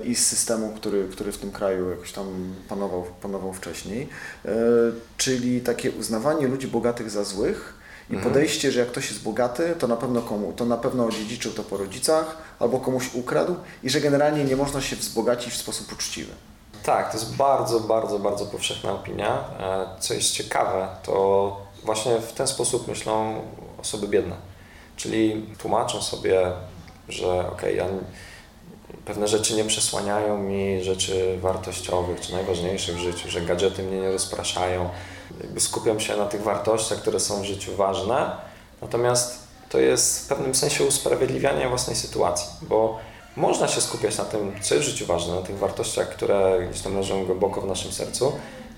i 0.05 0.15
z 0.15 0.27
systemu, 0.27 0.73
który, 0.77 1.09
który 1.09 1.33
w 1.33 1.39
tym 1.39 1.51
kraju 1.51 1.91
jakoś 1.91 2.13
tam 2.13 2.55
panował, 2.69 3.05
panował 3.23 3.53
wcześniej, 3.53 4.09
y, 4.45 4.49
czyli 5.17 5.61
takie 5.61 5.91
uznawanie 5.91 6.49
ludzi 6.49 6.69
bogatych 6.69 7.11
za 7.11 7.25
złych, 7.25 7.81
i 8.11 8.15
mhm. 8.15 8.33
podejście, 8.33 8.73
że 8.73 8.81
jak 8.81 8.89
ktoś 8.89 9.11
jest 9.11 9.23
bogaty, 9.23 9.75
to 9.79 9.87
na 9.87 9.97
pewno 9.97 10.23
komu, 10.23 10.53
to 10.53 10.65
na 10.65 10.77
pewno 10.77 11.07
odziedziczył 11.07 11.53
to 11.53 11.63
po 11.63 11.77
rodzicach 11.77 12.37
albo 12.59 12.81
komuś 12.81 13.15
ukradł 13.15 13.57
i 13.83 13.91
że 13.91 14.01
generalnie 14.01 14.45
nie 14.45 14.57
można 14.57 14.81
się 14.81 14.97
wzbogacić 14.97 15.53
w 15.53 15.57
sposób 15.57 15.93
uczciwy. 15.93 16.33
Tak, 16.83 17.13
to 17.13 17.19
jest 17.19 17.37
bardzo, 17.37 17.81
bardzo, 17.81 18.19
bardzo 18.19 18.47
powszechna 18.47 18.93
opinia. 18.93 19.45
E, 19.61 20.01
co 20.01 20.15
jest 20.15 20.31
ciekawe, 20.31 20.89
to 21.03 21.57
właśnie 21.85 22.21
w 22.21 22.33
ten 22.33 22.47
sposób 22.47 22.89
myślą 22.89 23.43
osoby 23.79 24.09
biedne. 24.09 24.37
Czyli 24.97 25.47
tłumaczą 25.59 26.03
sobie, 26.03 26.53
że 27.09 27.49
ok, 27.49 27.63
ja, 27.77 27.87
pewne 29.05 29.29
rzeczy 29.29 29.55
nie 29.55 29.65
przesłaniają 29.65 30.39
mi 30.39 30.85
rzeczy 30.85 31.39
wartościowych 31.41 32.21
czy 32.21 32.33
najważniejszych 32.33 32.97
w 32.97 32.99
życiu, 32.99 33.31
że 33.31 33.41
gadżety 33.41 33.83
mnie 33.83 34.01
nie 34.01 34.13
rozpraszają, 34.13 34.91
jakby 35.41 35.61
skupiam 35.61 36.01
się 36.01 36.17
na 36.17 36.27
tych 36.27 36.43
wartościach, 36.43 36.99
które 36.99 37.21
są 37.21 37.43
w 37.43 37.45
życiu 37.45 37.77
ważne, 37.77 38.31
natomiast 38.83 39.39
to 39.69 39.79
jest 39.79 40.25
w 40.25 40.29
pewnym 40.29 40.55
sensie 40.55 40.85
usprawiedliwianie 40.85 41.69
własnej 41.69 41.97
sytuacji, 41.97 42.49
bo 42.63 42.99
można 43.37 43.69
się 43.69 43.81
skupiać 43.81 44.19
na 44.19 44.25
tym, 44.25 44.53
co 44.63 44.75
jest 44.75 44.87
w 44.87 44.91
życiu 44.91 45.07
ważne, 45.07 45.35
na 45.35 45.43
tych 45.43 45.59
wartościach, 45.59 46.09
które 46.09 46.67
gdzieś 46.71 46.83
tam 46.83 46.97
leżą 46.97 47.27
głęboko 47.27 47.61
w 47.61 47.67
naszym 47.67 47.93
sercu 47.93 48.33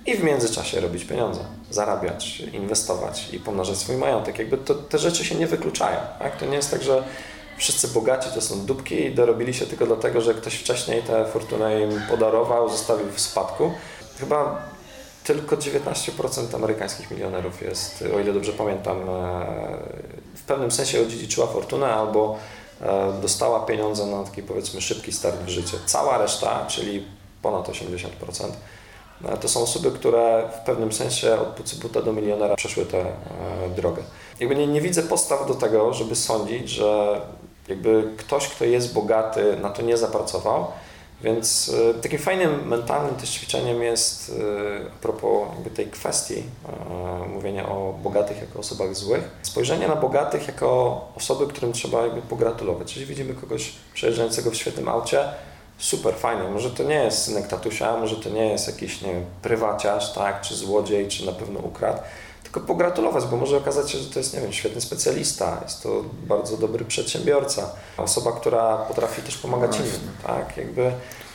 i 0.06 0.14
w 0.14 0.24
międzyczasie 0.24 0.80
robić 0.80 1.04
pieniądze, 1.04 1.40
zarabiać, 1.70 2.40
inwestować 2.40 3.28
i 3.32 3.40
pomnażać 3.40 3.78
swój 3.78 3.96
majątek. 3.96 4.38
Jakby 4.38 4.58
to, 4.58 4.74
te 4.74 4.98
rzeczy 4.98 5.24
się 5.24 5.34
nie 5.34 5.46
wykluczają. 5.46 5.98
Tak? 6.18 6.36
To 6.36 6.46
nie 6.46 6.56
jest 6.56 6.70
tak, 6.70 6.82
że 6.82 7.04
wszyscy 7.62 7.88
bogaci 7.88 8.30
to 8.34 8.40
są 8.40 8.66
dupki 8.66 9.04
i 9.04 9.14
dorobili 9.14 9.54
się 9.54 9.66
tylko 9.66 9.86
dlatego, 9.86 10.20
że 10.20 10.34
ktoś 10.34 10.54
wcześniej 10.54 11.02
tę 11.02 11.26
fortunę 11.26 11.82
im 11.82 12.02
podarował, 12.10 12.68
zostawił 12.68 13.06
w 13.12 13.20
spadku. 13.20 13.72
Chyba 14.20 14.62
tylko 15.24 15.56
19% 15.56 16.54
amerykańskich 16.54 17.10
milionerów 17.10 17.62
jest, 17.62 18.04
o 18.16 18.20
ile 18.20 18.32
dobrze 18.32 18.52
pamiętam, 18.52 18.96
e, 19.00 19.04
w 20.36 20.42
pewnym 20.42 20.70
sensie 20.70 21.02
odziedziczyła 21.02 21.46
fortunę 21.46 21.94
albo 21.94 22.38
e, 22.80 23.12
dostała 23.22 23.60
pieniądze 23.60 24.06
na 24.06 24.24
taki 24.24 24.42
powiedzmy 24.42 24.80
szybki 24.80 25.12
start 25.12 25.36
w 25.36 25.48
życie. 25.48 25.76
Cała 25.86 26.18
reszta, 26.18 26.66
czyli 26.66 27.06
ponad 27.42 27.68
80%, 27.68 28.08
e, 29.24 29.36
to 29.36 29.48
są 29.48 29.62
osoby, 29.62 29.90
które 29.90 30.50
w 30.62 30.66
pewnym 30.66 30.92
sensie 30.92 31.40
od 31.40 31.48
pucybuta 31.48 32.02
do 32.02 32.12
milionera 32.12 32.56
przeszły 32.56 32.86
tę 32.86 33.04
drogę. 33.76 34.02
Jakby 34.40 34.56
nie, 34.56 34.66
nie 34.66 34.80
widzę 34.80 35.02
podstaw 35.02 35.48
do 35.48 35.54
tego, 35.54 35.94
żeby 35.94 36.16
sądzić, 36.16 36.68
że 36.70 37.20
jakby 37.68 38.10
ktoś, 38.16 38.48
kto 38.48 38.64
jest 38.64 38.94
bogaty, 38.94 39.56
na 39.56 39.70
to 39.70 39.82
nie 39.82 39.96
zapracował, 39.96 40.66
więc 41.22 41.68
y, 41.68 41.94
takim 42.02 42.18
fajnym 42.18 42.68
mentalnym 42.68 43.14
też 43.14 43.30
ćwiczeniem 43.30 43.82
jest 43.82 44.28
y, 44.28 44.32
a 44.86 45.02
propos 45.02 45.48
jakby 45.54 45.70
tej 45.70 45.86
kwestii 45.86 46.38
y, 47.24 47.28
mówienia 47.28 47.68
o 47.68 47.94
bogatych 48.02 48.40
jako 48.40 48.58
osobach 48.58 48.94
złych, 48.94 49.30
spojrzenie 49.42 49.88
na 49.88 49.96
bogatych 49.96 50.48
jako 50.48 51.00
osoby, 51.16 51.46
którym 51.46 51.72
trzeba 51.72 52.02
jakby 52.02 52.22
pogratulować. 52.22 52.90
Jeżeli 52.90 53.06
widzimy 53.06 53.34
kogoś 53.34 53.72
przejeżdżającego 53.94 54.50
w 54.50 54.56
świetnym 54.56 54.88
aucie, 54.88 55.24
super, 55.78 56.14
fajnie. 56.14 56.42
Może 56.42 56.70
to 56.70 56.82
nie 56.82 56.94
jest 56.94 57.24
synek 57.24 57.48
tatusia, 57.48 57.96
może 57.96 58.16
to 58.16 58.30
nie 58.30 58.46
jest 58.46 58.66
jakiś, 58.66 59.02
nie 59.02 59.12
wiem, 59.12 59.24
prywaciarz, 59.42 60.12
tak, 60.12 60.40
czy 60.40 60.54
złodziej, 60.54 61.08
czy 61.08 61.26
na 61.26 61.32
pewno 61.32 61.60
ukradł, 61.60 62.00
tylko 62.52 62.66
pogratulować, 62.66 63.24
bo 63.24 63.36
może 63.36 63.56
okazać 63.56 63.90
się, 63.90 63.98
że 63.98 64.10
to 64.10 64.18
jest, 64.18 64.34
nie 64.34 64.40
wiem, 64.40 64.52
świetny 64.52 64.80
specjalista, 64.80 65.60
jest 65.64 65.82
to 65.82 66.04
bardzo 66.26 66.56
dobry 66.56 66.84
przedsiębiorca, 66.84 67.70
osoba, 67.96 68.32
która 68.32 68.76
potrafi 68.76 69.22
też 69.22 69.38
pomagać 69.38 69.78
no 69.78 69.84
innym, 69.84 70.00
tak, 70.26 70.56
jakby 70.56 70.92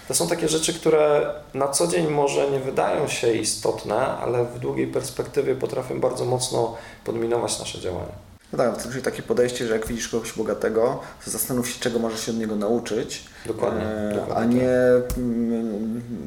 to 0.08 0.16
są 0.16 0.28
takie 0.28 0.48
rzeczy, 0.48 0.74
które 0.74 1.34
na 1.54 1.68
co 1.68 1.88
dzień 1.88 2.08
może 2.08 2.52
nie 2.52 2.60
wydają 2.60 3.08
się 3.08 3.34
istotne, 3.34 3.96
ale 3.96 4.46
w 4.46 4.60
długiej 4.60 4.88
perspektywie 4.88 5.56
potrafią 5.56 6.00
bardzo 6.00 6.26
mocno 6.26 6.76
podminować 7.06 7.60
nasze 7.60 7.80
działania. 7.80 8.27
No 8.54 8.58
tak, 8.58 8.84
to 8.84 8.90
takie 9.04 9.24
podejście, 9.24 9.68
że 9.68 9.74
jak 9.74 9.88
widzisz 9.88 10.08
kogoś 10.08 10.34
bogatego, 10.34 11.00
to 11.26 11.32
zastanów 11.32 11.70
się, 11.70 11.80
czego 11.80 12.00
możesz 12.00 12.26
się 12.26 12.32
od 12.32 12.38
niego 12.38 12.56
nauczyć, 12.56 13.24
dokładnie, 13.46 13.86
e, 13.86 14.16
dokładnie 14.16 14.36
a 14.36 14.46
nie 14.46 14.70
tak. 15.08 15.18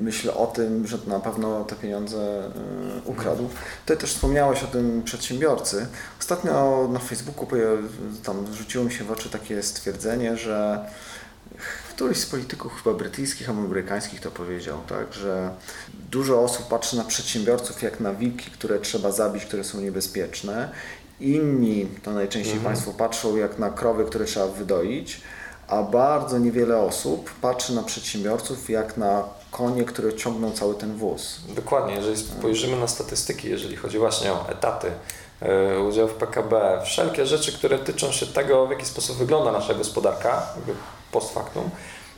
myśl 0.00 0.30
o 0.35 0.46
tym, 0.46 0.87
że 0.87 0.98
na 1.06 1.20
pewno 1.20 1.64
te 1.64 1.74
pieniądze 1.76 2.18
e, 2.18 2.50
ukradł. 3.04 3.48
Ty 3.87 3.96
też 3.96 4.14
wspomniałeś 4.14 4.62
o 4.62 4.66
tym 4.66 5.02
przedsiębiorcy. 5.02 5.87
Ostatnio 6.20 6.88
na 6.92 6.98
Facebooku 6.98 7.46
tam 8.22 8.54
rzuciło 8.54 8.85
mi 8.85 8.92
się 8.92 9.04
w 9.04 9.11
oczy 9.11 9.30
takie 9.30 9.62
stwierdzenie, 9.62 10.37
że 10.37 10.87
któryś 11.90 12.18
z 12.18 12.26
polityków 12.26 12.83
chyba 12.83 12.96
brytyjskich 12.96 13.48
albo 13.48 13.62
amerykańskich 13.62 14.20
to 14.20 14.30
powiedział, 14.30 14.78
tak, 14.88 15.12
że 15.14 15.50
dużo 16.11 16.42
osób 16.42 16.68
patrzy 16.68 16.96
na 16.96 17.04
przedsiębiorców 17.04 17.83
jak 17.83 18.00
na 18.00 18.14
wilki, 18.14 18.50
które 18.50 18.78
trzeba 18.78 19.12
zabić, 19.12 19.44
które 19.44 19.64
są 19.64 19.80
niebezpieczne 19.80 20.68
Inni, 21.20 21.87
to 22.02 22.11
najczęściej 22.11 22.56
mhm. 22.56 22.74
Państwo 22.74 22.92
patrzą 22.98 23.37
jak 23.37 23.59
na 23.59 23.70
krowy, 23.70 24.04
które 24.04 24.24
trzeba 24.24 24.46
wydoić, 24.46 25.20
a 25.68 25.83
bardzo 25.83 26.38
niewiele 26.38 26.78
osób 26.78 27.30
patrzy 27.40 27.74
na 27.74 27.83
przedsiębiorców 27.83 28.70
jak 28.70 28.96
na 28.96 29.24
konie, 29.50 29.85
które 29.85 30.14
ciągną 30.14 30.52
cały 30.52 30.74
ten 30.74 30.96
wóz. 30.96 31.40
Dokładnie, 31.56 31.94
jeżeli 31.94 32.16
spojrzymy 32.16 32.76
na 32.80 32.87
statystyki, 32.87 33.48
jeżeli 33.48 33.76
chodzi 33.76 33.98
właśnie 33.98 34.33
o 34.33 34.48
etaty, 34.48 34.90
yy, 35.42 35.83
udział 35.88 36.09
w 36.09 36.12
PKB, 36.12 36.80
wszelkie 36.85 37.26
rzeczy, 37.26 37.52
które 37.52 37.78
tyczą 37.78 38.12
się 38.12 38.26
tego, 38.26 38.66
w 38.66 38.70
jaki 38.70 38.87
sposób 38.87 39.16
wygląda 39.16 39.52
nasza 39.52 39.74
gospodarka, 39.74 40.46
post 41.12 41.35
factum, 41.35 41.70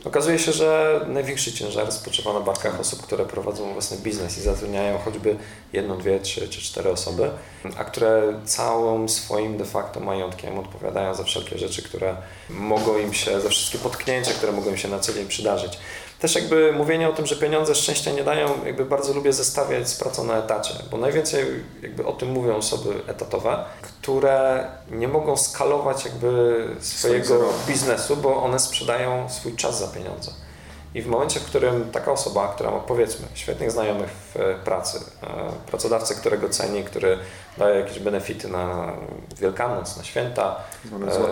Okazuje 0.04 0.38
się, 0.38 0.52
że 0.52 1.00
największy 1.08 1.52
ciężar 1.52 1.92
spoczywa 1.92 2.32
na 2.32 2.40
barkach 2.40 2.80
osób, 2.80 3.02
które 3.02 3.24
prowadzą 3.24 3.72
własny 3.72 3.96
biznes 3.96 4.38
i 4.38 4.40
zatrudniają 4.40 4.98
choćby 4.98 5.36
jedną, 5.72 5.98
dwie, 5.98 6.20
trzy 6.20 6.48
czy 6.48 6.60
cztery 6.60 6.90
osoby, 6.90 7.30
a 7.78 7.84
które 7.84 8.40
całym 8.44 9.08
swoim 9.08 9.58
de 9.58 9.64
facto 9.64 10.00
majątkiem 10.00 10.58
odpowiadają 10.58 11.14
za 11.14 11.24
wszelkie 11.24 11.58
rzeczy, 11.58 11.82
które 11.82 12.16
mogą 12.50 12.98
im 12.98 13.12
się, 13.12 13.40
za 13.40 13.48
wszystkie 13.48 13.78
potknięcia, 13.78 14.32
które 14.32 14.52
mogą 14.52 14.70
im 14.70 14.76
się 14.76 14.88
na 14.88 14.98
co 14.98 15.12
dzień 15.12 15.28
przydarzyć 15.28 15.78
też 16.22 16.34
jakby 16.34 16.72
mówienie 16.72 17.08
o 17.08 17.12
tym, 17.12 17.26
że 17.26 17.36
pieniądze 17.36 17.74
szczęścia 17.74 18.12
nie 18.12 18.24
dają, 18.24 18.48
jakby 18.66 18.84
bardzo 18.84 19.12
lubię 19.12 19.32
zestawiać 19.32 19.88
z 19.88 19.96
pracą 19.96 20.24
na 20.24 20.38
etacie, 20.38 20.74
bo 20.90 20.96
najwięcej 20.96 21.44
jakby 21.82 22.06
o 22.06 22.12
tym 22.12 22.30
mówią 22.30 22.56
osoby 22.56 22.90
etatowe, 23.06 23.64
które 23.82 24.66
nie 24.90 25.08
mogą 25.08 25.36
skalować 25.36 26.04
jakby 26.04 26.66
swojego 26.80 27.48
biznesu, 27.68 28.16
bo 28.16 28.42
one 28.42 28.58
sprzedają 28.58 29.28
swój 29.28 29.56
czas 29.56 29.78
za 29.78 29.88
pieniądze. 29.88 30.30
I 30.94 31.02
w 31.02 31.06
momencie, 31.06 31.40
w 31.40 31.44
którym 31.44 31.90
taka 31.90 32.12
osoba, 32.12 32.52
która 32.54 32.70
ma 32.70 32.78
powiedzmy 32.78 33.26
świetnych 33.34 33.70
znajomych 33.70 34.10
w 34.10 34.56
pracy, 34.64 34.98
e, 35.22 35.26
pracodawcę, 35.66 36.14
którego 36.14 36.48
ceni, 36.48 36.84
który 36.84 37.18
daje 37.58 37.80
jakieś 37.80 37.98
benefity 37.98 38.48
na 38.48 38.92
Wielkanoc, 39.40 39.96
na 39.96 40.04
święta, 40.04 40.56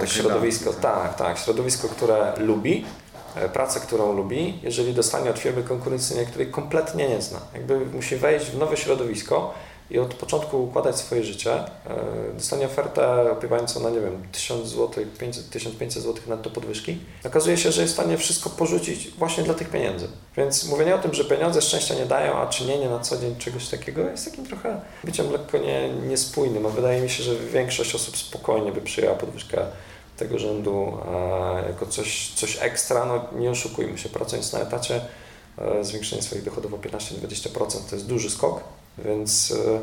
e, 0.02 0.06
środowisko, 0.06 0.72
tak, 0.72 1.14
tak, 1.14 1.38
środowisko, 1.38 1.88
które 1.88 2.32
lubi, 2.38 2.84
E, 3.09 3.09
pracę, 3.52 3.80
którą 3.80 4.12
lubi, 4.12 4.58
jeżeli 4.62 4.94
dostanie 4.94 5.30
od 5.30 5.38
firmy 5.38 5.62
konkurencyjnej, 5.62 6.26
której 6.26 6.50
kompletnie 6.50 7.08
nie 7.08 7.22
zna. 7.22 7.40
Jakby 7.54 7.80
musi 7.86 8.16
wejść 8.16 8.46
w 8.46 8.58
nowe 8.58 8.76
środowisko 8.76 9.54
i 9.90 9.98
od 9.98 10.14
początku 10.14 10.64
układać 10.64 10.96
swoje 10.96 11.24
życie, 11.24 11.52
e, 11.54 11.64
dostanie 12.34 12.66
ofertę 12.66 13.32
opiewającą 13.32 13.80
na, 13.80 13.90
nie 13.90 14.00
wiem, 14.00 14.22
1000 14.32 14.68
zł, 14.68 15.04
500, 15.18 15.50
1500 15.50 16.02
zł 16.02 16.22
na 16.26 16.36
to 16.36 16.50
podwyżki. 16.50 16.98
Okazuje 17.24 17.56
się, 17.56 17.72
że 17.72 17.82
jest 17.82 17.94
w 17.94 17.96
stanie 17.96 18.16
wszystko 18.16 18.50
porzucić 18.50 19.10
właśnie 19.10 19.44
dla 19.44 19.54
tych 19.54 19.70
pieniędzy. 19.70 20.08
Więc 20.36 20.68
mówienie 20.68 20.94
o 20.94 20.98
tym, 20.98 21.14
że 21.14 21.24
pieniądze 21.24 21.62
szczęścia 21.62 21.94
nie 21.94 22.06
dają, 22.06 22.36
a 22.36 22.46
czynienie 22.46 22.88
na 22.88 23.00
co 23.00 23.18
dzień 23.18 23.36
czegoś 23.36 23.68
takiego 23.68 24.02
jest 24.02 24.30
takim 24.30 24.46
trochę 24.46 24.80
byciem 25.04 25.32
lekko 25.32 25.58
nie, 25.58 25.88
niespójnym. 25.88 26.66
A 26.66 26.68
wydaje 26.68 27.00
mi 27.00 27.10
się, 27.10 27.22
że 27.22 27.34
większość 27.36 27.94
osób 27.94 28.16
spokojnie 28.16 28.72
by 28.72 28.80
przyjęła 28.80 29.14
podwyżkę 29.14 29.66
tego 30.20 30.38
rzędu 30.38 30.98
e, 31.08 31.68
jako 31.68 31.86
coś, 31.86 32.32
coś 32.34 32.58
ekstra, 32.60 33.04
no 33.04 33.40
nie 33.40 33.50
oszukujmy 33.50 33.98
się, 33.98 34.08
pracując 34.08 34.52
na 34.52 34.60
etacie, 34.60 35.00
e, 35.58 35.84
zwiększenie 35.84 36.22
swoich 36.22 36.44
dochodów 36.44 36.74
o 36.74 36.76
15-20% 36.76 37.90
to 37.90 37.96
jest 37.96 38.06
duży 38.06 38.30
skok, 38.30 38.60
więc 38.98 39.54
e, 39.66 39.80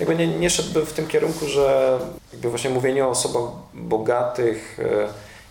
jakby 0.00 0.16
nie, 0.16 0.26
nie 0.26 0.50
szedłby 0.50 0.86
w 0.86 0.92
tym 0.92 1.06
kierunku, 1.06 1.46
że 1.46 1.98
jakby 2.32 2.50
właśnie 2.50 2.70
mówienie 2.70 3.06
o 3.06 3.10
osobach 3.10 3.50
bogatych 3.74 4.78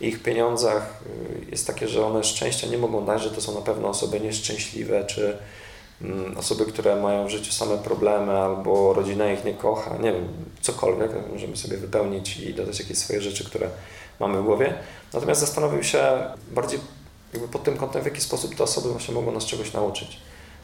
ich 0.02 0.24
pieniądzach 0.24 1.04
jest 1.52 1.68
takie, 1.68 1.88
że 1.88 2.06
one 2.06 2.24
szczęścia 2.24 2.68
nie 2.68 2.78
mogą 2.78 3.06
dać, 3.06 3.22
że 3.22 3.32
to 3.32 3.42
są 3.42 3.54
na 3.54 3.62
pewno 3.62 3.90
osoby 3.90 4.20
nieszczęśliwe, 4.20 5.06
czy 5.06 5.38
osoby, 6.38 6.66
które 6.66 7.02
mają 7.02 7.28
w 7.28 7.30
życiu 7.30 7.52
same 7.52 7.78
problemy, 7.78 8.32
albo 8.32 8.94
rodzina 8.94 9.32
ich 9.32 9.46
nie 9.46 9.54
kocha, 9.54 9.98
nie 9.98 10.14
wiem, 10.14 10.28
cokolwiek, 10.62 11.12
możemy 11.32 11.58
sobie 11.58 11.78
wypełnić 11.78 12.38
i 12.38 12.54
dodać 12.54 12.80
jakieś 12.80 12.98
swoje 12.98 13.22
rzeczy, 13.22 13.46
które 13.46 13.70
mamy 14.20 14.42
w 14.42 14.46
głowie. 14.46 14.74
Natomiast 15.14 15.42
zastanowił 15.42 15.84
się 15.84 16.04
bardziej 16.52 16.80
jakby 17.34 17.48
pod 17.48 17.64
tym 17.64 17.78
kątem, 17.78 18.02
w 18.02 18.06
jaki 18.06 18.22
sposób 18.22 18.56
te 18.56 18.64
osoby 18.64 18.90
właśnie 18.90 19.14
mogą 19.14 19.32
nas 19.32 19.46
czegoś 19.46 19.74
nauczyć. 19.74 20.18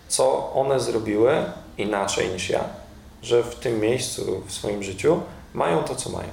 Co 0.08 0.54
one 0.54 0.80
zrobiły 0.80 1.46
inaczej 1.78 2.30
niż 2.30 2.50
ja, 2.50 2.64
że 3.22 3.44
w 3.44 3.56
tym 3.56 3.80
miejscu 3.80 4.44
w 4.48 4.54
swoim 4.54 4.84
życiu 4.84 5.22
mają 5.54 5.84
to, 5.84 5.96
co 5.96 6.10
mają. 6.10 6.30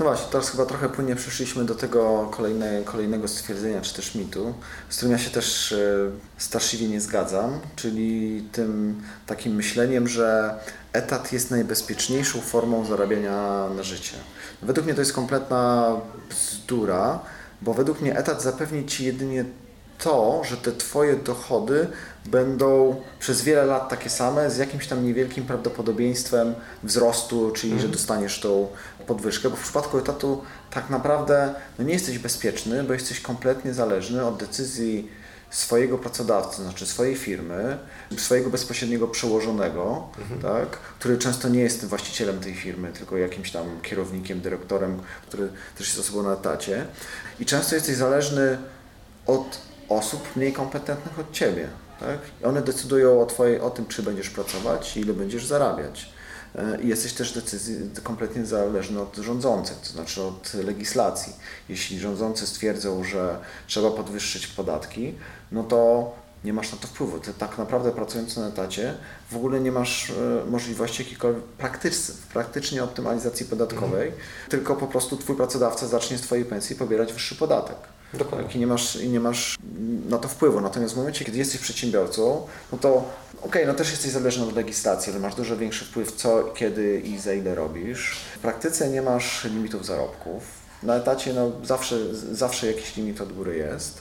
No 0.00 0.06
właśnie, 0.06 0.26
teraz 0.30 0.50
chyba 0.50 0.66
trochę 0.66 0.88
płynnie 0.88 1.16
przeszliśmy 1.16 1.64
do 1.64 1.74
tego 1.74 2.28
kolejne, 2.30 2.82
kolejnego 2.84 3.28
stwierdzenia, 3.28 3.80
czy 3.80 3.94
też 3.94 4.14
mitu, 4.14 4.54
z 4.88 4.96
którym 4.96 5.12
ja 5.12 5.18
się 5.18 5.30
też 5.30 5.72
e, 5.72 6.10
straszliwie 6.38 6.88
nie 6.88 7.00
zgadzam, 7.00 7.60
czyli 7.76 8.42
tym 8.52 9.02
takim 9.26 9.54
myśleniem, 9.54 10.08
że 10.08 10.54
etat 10.92 11.32
jest 11.32 11.50
najbezpieczniejszą 11.50 12.40
formą 12.40 12.84
zarabiania 12.84 13.66
na 13.76 13.82
życie. 13.82 14.16
Według 14.62 14.86
mnie 14.86 14.94
to 14.94 15.00
jest 15.00 15.12
kompletna 15.12 15.96
bzdura, 16.30 17.20
bo 17.62 17.74
według 17.74 18.00
mnie 18.00 18.18
etat 18.18 18.42
zapewni 18.42 18.86
Ci 18.86 19.04
jedynie 19.04 19.44
to, 19.98 20.42
że 20.44 20.56
te 20.56 20.72
Twoje 20.72 21.16
dochody 21.16 21.86
będą 22.26 22.96
przez 23.18 23.42
wiele 23.42 23.64
lat 23.64 23.88
takie 23.88 24.10
same, 24.10 24.50
z 24.50 24.56
jakimś 24.56 24.86
tam 24.86 25.06
niewielkim 25.06 25.44
prawdopodobieństwem 25.44 26.54
wzrostu, 26.82 27.50
czyli 27.50 27.70
że 27.70 27.76
mhm. 27.76 27.92
dostaniesz 27.92 28.40
tą 28.40 28.68
podwyżkę, 29.06 29.50
bo 29.50 29.56
w 29.56 29.62
przypadku 29.62 29.98
etatu 29.98 30.42
tak 30.70 30.90
naprawdę 30.90 31.54
no 31.78 31.84
nie 31.84 31.92
jesteś 31.92 32.18
bezpieczny, 32.18 32.84
bo 32.84 32.92
jesteś 32.92 33.20
kompletnie 33.20 33.74
zależny 33.74 34.26
od 34.26 34.36
decyzji 34.36 35.08
swojego 35.50 35.98
pracodawcy, 35.98 36.62
znaczy 36.62 36.86
swojej 36.86 37.16
firmy, 37.16 37.78
swojego 38.16 38.50
bezpośredniego 38.50 39.08
przełożonego, 39.08 40.08
mhm. 40.18 40.40
tak, 40.40 40.70
który 40.70 41.18
często 41.18 41.48
nie 41.48 41.60
jest 41.60 41.84
właścicielem 41.84 42.40
tej 42.40 42.54
firmy, 42.54 42.92
tylko 42.92 43.16
jakimś 43.16 43.50
tam 43.50 43.80
kierownikiem, 43.82 44.40
dyrektorem, 44.40 45.00
który 45.28 45.48
też 45.78 45.86
jest 45.86 46.00
osobą 46.00 46.22
na 46.22 46.32
etacie. 46.32 46.86
I 47.40 47.46
często 47.46 47.74
jesteś 47.74 47.96
zależny 47.96 48.58
od 49.26 49.60
osób 49.88 50.36
mniej 50.36 50.52
kompetentnych 50.52 51.18
od 51.18 51.32
ciebie. 51.32 51.68
Tak? 52.00 52.18
I 52.42 52.44
one 52.44 52.62
decydują 52.62 53.22
o, 53.22 53.26
twojej, 53.26 53.60
o 53.60 53.70
tym, 53.70 53.86
czy 53.86 54.02
będziesz 54.02 54.30
pracować 54.30 54.96
i 54.96 55.00
ile 55.00 55.12
będziesz 55.12 55.46
zarabiać. 55.46 56.09
E, 56.54 56.82
I 56.82 56.88
jesteś 56.88 57.12
też 57.12 57.32
decyzji, 57.32 57.76
kompletnie 58.02 58.46
zależny 58.46 59.00
od 59.00 59.16
rządzących, 59.16 59.76
to 59.76 59.88
znaczy 59.88 60.22
od 60.22 60.54
legislacji. 60.54 61.32
Jeśli 61.68 61.98
rządzący 61.98 62.46
stwierdzą, 62.46 63.04
że 63.04 63.38
trzeba 63.66 63.90
podwyższyć 63.90 64.46
podatki, 64.46 65.14
no 65.52 65.64
to 65.64 66.12
nie 66.44 66.52
masz 66.52 66.72
na 66.72 66.78
to 66.78 66.86
wpływu. 66.86 67.18
Ty 67.18 67.34
tak 67.34 67.58
naprawdę 67.58 67.92
pracując 67.92 68.36
na 68.36 68.48
etacie 68.48 68.94
w 69.30 69.36
ogóle 69.36 69.60
nie 69.60 69.72
masz 69.72 70.10
e, 70.10 70.14
możliwości 70.50 71.02
jakiejkolwiek 71.02 71.44
praktycznej, 71.44 72.16
praktycznie 72.32 72.84
optymalizacji 72.84 73.46
podatkowej, 73.46 74.08
mhm. 74.08 74.26
tylko 74.48 74.76
po 74.76 74.86
prostu 74.86 75.16
twój 75.16 75.36
pracodawca 75.36 75.86
zacznie 75.86 76.18
z 76.18 76.20
twojej 76.20 76.44
pensji 76.44 76.76
pobierać 76.76 77.12
wyższy 77.12 77.36
podatek. 77.36 77.76
Dokładnie. 78.14 78.46
Tak, 78.46 78.56
I 78.56 78.58
nie 78.58 78.66
masz, 78.66 78.96
i 78.96 79.08
nie 79.08 79.20
masz 79.20 79.58
na 80.08 80.18
to 80.18 80.28
wpływu. 80.28 80.60
Natomiast 80.60 80.94
w 80.94 80.96
momencie, 80.96 81.24
kiedy 81.24 81.38
jesteś 81.38 81.60
przedsiębiorcą, 81.60 82.46
no 82.72 82.78
to 82.78 82.88
okej, 82.96 83.06
okay, 83.42 83.66
no 83.66 83.74
też 83.74 83.90
jesteś 83.90 84.10
zależny 84.10 84.44
od 84.44 84.56
legislacji, 84.56 85.12
ale 85.12 85.20
masz 85.20 85.34
dużo 85.34 85.56
większy 85.56 85.84
wpływ, 85.84 86.12
co, 86.12 86.44
kiedy 86.44 87.00
i 87.00 87.18
za 87.18 87.32
ile 87.32 87.54
robisz. 87.54 88.16
W 88.36 88.38
praktyce 88.38 88.88
nie 88.88 89.02
masz 89.02 89.44
limitów 89.44 89.86
zarobków. 89.86 90.42
Na 90.82 90.96
etacie 90.96 91.32
no, 91.32 91.52
zawsze, 91.64 92.14
zawsze 92.14 92.66
jakiś 92.66 92.96
limit 92.96 93.20
od 93.20 93.32
góry 93.32 93.56
jest. 93.56 94.00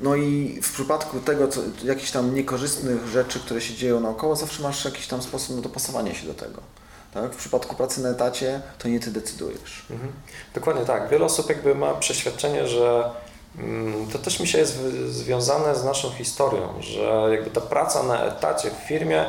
No 0.00 0.16
i 0.16 0.60
w 0.62 0.72
przypadku 0.72 1.20
tego, 1.20 1.48
co, 1.48 1.60
jakichś 1.84 2.10
tam 2.10 2.34
niekorzystnych 2.34 3.06
rzeczy, 3.06 3.40
które 3.40 3.60
się 3.60 3.74
dzieją 3.74 4.00
naokoło, 4.00 4.36
zawsze 4.36 4.62
masz 4.62 4.84
jakiś 4.84 5.06
tam 5.06 5.22
sposób 5.22 5.56
na 5.56 5.62
dopasowanie 5.62 6.14
się 6.14 6.26
do 6.26 6.34
tego. 6.34 6.60
Tak? 7.14 7.32
W 7.32 7.36
przypadku 7.36 7.76
pracy 7.76 8.02
na 8.02 8.08
etacie 8.08 8.60
to 8.78 8.88
nie 8.88 9.00
ty 9.00 9.10
decydujesz. 9.10 9.86
Mhm. 9.90 10.12
Dokładnie 10.54 10.84
tak. 10.84 11.08
Wiele 11.08 11.24
osób 11.24 11.48
jakby 11.48 11.74
ma 11.74 11.94
przeświadczenie, 11.94 12.68
że 12.68 13.10
to 14.12 14.18
też 14.18 14.40
mi 14.40 14.46
się 14.46 14.58
jest 14.58 14.78
związane 15.08 15.76
z 15.76 15.84
naszą 15.84 16.10
historią, 16.10 16.68
że 16.80 17.28
jakby 17.30 17.50
ta 17.50 17.60
praca 17.60 18.02
na 18.02 18.24
etacie 18.24 18.70
w 18.70 18.88
firmie 18.88 19.24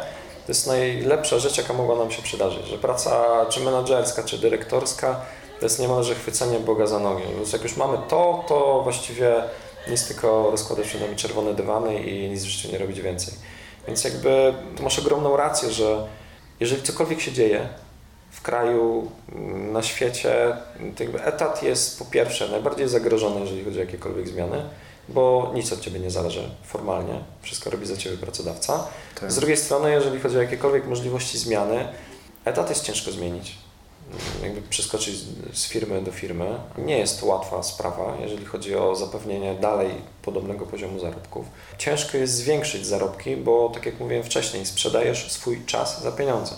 to 0.45 0.51
jest 0.51 0.67
najlepsza 0.67 1.39
rzecz, 1.39 1.57
jaka 1.57 1.73
mogła 1.73 1.95
nam 1.95 2.11
się 2.11 2.21
przydarzyć. 2.21 2.67
Że 2.67 2.77
praca 2.77 3.45
czy 3.49 3.59
menedżerska, 3.59 4.23
czy 4.23 4.37
dyrektorska 4.37 5.21
to 5.59 5.65
jest 5.65 5.79
niemalże 5.79 6.15
chwycenie 6.15 6.59
Boga 6.59 6.87
za 6.87 6.99
nogi. 6.99 7.23
Więc 7.35 7.53
jak 7.53 7.63
już 7.63 7.77
mamy 7.77 7.97
to, 8.09 8.45
to 8.47 8.81
właściwie 8.83 9.43
nic 9.89 10.07
tylko 10.07 10.51
rozkładać 10.51 10.87
przed 10.87 11.01
nami 11.01 11.15
czerwone 11.15 11.53
dywany 11.53 12.03
i 12.03 12.29
nic 12.29 12.43
w 12.43 12.47
życiu 12.47 12.71
nie 12.71 12.77
robić 12.77 13.01
więcej. 13.01 13.33
Więc 13.87 14.03
jakby 14.03 14.53
masz 14.83 14.99
ogromną 14.99 15.37
rację, 15.37 15.71
że 15.71 16.07
jeżeli 16.59 16.81
cokolwiek 16.81 17.21
się 17.21 17.31
dzieje 17.31 17.69
w 18.37 18.41
kraju, 18.41 19.11
mm, 19.35 19.71
na 19.73 19.83
świecie, 19.83 20.57
etat 21.25 21.63
jest 21.63 21.99
po 21.99 22.05
pierwsze 22.05 22.47
najbardziej 22.47 22.87
zagrożony, 22.87 23.39
jeżeli 23.39 23.63
chodzi 23.63 23.77
o 23.77 23.81
jakiekolwiek 23.81 24.27
zmiany, 24.27 24.63
bo 25.09 25.51
nic 25.55 25.73
od 25.73 25.79
Ciebie 25.79 25.99
nie 25.99 26.11
zależy 26.11 26.49
formalnie, 26.63 27.19
wszystko 27.41 27.69
robi 27.69 27.85
za 27.85 27.97
Ciebie 27.97 28.17
pracodawca. 28.17 28.87
Tak. 29.19 29.31
Z 29.31 29.35
drugiej 29.35 29.57
strony, 29.57 29.91
jeżeli 29.91 30.19
chodzi 30.19 30.37
o 30.37 30.41
jakiekolwiek 30.41 30.87
możliwości 30.87 31.37
zmiany, 31.37 31.87
etat 32.45 32.69
jest 32.69 32.83
ciężko 32.83 33.11
zmienić 33.11 33.57
jakby 34.43 34.61
przeskoczyć 34.61 35.15
z 35.53 35.67
firmy 35.67 36.01
do 36.01 36.11
firmy. 36.11 36.59
Nie 36.77 36.97
jest 36.97 37.19
to 37.19 37.25
łatwa 37.25 37.63
sprawa, 37.63 38.17
jeżeli 38.21 38.45
chodzi 38.45 38.75
o 38.75 38.95
zapewnienie 38.95 39.55
dalej 39.55 39.89
podobnego 40.21 40.65
poziomu 40.65 40.99
zarobków. 40.99 41.45
Ciężko 41.77 42.17
jest 42.17 42.33
zwiększyć 42.33 42.85
zarobki, 42.85 43.37
bo 43.37 43.71
tak 43.73 43.85
jak 43.85 43.99
mówiłem 43.99 44.23
wcześniej, 44.23 44.65
sprzedajesz 44.65 45.31
swój 45.31 45.65
czas 45.65 46.01
za 46.03 46.11
pieniądze. 46.11 46.55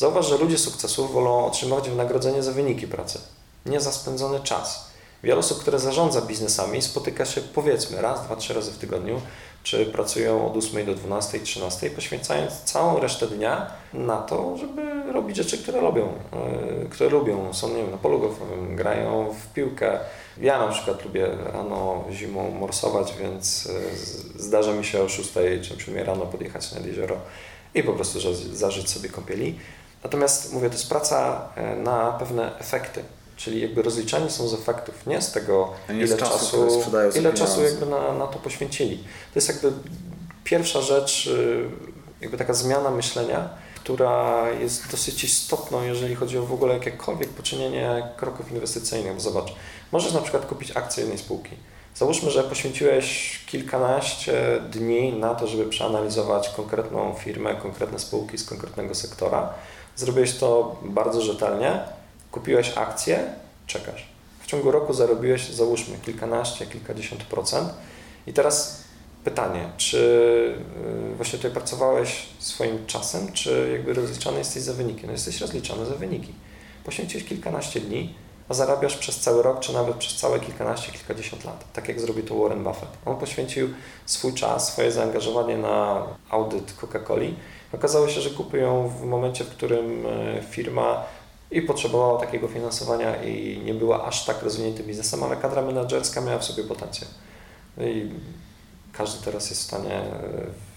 Zauważ, 0.00 0.28
że 0.28 0.38
ludzie 0.38 0.58
sukcesu 0.58 1.08
wolą 1.08 1.46
otrzymywać 1.46 1.90
wynagrodzenie 1.90 2.42
za 2.42 2.52
wyniki 2.52 2.86
pracy, 2.86 3.18
nie 3.66 3.80
za 3.80 3.92
spędzony 3.92 4.40
czas. 4.40 4.90
Wiele 5.22 5.38
osób, 5.38 5.58
które 5.60 5.78
zarządza 5.78 6.20
biznesami, 6.20 6.82
spotyka 6.82 7.24
się 7.24 7.40
powiedzmy 7.40 8.02
raz, 8.02 8.24
dwa, 8.24 8.36
trzy 8.36 8.54
razy 8.54 8.72
w 8.72 8.78
tygodniu 8.78 9.20
czy 9.62 9.86
pracują 9.86 10.46
od 10.46 10.56
8 10.56 10.86
do 10.86 10.94
12, 10.94 11.40
13, 11.40 11.90
poświęcając 11.90 12.62
całą 12.62 13.00
resztę 13.00 13.26
dnia 13.26 13.66
na 13.92 14.16
to, 14.16 14.56
żeby 14.56 15.12
robić 15.12 15.36
rzeczy, 15.36 15.58
które 15.58 15.80
lubią, 15.80 16.02
e, 16.06 16.88
które 16.90 17.10
lubią. 17.10 17.54
Są 17.54 17.68
nie 17.68 17.82
wiem, 17.82 17.90
na 17.90 17.96
polu 17.96 18.18
golfowym, 18.18 18.76
grają 18.76 19.34
w 19.34 19.52
piłkę. 19.52 19.98
Ja 20.38 20.58
na 20.58 20.68
przykład 20.68 21.04
lubię 21.04 21.28
rano 21.52 22.04
zimą 22.12 22.50
morsować, 22.50 23.14
więc 23.20 23.68
e, 24.36 24.42
zdarza 24.42 24.72
mi 24.72 24.84
się 24.84 25.02
o 25.02 25.08
6 25.08 25.32
czy 25.62 25.80
7 25.80 26.06
rano 26.06 26.26
podjechać 26.26 26.72
nad 26.72 26.86
jezioro 26.86 27.16
i 27.74 27.82
po 27.82 27.92
prostu 27.92 28.18
zażyć 28.52 28.90
sobie 28.90 29.08
kąpieli. 29.08 29.58
Natomiast 30.04 30.52
mówię, 30.52 30.68
to 30.68 30.74
jest 30.74 30.88
praca 30.88 31.48
e, 31.56 31.76
na 31.76 32.12
pewne 32.12 32.58
efekty. 32.58 33.02
Czyli 33.36 33.60
jakby 33.60 33.82
rozliczani 33.82 34.30
są 34.30 34.48
z 34.48 34.54
efektów, 34.54 35.06
nie 35.06 35.22
z 35.22 35.32
tego, 35.32 35.72
nie 35.88 36.04
ile 36.04 36.16
czasu, 36.16 36.82
ile 37.16 37.32
czasu 37.32 37.62
jakby 37.62 37.86
na, 37.86 38.12
na 38.12 38.26
to 38.26 38.38
poświęcili. 38.38 38.96
To 38.98 39.34
jest 39.34 39.48
jakby 39.48 39.72
pierwsza 40.44 40.80
rzecz, 40.80 41.26
y, 41.26 41.64
jakby 42.20 42.38
taka 42.38 42.54
zmiana 42.54 42.90
myślenia, 42.90 43.48
która 43.74 44.48
jest 44.50 44.90
dosyć 44.90 45.24
istotną, 45.24 45.82
jeżeli 45.82 46.14
chodzi 46.14 46.38
o 46.38 46.42
w 46.42 46.52
ogóle 46.52 46.74
jakiekolwiek 46.74 47.28
poczynienie 47.28 48.08
kroków 48.16 48.52
inwestycyjnych. 48.52 49.14
Bo 49.14 49.20
zobacz, 49.20 49.54
możesz 49.92 50.12
na 50.12 50.20
przykład 50.20 50.46
kupić 50.46 50.76
akcję 50.76 51.00
jednej 51.00 51.18
spółki. 51.18 51.56
Załóżmy, 51.94 52.30
że 52.30 52.44
poświęciłeś 52.44 53.40
kilkanaście 53.46 54.60
dni 54.70 55.12
na 55.12 55.34
to, 55.34 55.46
żeby 55.46 55.66
przeanalizować 55.66 56.48
konkretną 56.48 57.14
firmę, 57.14 57.54
konkretne 57.54 57.98
spółki 57.98 58.38
z 58.38 58.44
konkretnego 58.44 58.94
sektora. 58.94 59.54
Zrobiłeś 60.00 60.38
to 60.38 60.76
bardzo 60.82 61.20
rzetelnie, 61.20 61.80
kupiłeś 62.30 62.72
akcję, 62.76 63.32
czekasz. 63.66 64.08
W 64.42 64.46
ciągu 64.46 64.70
roku 64.70 64.92
zarobiłeś, 64.94 65.50
załóżmy, 65.50 65.98
kilkanaście, 65.98 66.66
kilkadziesiąt 66.66 67.24
procent. 67.24 67.68
I 68.26 68.32
teraz 68.32 68.84
pytanie, 69.24 69.68
czy 69.76 69.98
y, 71.12 71.16
właśnie 71.16 71.38
tutaj 71.38 71.50
pracowałeś 71.50 72.26
swoim 72.38 72.86
czasem, 72.86 73.32
czy 73.32 73.70
jakby 73.72 73.94
rozliczany 73.94 74.38
jesteś 74.38 74.62
za 74.62 74.72
wyniki? 74.72 75.06
No 75.06 75.12
jesteś 75.12 75.40
rozliczany 75.40 75.86
za 75.86 75.94
wyniki. 75.94 76.34
Poświęciłeś 76.84 77.24
kilkanaście 77.24 77.80
dni, 77.80 78.14
a 78.48 78.54
zarabiasz 78.54 78.96
przez 78.96 79.20
cały 79.20 79.42
rok, 79.42 79.60
czy 79.60 79.72
nawet 79.72 79.96
przez 79.96 80.16
całe 80.16 80.40
kilkanaście, 80.40 80.92
kilkadziesiąt 80.92 81.44
lat. 81.44 81.72
Tak 81.72 81.88
jak 81.88 82.00
zrobił 82.00 82.24
to 82.24 82.34
Warren 82.38 82.64
Buffett. 82.64 82.90
On 83.06 83.16
poświęcił 83.16 83.68
swój 84.06 84.34
czas, 84.34 84.72
swoje 84.72 84.92
zaangażowanie 84.92 85.58
na 85.58 86.06
audyt 86.30 86.74
Coca-Coli. 86.80 87.34
Okazało 87.72 88.08
się, 88.08 88.20
że 88.20 88.30
kupił 88.30 88.60
ją 88.60 88.88
w 88.88 89.04
momencie, 89.04 89.44
w 89.44 89.48
którym 89.48 90.06
y, 90.06 90.42
firma 90.50 91.04
i 91.50 91.62
potrzebowała 91.62 92.20
takiego 92.20 92.48
finansowania 92.48 93.22
i 93.22 93.62
nie 93.64 93.74
była 93.74 94.04
aż 94.04 94.24
tak 94.24 94.42
rozwiniętym 94.42 94.86
biznesem, 94.86 95.22
ale 95.22 95.36
kadra 95.36 95.62
menedżerska 95.62 96.20
miała 96.20 96.38
w 96.38 96.44
sobie 96.44 96.64
potencjał. 96.64 97.10
No 97.76 97.86
i 97.86 98.10
każdy 98.92 99.24
teraz 99.24 99.50
jest 99.50 99.62
w 99.62 99.64
stanie 99.64 99.94
e, 99.94 100.10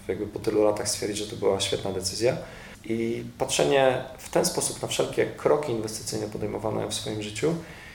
jakby 0.08 0.26
po 0.26 0.38
tylu 0.38 0.64
latach 0.64 0.88
stwierdzić, 0.88 1.18
że 1.18 1.26
to 1.26 1.36
była 1.36 1.60
świetna 1.60 1.92
decyzja. 1.92 2.36
I 2.84 3.24
patrzenie 3.38 4.04
w 4.18 4.30
ten 4.30 4.44
sposób 4.44 4.82
na 4.82 4.88
wszelkie 4.88 5.26
kroki 5.26 5.72
inwestycyjne 5.72 6.26
podejmowane 6.26 6.88
w 6.88 6.94
swoim 6.94 7.22
życiu 7.22 7.54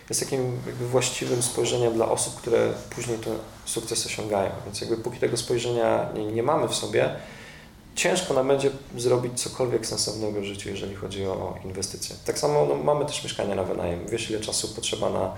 jest 0.09 0.21
takim 0.21 0.59
właściwym 0.91 1.41
spojrzeniem 1.41 1.93
dla 1.93 2.11
osób, 2.11 2.35
które 2.35 2.73
później 2.89 3.17
ten 3.17 3.33
sukces 3.65 4.05
osiągają. 4.05 4.51
Więc 4.65 4.81
jakby 4.81 4.97
póki 4.97 5.19
tego 5.19 5.37
spojrzenia 5.37 6.09
nie, 6.15 6.25
nie 6.25 6.43
mamy 6.43 6.67
w 6.67 6.75
sobie, 6.75 7.15
ciężko 7.99 8.33
nam 8.33 8.47
będzie 8.47 8.71
zrobić 8.97 9.41
cokolwiek 9.41 9.85
sensownego 9.85 10.41
w 10.41 10.43
życiu, 10.43 10.69
jeżeli 10.69 10.95
chodzi 10.95 11.25
o 11.25 11.55
inwestycje. 11.65 12.15
Tak 12.25 12.39
samo 12.39 12.65
no, 12.65 12.75
mamy 12.75 13.05
też 13.05 13.23
mieszkania 13.23 13.55
na 13.55 13.63
wynajem. 13.63 14.07
Wiesz, 14.07 14.29
ile 14.31 14.39
czasu 14.39 14.67
potrzeba 14.67 15.09
na 15.09 15.33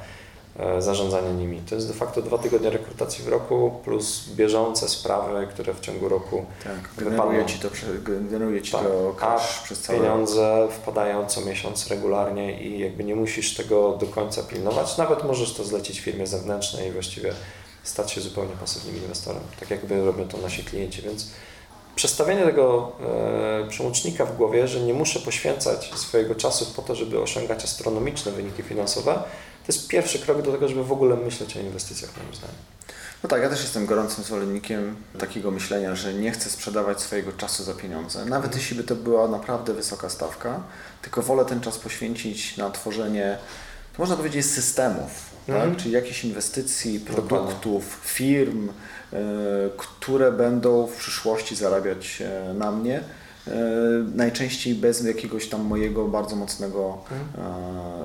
e, 0.60 0.82
zarządzanie 0.82 1.34
nimi. 1.34 1.62
To 1.70 1.76
jest 1.76 1.88
de 1.88 1.94
facto 1.94 2.22
dwa 2.22 2.38
tygodnie 2.38 2.70
rekrutacji 2.70 3.24
w 3.24 3.28
roku 3.28 3.72
plus 3.84 4.30
bieżące 4.30 4.90
sprawy, 4.90 5.48
które 5.48 5.74
w 5.74 5.80
ciągu 5.80 6.10
roku 6.10 6.46
tak, 6.64 7.06
generuje 7.06 7.46
Ci 7.46 7.60
to, 7.60 7.70
generuje 8.30 8.62
ci 8.62 8.72
tak. 8.72 8.82
to 8.82 9.16
cash 9.20 9.60
przez 9.64 9.82
całe 9.82 10.00
pieniądze 10.00 10.68
wpadają 10.72 11.26
co 11.26 11.42
miesiąc 11.42 11.88
regularnie 11.88 12.62
i 12.62 12.80
jakby 12.80 13.04
nie 13.04 13.16
musisz 13.16 13.54
tego 13.56 13.98
do 13.98 14.06
końca 14.06 14.44
pilnować. 14.44 14.98
Nawet 14.98 15.24
możesz 15.24 15.54
to 15.54 15.64
zlecić 15.64 16.00
firmie 16.00 16.28
zewnętrznej 16.28 16.90
i 16.90 16.92
właściwie 16.92 17.34
stać 17.84 18.12
się 18.12 18.22
zupełnie 18.22 18.54
pasywnym 18.60 18.96
inwestorem, 18.96 19.44
tak 19.60 19.70
jakby 19.70 20.06
robią 20.06 20.28
to 20.28 20.38
nasi 20.38 20.64
klienci, 20.64 21.02
więc 21.02 21.28
przestawienie 21.96 22.44
tego 22.44 22.92
e, 23.66 23.70
przełącznika 23.70 24.26
w 24.26 24.38
głowie, 24.38 24.68
że 24.68 24.80
nie 24.80 24.94
muszę 24.94 25.20
poświęcać 25.20 25.92
swojego 25.96 26.36
czasu 26.36 26.66
po 26.76 26.82
to, 26.82 26.96
żeby 26.96 27.22
osiągać 27.22 27.64
astronomiczne 27.64 28.32
wyniki 28.32 28.64
finansowe, 28.64 29.14
to 29.14 29.74
jest 29.74 29.88
pierwszy 29.88 30.20
krok 30.20 30.42
do 30.42 30.52
tego, 30.52 30.68
żeby 30.68 30.84
w 30.84 30.92
ogóle 30.92 31.16
myśleć 31.16 31.58
o 31.58 31.60
inwestycjach, 31.60 32.18
moim 32.18 32.36
zdaniem. 32.36 32.56
No 33.24 33.30
tak, 33.30 33.42
ja 33.42 33.50
też 33.50 33.62
jestem 33.62 33.86
gorącym 33.86 34.24
zwolennikiem 34.24 34.96
takiego 35.20 35.52
myślenia, 35.52 35.96
że 35.96 36.14
nie 36.14 36.32
chcę 36.32 36.50
sprzedawać 36.50 37.02
swojego 37.02 37.32
czasu 37.32 37.64
za 37.64 37.74
pieniądze. 37.74 38.26
Nawet 38.26 38.56
jeśli 38.56 38.78
by 38.78 38.84
to 38.84 38.96
była 38.96 39.28
naprawdę 39.28 39.74
wysoka 39.74 40.10
stawka, 40.10 40.64
tylko 41.02 41.22
wolę 41.22 41.46
ten 41.46 41.62
czas 41.62 41.78
poświęcić 41.78 42.58
na 42.58 42.70
tworzenie, 42.70 43.38
można 43.98 44.16
powiedzieć, 44.16 44.46
systemów, 44.46 45.12
tak? 45.48 45.78
czyli 45.78 45.92
jakichś 45.92 46.24
inwestycji, 46.24 47.00
produktów, 47.00 48.02
firm, 48.04 48.70
y, 48.70 48.72
które 49.78 50.32
będą 50.32 50.88
w 50.88 50.96
przyszłości 50.96 51.56
zarabiać 51.56 52.22
y, 52.52 52.54
na 52.54 52.72
mnie. 52.72 53.04
Y, 53.48 53.52
najczęściej 54.16 54.76
bez 54.76 55.06
jakiegoś 55.06 55.50
tam 55.50 55.62
mojego 55.62 56.08
bardzo 56.08 56.36
mocnego 56.36 56.98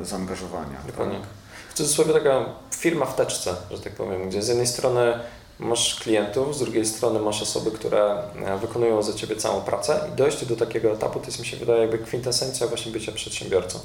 zaangażowania. 0.03 0.81
Dokładnie. 0.87 1.19
Tak? 1.19 1.29
W 1.71 1.75
cudzysłowie 1.75 2.13
taka 2.13 2.45
firma 2.75 3.07
w 3.07 3.17
teczce, 3.17 3.55
że 3.71 3.79
tak 3.79 3.93
powiem, 3.93 4.29
gdzie 4.29 4.43
z 4.43 4.49
jednej 4.49 4.67
strony 4.67 5.13
masz 5.59 6.01
klientów, 6.01 6.57
z 6.57 6.59
drugiej 6.59 6.87
strony 6.87 7.21
masz 7.21 7.43
osoby, 7.43 7.71
które 7.71 8.23
wykonują 8.61 9.03
za 9.03 9.13
Ciebie 9.13 9.37
całą 9.37 9.61
pracę 9.61 10.01
i 10.13 10.17
dojście 10.17 10.47
do 10.47 10.57
takiego 10.57 10.93
etapu 10.93 11.21
to 11.21 11.27
jest 11.27 11.41
mi 11.41 11.47
się 11.47 11.57
wydaje 11.57 11.81
jakby 11.81 11.99
kwintesencja 11.99 12.67
właśnie 12.67 12.93
bycia 12.93 13.13
przedsiębiorcą, 13.13 13.79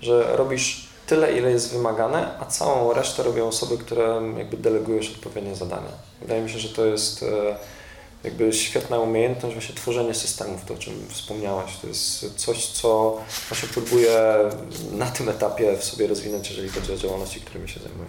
że 0.00 0.36
robisz 0.36 0.88
tyle, 1.06 1.38
ile 1.38 1.50
jest 1.50 1.72
wymagane, 1.72 2.38
a 2.40 2.44
całą 2.44 2.92
resztę 2.92 3.22
robią 3.22 3.48
osoby, 3.48 3.78
które 3.78 4.22
jakby 4.38 4.56
delegujesz 4.56 5.10
odpowiednie 5.10 5.56
zadania. 5.56 5.92
Wydaje 6.20 6.42
mi 6.42 6.50
się, 6.50 6.58
że 6.58 6.68
to 6.68 6.86
jest 6.86 7.22
e, 7.22 7.56
jakby 8.24 8.52
świetna 8.52 8.98
umiejętność 8.98 9.54
właśnie 9.54 9.74
tworzenie 9.74 10.14
systemów, 10.14 10.64
to 10.64 10.74
o 10.74 10.76
czym 10.76 10.94
wspomniałaś. 11.08 11.76
To 11.82 11.86
jest 11.86 12.34
coś, 12.36 12.66
co 12.66 13.18
właśnie 13.48 13.68
próbuję 13.72 14.36
na 14.92 15.06
tym 15.06 15.28
etapie 15.28 15.76
w 15.76 15.84
sobie 15.84 16.06
rozwinąć, 16.06 16.50
jeżeli 16.50 16.68
chodzi 16.68 16.92
o 16.92 16.96
działalności, 16.96 17.40
którymi 17.40 17.68
się 17.68 17.80
zajmuję. 17.80 18.08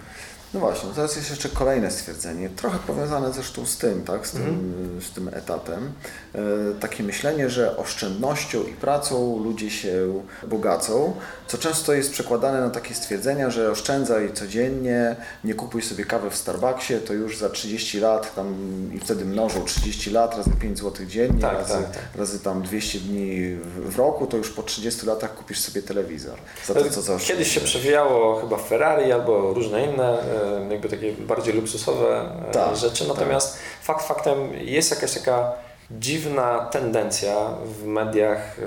No 0.53 0.59
właśnie, 0.59 0.89
teraz 0.95 1.15
jest 1.15 1.29
jeszcze 1.29 1.49
kolejne 1.49 1.91
stwierdzenie, 1.91 2.49
trochę 2.49 2.79
powiązane 2.79 3.33
zresztą 3.33 3.65
z 3.65 3.77
tym, 3.77 4.03
tak, 4.03 4.27
z 4.27 4.31
tym, 4.31 4.41
mm. 4.41 5.01
z 5.01 5.11
tym 5.11 5.27
etapem. 5.27 5.91
E, 6.35 6.39
takie 6.79 7.03
myślenie, 7.03 7.49
że 7.49 7.77
oszczędnością 7.77 8.63
i 8.63 8.73
pracą 8.73 9.43
ludzie 9.43 9.69
się 9.69 10.23
bogacą, 10.47 11.13
co 11.47 11.57
często 11.57 11.93
jest 11.93 12.11
przekładane 12.11 12.61
na 12.61 12.69
takie 12.69 12.95
stwierdzenia, 12.95 13.49
że 13.49 13.71
oszczędzaj 13.71 14.33
codziennie, 14.33 15.15
nie 15.43 15.53
kupuj 15.53 15.81
sobie 15.81 16.05
kawy 16.05 16.29
w 16.29 16.35
Starbucksie, 16.35 16.93
to 17.07 17.13
już 17.13 17.37
za 17.37 17.49
30 17.49 17.99
lat 17.99 18.35
tam 18.35 18.55
i 18.93 18.99
wtedy 18.99 19.25
mnożą 19.25 19.65
30 19.65 20.11
lat 20.11 20.37
razy 20.37 20.51
5 20.61 20.79
zł 20.79 21.05
dziennie, 21.05 21.41
tak, 21.41 21.53
razy, 21.53 21.73
tak, 21.73 21.91
tak. 21.91 22.03
razy 22.15 22.39
tam 22.39 22.61
200 22.61 22.99
dni 22.99 23.55
w, 23.55 23.93
w 23.93 23.97
roku, 23.97 24.27
to 24.27 24.37
już 24.37 24.49
po 24.49 24.63
30 24.63 25.05
latach 25.05 25.35
kupisz 25.35 25.59
sobie 25.59 25.81
telewizor. 25.81 26.39
Za 26.65 26.73
to, 26.73 26.89
co 26.89 27.17
Kiedyś 27.19 27.51
się 27.51 27.61
przewijało 27.61 28.41
chyba 28.41 28.57
Ferrari 28.57 29.11
albo 29.11 29.53
różne 29.53 29.85
inne 29.85 30.36
jakby 30.69 30.89
takie 30.89 31.11
bardziej 31.13 31.53
luksusowe 31.53 32.31
e, 32.49 32.51
tak, 32.51 32.75
rzeczy. 32.75 33.07
Natomiast 33.07 33.53
tak. 33.53 33.61
fakt 33.83 34.07
faktem 34.07 34.53
jest 34.53 34.91
jakaś 34.91 35.13
taka 35.13 35.53
dziwna 35.91 36.65
tendencja 36.71 37.35
w 37.65 37.85
mediach 37.85 38.59
e, 38.59 38.61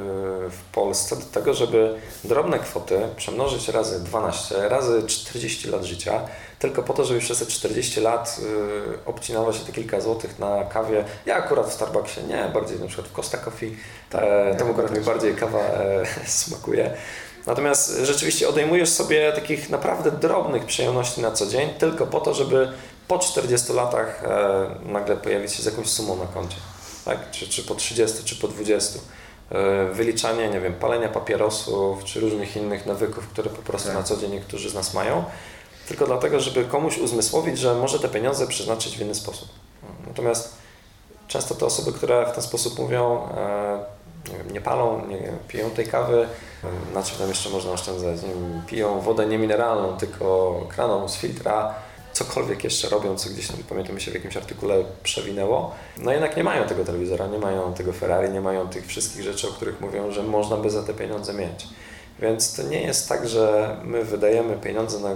w 0.51 0.63
Polsce 0.73 1.17
do 1.17 1.23
tego, 1.23 1.55
żeby 1.55 1.95
drobne 2.25 2.59
kwoty 2.59 3.01
przemnożyć 3.17 3.69
razy 3.69 4.01
12, 4.01 4.69
razy 4.69 5.03
40 5.07 5.69
lat 5.69 5.85
życia, 5.85 6.21
tylko 6.59 6.83
po 6.83 6.93
to, 6.93 7.05
żeby 7.05 7.21
przez 7.21 7.39
te 7.39 7.47
40 7.47 8.01
lat 8.01 8.41
e, 8.41 9.07
obcinało 9.07 9.53
się 9.53 9.65
te 9.65 9.73
kilka 9.73 10.01
złotych 10.01 10.39
na 10.39 10.65
kawie. 10.65 11.05
Ja 11.27 11.37
akurat 11.37 11.67
w 11.67 11.73
Starbucksie 11.73 12.21
nie, 12.29 12.51
bardziej 12.55 12.81
na 12.81 12.87
przykład 12.87 13.09
w 13.09 13.13
Costa 13.13 13.39
Coffee, 13.39 13.77
tak, 14.11 14.25
e, 14.25 14.55
temu 14.55 14.71
akurat 14.71 14.99
mi 14.99 15.01
bardziej 15.01 15.35
kawa 15.35 15.59
e, 15.59 16.03
smakuje. 16.27 16.91
Natomiast 17.47 17.97
rzeczywiście 18.03 18.49
odejmujesz 18.49 18.89
sobie 18.89 19.33
takich 19.33 19.71
naprawdę 19.71 20.11
drobnych 20.11 20.65
przyjemności 20.65 21.21
na 21.21 21.31
co 21.31 21.47
dzień, 21.47 21.71
tylko 21.79 22.07
po 22.07 22.21
to, 22.21 22.35
żeby 22.35 22.73
po 23.09 23.19
40 23.19 23.73
latach 23.73 24.25
e, 24.25 24.91
nagle 24.93 25.17
pojawić 25.17 25.53
się 25.53 25.63
z 25.63 25.67
jakąś 25.67 25.89
sumą 25.89 26.17
na 26.17 26.27
koncie. 26.27 26.57
Tak? 27.05 27.31
Czy, 27.31 27.49
czy 27.49 27.63
po 27.63 27.75
30, 27.75 28.25
czy 28.25 28.37
po 28.37 28.49
20. 28.49 28.99
E, 29.51 29.87
wyliczanie, 29.93 30.49
nie 30.49 30.61
wiem, 30.61 30.75
palenia 30.75 31.09
papierosów, 31.09 32.05
czy 32.05 32.21
różnych 32.21 32.57
innych 32.57 32.87
nawyków, 32.87 33.29
które 33.29 33.51
po 33.51 33.63
prostu 33.63 33.89
tak. 33.89 33.97
na 33.97 34.03
co 34.03 34.17
dzień 34.17 34.31
niektórzy 34.31 34.71
z 34.71 34.75
nas 34.75 34.95
mają, 34.95 35.25
tylko 35.89 36.07
dlatego, 36.07 36.41
żeby 36.41 36.65
komuś 36.65 36.99
uzmysłowić, 36.99 37.59
że 37.59 37.75
może 37.75 37.99
te 37.99 38.09
pieniądze 38.09 38.47
przeznaczyć 38.47 38.99
w 38.99 39.01
inny 39.01 39.15
sposób. 39.15 39.49
Natomiast 40.07 40.55
często 41.29 41.55
te 41.55 41.67
osoby, 41.67 41.93
które 41.93 42.27
w 42.27 42.33
ten 42.33 42.43
sposób 42.43 42.79
mówią, 42.79 43.29
e, 43.37 43.85
nie, 44.29 44.39
wiem, 44.39 44.53
nie 44.53 44.61
palą, 44.61 45.07
nie 45.07 45.33
piją 45.49 45.71
tej 45.71 45.87
kawy, 45.87 46.29
na 46.95 47.03
czym 47.03 47.19
tam 47.19 47.29
jeszcze 47.29 47.51
można 47.51 47.73
oszczędzać, 47.73 48.23
nie 48.23 48.29
wiem, 48.29 48.63
piją 48.67 49.01
wodę 49.01 49.27
niemineralną, 49.27 49.97
tylko 49.97 50.61
kraną 50.69 51.09
z 51.09 51.17
filtra, 51.17 51.75
cokolwiek 52.13 52.65
jeszcze 52.65 52.89
robią, 52.89 53.17
co 53.17 53.31
gdzieś 53.31 53.49
tam, 53.49 53.57
pamiętam 53.69 54.01
się 54.01 54.11
w 54.11 54.15
jakimś 54.15 54.37
artykule 54.37 54.85
przewinęło, 55.03 55.75
no 55.99 56.13
jednak 56.13 56.37
nie 56.37 56.45
mają 56.45 56.65
tego 56.65 56.85
telewizora, 56.85 57.27
nie 57.27 57.39
mają 57.39 57.75
tego 57.75 57.93
Ferrari, 57.93 58.31
nie 58.31 58.41
mają 58.41 58.69
tych 58.69 58.87
wszystkich 58.87 59.23
rzeczy, 59.23 59.49
o 59.49 59.51
których 59.51 59.81
mówią, 59.81 60.11
że 60.11 60.23
można 60.23 60.57
by 60.57 60.71
za 60.71 60.83
te 60.83 60.95
pieniądze 60.95 61.33
mieć. 61.33 61.67
Więc 62.19 62.57
to 62.57 62.63
nie 62.63 62.83
jest 62.83 63.09
tak, 63.09 63.29
że 63.29 63.77
my 63.85 64.05
wydajemy 64.05 64.57
pieniądze 64.57 65.01
na 65.01 65.11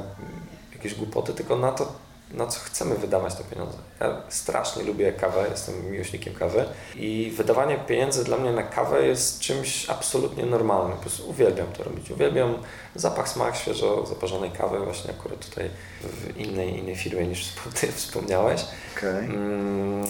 jakieś 0.73 0.95
głupoty, 0.95 1.33
tylko 1.33 1.57
na 1.57 1.73
to, 1.73 1.93
na 2.37 2.47
co 2.47 2.61
chcemy 2.61 2.95
wydawać 2.95 3.35
te 3.35 3.45
pieniądze. 3.45 3.79
Ja 4.01 4.23
strasznie 4.29 4.83
lubię 4.83 5.13
kawę, 5.13 5.47
jestem 5.51 5.91
miłośnikiem 5.91 6.35
kawy 6.35 6.65
i 6.97 7.33
wydawanie 7.37 7.79
pieniędzy 7.79 8.25
dla 8.25 8.37
mnie 8.37 8.53
na 8.53 8.63
kawę 8.63 9.07
jest 9.07 9.41
czymś 9.41 9.91
absolutnie 9.91 10.47
normalnym. 10.47 10.97
Po 10.97 11.03
prostu 11.03 11.31
uwielbiam 11.31 11.67
to 11.67 11.85
robić. 11.85 12.11
Uwielbiam 12.11 12.55
zapach, 12.95 13.29
smak 13.29 13.57
świeżo 13.57 14.07
zaparzonej 14.07 14.51
kawy, 14.51 14.79
właśnie 14.79 15.11
akurat 15.11 15.49
tutaj 15.49 15.71
w 16.01 16.37
innej, 16.37 16.79
innej 16.79 16.97
firmie 16.97 17.27
niż 17.27 17.53
ty 17.81 17.93
wspomniałeś. 17.93 18.65
Okay. 18.97 19.11
Mm, 19.11 20.07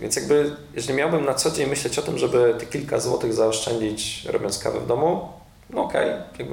więc 0.00 0.16
jakby, 0.16 0.56
jeżeli 0.74 0.94
miałbym 0.94 1.24
na 1.24 1.34
co 1.34 1.50
dzień 1.50 1.68
myśleć 1.68 1.98
o 1.98 2.02
tym, 2.02 2.18
żeby 2.18 2.54
te 2.58 2.66
kilka 2.66 3.00
złotych 3.00 3.34
zaoszczędzić 3.34 4.24
robiąc 4.24 4.58
kawę 4.58 4.80
w 4.80 4.86
domu, 4.86 5.28
no 5.70 5.84
okej, 5.84 6.10
okay, 6.34 6.46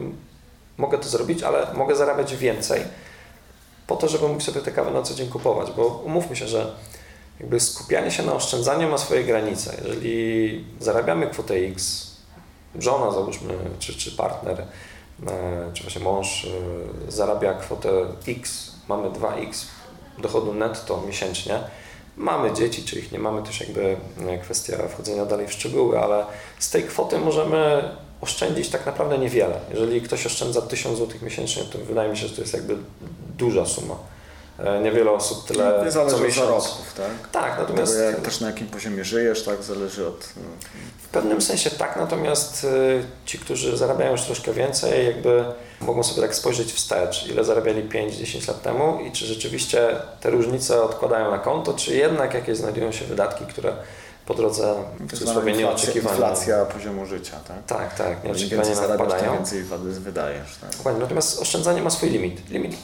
mogę 0.77 0.97
to 0.97 1.09
zrobić, 1.09 1.43
ale 1.43 1.67
mogę 1.73 1.95
zarabiać 1.95 2.35
więcej 2.35 2.81
po 3.87 3.95
to, 3.95 4.07
żeby 4.07 4.27
mógł 4.27 4.41
sobie 4.41 4.61
te 4.61 4.71
kawy 4.71 4.91
na 4.91 5.01
co 5.01 5.13
dzień 5.13 5.29
kupować, 5.29 5.71
bo 5.71 5.85
umówmy 5.85 6.35
się, 6.35 6.47
że 6.47 6.71
jakby 7.39 7.59
skupianie 7.59 8.11
się 8.11 8.23
na 8.23 8.33
oszczędzaniu 8.33 8.89
ma 8.89 8.97
swoje 8.97 9.23
granice. 9.23 9.75
Jeżeli 9.83 10.65
zarabiamy 10.79 11.27
kwotę 11.27 11.53
X, 11.53 12.07
żona 12.79 13.11
załóżmy, 13.11 13.53
czy, 13.79 13.93
czy 13.93 14.11
partner, 14.11 14.61
e, 15.27 15.71
czy 15.73 15.83
właśnie 15.83 16.01
mąż 16.01 16.45
e, 16.45 17.11
zarabia 17.11 17.53
kwotę 17.53 17.89
X, 18.27 18.71
mamy 18.89 19.09
2X 19.09 19.65
dochodu 20.17 20.53
netto 20.53 21.03
miesięcznie, 21.07 21.59
mamy 22.17 22.53
dzieci, 22.53 22.83
czy 22.83 22.99
ich 22.99 23.11
nie 23.11 23.19
mamy, 23.19 23.43
też 23.43 23.59
jakby 23.59 23.97
e, 24.27 24.37
kwestia 24.37 24.87
wchodzenia 24.87 25.25
dalej 25.25 25.47
w 25.47 25.51
szczegóły, 25.51 25.99
ale 25.99 26.25
z 26.59 26.69
tej 26.69 26.83
kwoty 26.83 27.19
możemy 27.19 27.89
oszczędzić 28.21 28.69
tak 28.69 28.85
naprawdę 28.85 29.17
niewiele. 29.17 29.59
Jeżeli 29.69 30.01
ktoś 30.01 30.25
oszczędza 30.25 30.61
1000 30.61 30.97
zł 30.97 31.19
miesięcznie, 31.21 31.63
to 31.63 31.77
wydaje 31.77 32.09
mi 32.09 32.17
się, 32.17 32.27
że 32.27 32.35
to 32.35 32.41
jest 32.41 32.53
jakby 32.53 32.77
duża 33.37 33.65
suma. 33.65 33.95
E, 34.59 34.79
niewiele 34.81 35.11
osób 35.11 35.47
tyle 35.47 35.81
Nie 35.85 35.91
zależy 35.91 36.15
co 36.15 36.21
od 36.21 36.27
miesiąc. 36.27 36.47
zarobków, 36.47 36.93
tak? 36.93 37.29
Tak, 37.31 37.59
natomiast 37.59 37.93
Tego, 37.93 38.03
jak, 38.03 38.21
też 38.21 38.41
na 38.41 38.47
jakim 38.47 38.67
poziomie 38.67 39.03
żyjesz, 39.03 39.43
tak? 39.43 39.63
Zależy 39.63 40.07
od... 40.07 40.29
no, 40.37 40.43
w 41.03 41.07
pewnym 41.07 41.41
sensie 41.41 41.69
tak, 41.69 41.95
natomiast 41.97 42.63
y, 42.63 43.03
ci, 43.25 43.39
którzy 43.39 43.77
zarabiają 43.77 44.11
już 44.11 44.21
troszkę 44.21 44.53
więcej, 44.53 45.05
jakby 45.05 45.45
mogą 45.81 46.03
sobie 46.03 46.21
tak 46.21 46.35
spojrzeć 46.35 46.73
wstecz, 46.73 47.27
ile 47.27 47.43
zarabiali 47.43 47.83
5-10 47.89 48.47
lat 48.47 48.61
temu 48.61 48.99
i 48.99 49.11
czy 49.11 49.25
rzeczywiście 49.25 49.89
te 50.21 50.29
różnice 50.29 50.83
odkładają 50.83 51.31
na 51.31 51.37
konto, 51.39 51.73
czy 51.73 51.95
jednak 51.95 52.33
jakieś 52.33 52.57
znajdują 52.57 52.91
się 52.91 53.05
wydatki, 53.05 53.45
które 53.45 53.73
po 54.25 54.33
drodze 54.33 54.75
w 54.99 55.45
nieoczekiwane. 55.57 56.15
inflacja 56.15 56.65
poziomu 56.65 57.05
życia, 57.05 57.39
tak? 57.47 57.65
Tak, 57.65 57.95
tak, 57.95 58.23
nieoczekiwanie 58.23 58.69
więcej 58.69 58.87
nam 58.87 58.97
wpadają. 58.97 59.33
więcej 59.33 59.63
wydajesz, 59.99 60.57
tak? 60.61 60.77
Dokładnie, 60.77 61.01
natomiast 61.01 61.41
oszczędzanie 61.41 61.81
ma 61.81 61.89
swój 61.89 62.09
limit. 62.09 62.49
Limit 62.49 62.75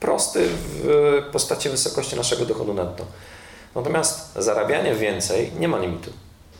prosty 0.00 0.48
w 0.48 1.22
postaci 1.32 1.68
wysokości 1.68 2.16
naszego 2.16 2.44
dochodu 2.44 2.74
netto. 2.74 3.04
Natomiast 3.74 4.32
zarabianie 4.36 4.94
więcej 4.94 5.52
nie 5.58 5.68
ma 5.68 5.78
limitu. 5.78 6.10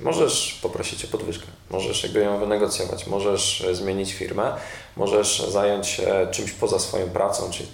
Możesz 0.00 0.58
poprosić 0.62 1.04
o 1.04 1.08
podwyżkę, 1.08 1.46
możesz 1.70 2.02
jakby 2.02 2.20
ją 2.20 2.38
wynegocjować, 2.38 3.06
możesz 3.06 3.66
zmienić 3.72 4.12
firmę, 4.14 4.52
możesz 4.96 5.46
zająć 5.48 5.86
się 5.86 6.28
czymś 6.30 6.52
poza 6.52 6.78
swoją 6.78 7.08
pracą, 7.10 7.50
czyli 7.50 7.68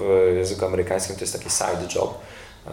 w 0.00 0.34
języku 0.36 0.64
amerykańskim 0.64 1.16
to 1.16 1.20
jest 1.20 1.32
taki 1.32 1.50
side 1.50 1.94
job. 1.94 2.14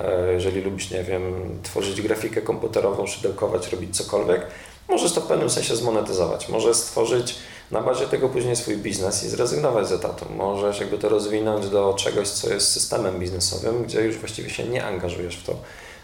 E, 0.03 0.33
Jeżeli 0.33 0.61
lubisz, 0.61 0.91
nie 0.91 1.03
wiem, 1.03 1.59
tworzyć 1.63 2.01
grafikę 2.01 2.41
komputerową, 2.41 3.07
szydełkować, 3.07 3.71
robić 3.71 3.97
cokolwiek, 3.97 4.41
możesz 4.89 5.13
to 5.13 5.21
w 5.21 5.27
pewnym 5.27 5.49
sensie 5.49 5.75
zmonetyzować. 5.75 6.49
Możesz 6.49 6.77
stworzyć 6.77 7.35
na 7.71 7.81
bazie 7.81 8.07
tego 8.07 8.29
później 8.29 8.55
swój 8.55 8.77
biznes 8.77 9.23
i 9.23 9.29
zrezygnować 9.29 9.87
z 9.87 9.91
etatu. 9.91 10.25
Możesz 10.35 10.79
jakby 10.79 10.97
to 10.97 11.09
rozwinąć 11.09 11.69
do 11.69 11.93
czegoś, 11.93 12.29
co 12.29 12.53
jest 12.53 12.71
systemem 12.71 13.19
biznesowym, 13.19 13.83
gdzie 13.83 14.01
już 14.01 14.17
właściwie 14.17 14.49
się 14.49 14.63
nie 14.63 14.85
angażujesz 14.85 15.37
w 15.37 15.45
to 15.45 15.55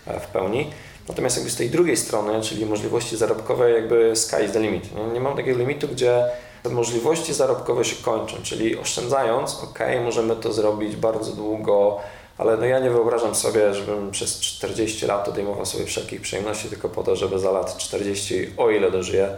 e, 0.07 0.19
w 0.19 0.27
pełni. 0.27 0.69
Natomiast 1.07 1.37
jakby 1.37 1.51
z 1.51 1.55
tej 1.55 1.69
drugiej 1.69 1.97
strony, 1.97 2.41
czyli 2.41 2.65
możliwości 2.65 3.17
zarobkowe, 3.17 3.71
jakby 3.71 4.15
sky 4.15 4.45
is 4.45 4.51
the 4.51 4.59
limit. 4.59 4.95
Nie, 4.95 5.03
nie 5.03 5.19
mam 5.19 5.35
takiego 5.35 5.59
limitu, 5.59 5.87
gdzie 5.87 6.25
te 6.63 6.69
możliwości 6.69 7.33
zarobkowe 7.33 7.85
się 7.85 7.95
kończą, 8.03 8.37
czyli 8.43 8.77
oszczędzając, 8.77 9.63
ok, 9.63 9.79
możemy 10.03 10.35
to 10.35 10.53
zrobić 10.53 10.95
bardzo 10.95 11.31
długo, 11.31 11.99
ale 12.37 12.57
no 12.57 12.65
ja 12.65 12.79
nie 12.79 12.89
wyobrażam 12.89 13.35
sobie, 13.35 13.73
żebym 13.73 14.11
przez 14.11 14.39
40 14.39 15.05
lat 15.05 15.27
odejmował 15.27 15.65
sobie 15.65 15.85
wszelkich 15.85 16.21
przyjemności 16.21 16.69
tylko 16.69 16.89
po 16.89 17.03
to, 17.03 17.15
żeby 17.15 17.39
za 17.39 17.51
lat 17.51 17.77
40, 17.77 18.53
o 18.57 18.69
ile 18.69 18.91
dożyję, 18.91 19.37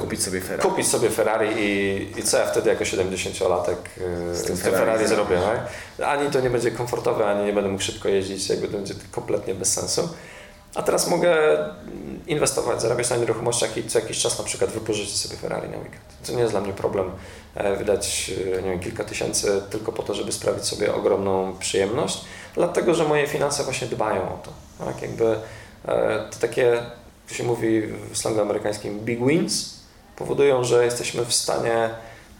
Kupić 0.00 0.22
sobie 0.22 0.40
Ferrari. 0.40 0.70
kupić 0.70 0.88
sobie 0.88 1.10
Ferrari 1.10 1.48
i, 1.58 2.18
i 2.18 2.22
co 2.22 2.38
ja 2.38 2.46
wtedy 2.46 2.70
jako 2.70 2.84
70-latek 2.84 3.76
z 4.32 4.42
tym 4.42 4.56
Ferrari 4.56 4.84
Ferrari 4.84 5.06
zrobię. 5.06 5.38
Tak? 5.98 6.08
Ani 6.08 6.30
to 6.30 6.40
nie 6.40 6.50
będzie 6.50 6.70
komfortowe, 6.70 7.26
ani 7.26 7.44
nie 7.44 7.52
będę 7.52 7.70
mógł 7.70 7.82
szybko 7.82 8.08
jeździć, 8.08 8.48
jakby 8.48 8.68
to 8.68 8.76
będzie 8.76 8.94
kompletnie 9.10 9.54
bez 9.54 9.72
sensu. 9.72 10.08
A 10.74 10.82
teraz 10.82 11.08
mogę 11.08 11.36
inwestować, 12.26 12.82
zarabiać 12.82 13.10
na 13.10 13.16
nieruchomościach 13.16 13.76
i 13.76 13.84
co 13.84 13.98
jakiś 13.98 14.18
czas 14.18 14.38
na 14.38 14.44
przykład 14.44 14.70
wypożyczyć 14.70 15.16
sobie 15.16 15.36
Ferrari 15.36 15.68
na 15.68 15.76
weekend. 15.76 16.02
To 16.26 16.32
nie 16.32 16.40
jest 16.40 16.52
dla 16.52 16.60
mnie 16.60 16.72
problem 16.72 17.10
e, 17.54 17.76
wydać 17.76 18.30
e, 18.58 18.62
nie 18.62 18.70
wiem, 18.70 18.80
kilka 18.80 19.04
tysięcy 19.04 19.62
tylko 19.70 19.92
po 19.92 20.02
to, 20.02 20.14
żeby 20.14 20.32
sprawić 20.32 20.64
sobie 20.64 20.94
ogromną 20.94 21.56
przyjemność, 21.58 22.24
dlatego 22.54 22.94
że 22.94 23.04
moje 23.04 23.26
finanse 23.26 23.64
właśnie 23.64 23.88
dbają 23.88 24.22
o 24.22 24.38
to. 24.44 24.52
Tak? 24.84 25.02
Jakby 25.02 25.36
e, 25.88 26.28
to 26.30 26.38
takie, 26.40 26.82
to 27.34 27.38
się 27.38 27.44
mówi 27.44 27.82
w 28.12 28.18
slangu 28.18 28.40
amerykańskim 28.40 29.00
big 29.00 29.26
wins, 29.26 29.80
powodują, 30.16 30.64
że 30.64 30.84
jesteśmy 30.84 31.24
w 31.24 31.34
stanie 31.34 31.90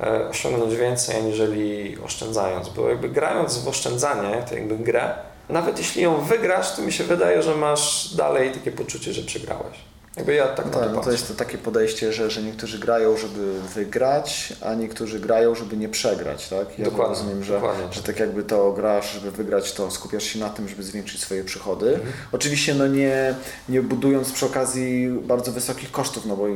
e, 0.00 0.28
osiągnąć 0.28 0.74
więcej 0.74 1.16
aniżeli 1.16 1.98
oszczędzając, 2.04 2.68
bo 2.68 2.88
jakby 2.88 3.08
grając 3.08 3.58
w 3.58 3.68
oszczędzanie, 3.68 4.44
to 4.48 4.54
jakby 4.54 4.78
grę, 4.78 5.14
nawet 5.48 5.78
jeśli 5.78 6.02
ją 6.02 6.20
wygrasz, 6.20 6.76
to 6.76 6.82
mi 6.82 6.92
się 6.92 7.04
wydaje, 7.04 7.42
że 7.42 7.54
masz 7.54 8.14
dalej 8.14 8.52
takie 8.52 8.72
poczucie, 8.72 9.12
że 9.12 9.22
przegrałeś. 9.22 9.78
Jakby 10.16 10.34
ja 10.34 10.48
tak 10.48 10.70
tak, 10.70 10.72
to 10.72 10.88
no 10.92 11.00
to 11.00 11.12
jest 11.12 11.28
to 11.28 11.34
takie 11.34 11.58
podejście, 11.58 12.12
że, 12.12 12.30
że 12.30 12.42
niektórzy 12.42 12.78
grają, 12.78 13.16
żeby 13.16 13.60
wygrać, 13.74 14.52
a 14.60 14.74
niektórzy 14.74 15.20
grają, 15.20 15.54
żeby 15.54 15.76
nie 15.76 15.88
przegrać, 15.88 16.48
tak? 16.48 16.78
Ja 16.78 16.84
Dokładnie, 16.84 17.14
rozumiem, 17.16 17.44
że, 17.44 17.54
dokładnie. 17.54 17.84
że 17.90 18.02
tak 18.02 18.20
jakby 18.20 18.42
to 18.42 18.72
grasz, 18.72 19.12
żeby 19.12 19.30
wygrać, 19.30 19.72
to 19.72 19.90
skupiasz 19.90 20.24
się 20.24 20.38
na 20.38 20.50
tym, 20.50 20.68
żeby 20.68 20.82
zwiększyć 20.82 21.20
swoje 21.20 21.44
przychody. 21.44 21.94
Mhm. 21.94 22.12
Oczywiście 22.32 22.74
no 22.74 22.86
nie, 22.86 23.34
nie 23.68 23.82
budując 23.82 24.32
przy 24.32 24.46
okazji 24.46 25.08
bardzo 25.08 25.52
wysokich 25.52 25.90
kosztów, 25.90 26.26
no 26.26 26.36
bo 26.36 26.46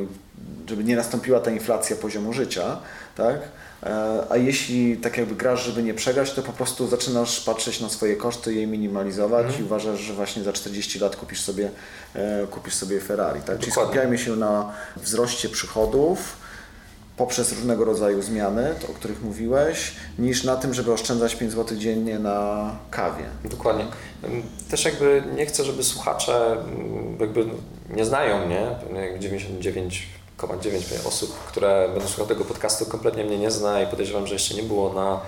żeby 0.67 0.83
nie 0.83 0.95
nastąpiła 0.95 1.39
ta 1.39 1.51
inflacja 1.51 1.95
poziomu 1.95 2.33
życia, 2.33 2.79
tak? 3.15 3.39
E, 3.83 4.23
A 4.29 4.37
jeśli 4.37 4.97
tak 4.97 5.17
jakby 5.17 5.35
grasz, 5.35 5.65
żeby 5.65 5.83
nie 5.83 5.93
przegrać, 5.93 6.31
to 6.33 6.41
po 6.41 6.51
prostu 6.53 6.87
zaczynasz 6.87 7.39
patrzeć 7.41 7.79
na 7.81 7.89
swoje 7.89 8.15
koszty, 8.15 8.53
je 8.53 8.67
minimalizować 8.67 9.45
Mhm. 9.45 9.61
i 9.61 9.65
uważasz, 9.65 9.99
że 9.99 10.13
właśnie 10.13 10.43
za 10.43 10.53
40 10.53 10.99
lat 10.99 11.15
kupisz 11.15 11.41
sobie, 11.41 11.69
e, 12.15 12.47
kupisz 12.51 12.73
sobie 12.73 12.99
Ferrari. 13.01 13.41
Tak? 13.41 13.59
Czyli 13.59 13.71
skupiajmy 13.71 14.17
się 14.17 14.35
na 14.35 14.73
wzroście 14.97 15.49
przychodów 15.49 16.37
poprzez 17.17 17.51
różnego 17.53 17.85
rodzaju 17.85 18.21
zmiany, 18.21 18.75
o 18.91 18.93
których 18.93 19.23
mówiłeś, 19.23 19.91
niż 20.19 20.43
na 20.43 20.55
tym, 20.55 20.73
żeby 20.73 20.93
oszczędzać 20.93 21.35
5 21.35 21.51
zł 21.51 21.77
dziennie 21.77 22.19
na 22.19 22.71
kawie. 22.91 23.23
Dokładnie. 23.43 23.85
Też 24.69 24.85
jakby 24.85 25.23
nie 25.35 25.45
chcę, 25.45 25.63
żeby 25.63 25.83
słuchacze 25.83 26.57
jakby 27.19 27.45
nie 27.89 28.05
znają 28.05 28.45
mnie, 28.45 28.67
pewnie 28.79 30.18
jak 30.47 30.59
99,9 30.59 31.07
osób, 31.07 31.33
które 31.47 31.89
będą 31.93 32.07
słuchały 32.07 32.27
tego 32.27 32.45
podcastu 32.45 32.85
kompletnie 32.85 33.23
mnie 33.23 33.37
nie 33.37 33.51
zna 33.51 33.81
i 33.81 33.87
podejrzewam, 33.87 34.27
że 34.27 34.33
jeszcze 34.33 34.55
nie 34.55 34.63
było 34.63 34.93
na, 34.93 35.21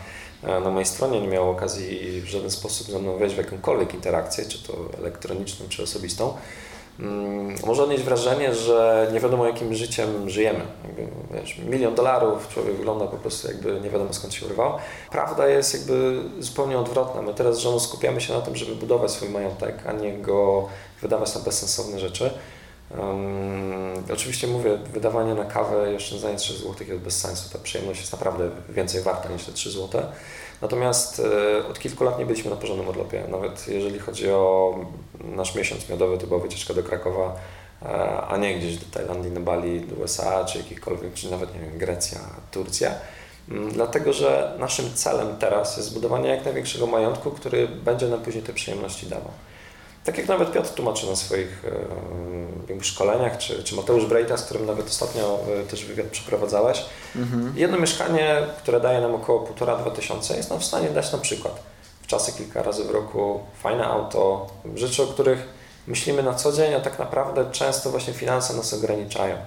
e, 0.44 0.60
na 0.60 0.70
mojej 0.70 0.86
stronie, 0.86 1.22
nie 1.22 1.28
miało 1.28 1.52
okazji 1.52 2.22
w 2.22 2.28
żaden 2.28 2.52
sposób 2.52 2.88
ze 2.88 3.00
mną 3.00 3.18
wejść 3.18 3.36
w 3.36 3.38
jakąkolwiek 3.38 3.94
interakcję, 3.94 4.46
czy 4.46 4.64
to 4.64 4.74
elektroniczną, 5.00 5.66
czy 5.70 5.84
osobistą. 5.84 6.34
Mm, 7.00 7.56
Może 7.66 7.84
odnieść 7.84 8.04
wrażenie, 8.04 8.56
że 8.56 9.10
nie 9.14 9.20
wiadomo 9.20 9.48
jakim 9.48 9.74
życiem 9.76 10.30
żyjemy. 10.30 10.60
Jakby, 10.88 11.08
wiesz, 11.34 11.58
milion 11.58 11.96
dolarów, 11.96 12.48
człowiek 12.48 12.76
wygląda 12.76 13.08
po 13.08 13.18
prostu 13.18 13.48
jakby 13.48 13.82
nie 13.82 13.90
wiadomo 13.90 14.14
skąd 14.14 14.34
się 14.34 14.46
urwał. 14.46 14.74
Prawda 15.12 15.48
jest 15.48 15.74
jakby 15.74 16.22
zupełnie 16.40 16.80
odwrotna. 16.80 17.22
My 17.22 17.34
teraz 17.34 17.56
z 17.56 17.60
żoną 17.60 17.80
skupiamy 17.80 18.22
się 18.22 18.34
na 18.34 18.42
tym, 18.42 18.56
żeby 18.56 18.76
budować 18.76 19.12
swój 19.12 19.30
majątek, 19.30 19.76
a 19.88 19.92
nie 19.92 20.14
go 20.14 20.70
wydawać 21.02 21.36
na 21.36 21.42
bezsensowne 21.42 22.00
rzeczy. 22.00 22.32
Um, 23.00 24.04
oczywiście 24.14 24.48
mówię, 24.48 24.78
wydawanie 24.94 25.36
na 25.36 25.46
kawę 25.46 25.94
i 25.94 25.96
oszczędzanie 25.96 26.36
3 26.36 26.54
zł 26.54 26.76
jest 26.88 27.02
bez 27.02 27.20
sensu. 27.20 27.50
Ta 27.54 27.60
przyjemność 27.60 28.00
jest 28.00 28.12
naprawdę 28.12 28.50
więcej 28.70 29.02
warta 29.02 29.30
niż 29.30 29.46
te 29.46 29.52
3 29.52 29.72
zł. 29.72 30.02
Natomiast 30.62 31.22
e, 31.60 31.68
od 31.68 31.80
kilku 31.80 32.04
lat 32.04 32.20
nie 32.20 32.26
byliśmy 32.26 32.50
na 32.50 32.56
porządnym 32.56 32.90
odlopie. 32.90 33.24
Nawet 33.30 33.68
jeżeli 33.68 34.00
chodzi 34.00 34.32
o 34.32 34.76
nasz 35.24 35.56
miesiąc 35.56 35.90
miodowy, 35.90 36.18
to 36.18 36.28
była 36.28 36.40
wycieczka 36.40 36.74
do 36.74 36.84
Krakowa, 36.84 37.36
e, 37.82 37.88
a 38.22 38.38
nie 38.38 38.56
gdzieś 38.56 38.78
do 38.78 38.86
Tajlandii, 38.94 39.32
na 39.32 39.40
Bali, 39.40 39.82
do 39.82 39.96
USA, 39.96 40.46
czy 40.46 40.58
jakichkolwiek, 40.58 41.14
czy 41.14 41.32
nawet 41.32 41.54
nie 41.54 41.60
wiem, 41.60 41.78
Grecja, 41.78 42.20
Turcja. 42.52 42.92
Mm, 43.50 43.72
Dlatego, 43.72 44.14
że 44.14 44.56
naszym 44.60 44.94
celem 44.94 45.38
teraz 45.38 45.78
jest 45.78 45.90
zbudowanie 45.90 46.30
jak 46.30 46.46
największego 46.46 46.88
majątku, 46.88 47.32
który 47.32 47.68
będzie 47.68 48.08
nam 48.08 48.22
później 48.22 48.44
te 48.44 48.54
przyjemności 48.54 49.08
dawał. 49.08 49.32
Tak 50.04 50.18
jak 50.18 50.28
nawet 50.28 50.52
Piotr 50.52 50.70
tłumaczy 50.70 51.08
na 51.08 51.16
swoich 51.16 51.66
e, 51.66 51.72
szkoleniach, 52.84 53.38
czy, 53.38 53.64
czy 53.64 53.76
Mateusz 53.76 54.06
Brejta, 54.06 54.38
z 54.38 54.44
którym 54.44 54.66
nawet 54.66 54.88
ostatnio 54.88 55.40
e, 55.62 55.64
też 55.64 55.86
wywiad 55.86 56.08
przeprowadzałeś. 56.08 56.86
Jedno 57.56 57.80
mieszkanie, 57.80 58.38
które 58.58 58.80
daje 58.80 59.02
nam 59.02 59.16
około 59.16 59.46
1,5-2 59.46 59.92
tysiące, 59.92 60.38
jest 60.38 60.50
nam 60.50 60.60
w 60.60 60.66
stanie 60.66 60.90
dać 60.90 61.12
na 61.12 61.18
przykład 61.18 61.60
w 62.02 62.08
czasy 62.08 62.32
kilka 62.34 62.64
razy 62.64 62.84
w 62.84 62.90
roku 62.90 63.40
fajne 63.64 63.86
auto, 63.86 64.48
rzeczy, 64.76 65.04
o 65.04 65.08
których 65.08 65.48
myślimy 65.88 66.24
na 66.24 66.34
co 66.34 66.52
dzień, 66.52 66.74
a 66.74 66.80
tak 66.80 67.00
naprawdę 67.00 67.52
często 67.52 67.90
właśnie 67.90 68.14
finanse 68.14 68.54
nas 68.54 68.74
ograniczają. 68.74 69.38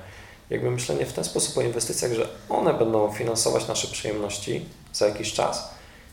Jakby 0.50 0.70
myślenie 0.70 1.06
w 1.06 1.12
ten 1.12 1.24
sposób 1.24 1.58
o 1.58 1.62
inwestycjach, 1.62 2.12
że 2.12 2.28
one 2.48 2.74
będą 2.74 3.12
finansować 3.12 3.68
nasze 3.68 3.88
przyjemności 3.88 4.64
za 4.92 5.06
jakiś 5.06 5.32
czas, 5.32 5.70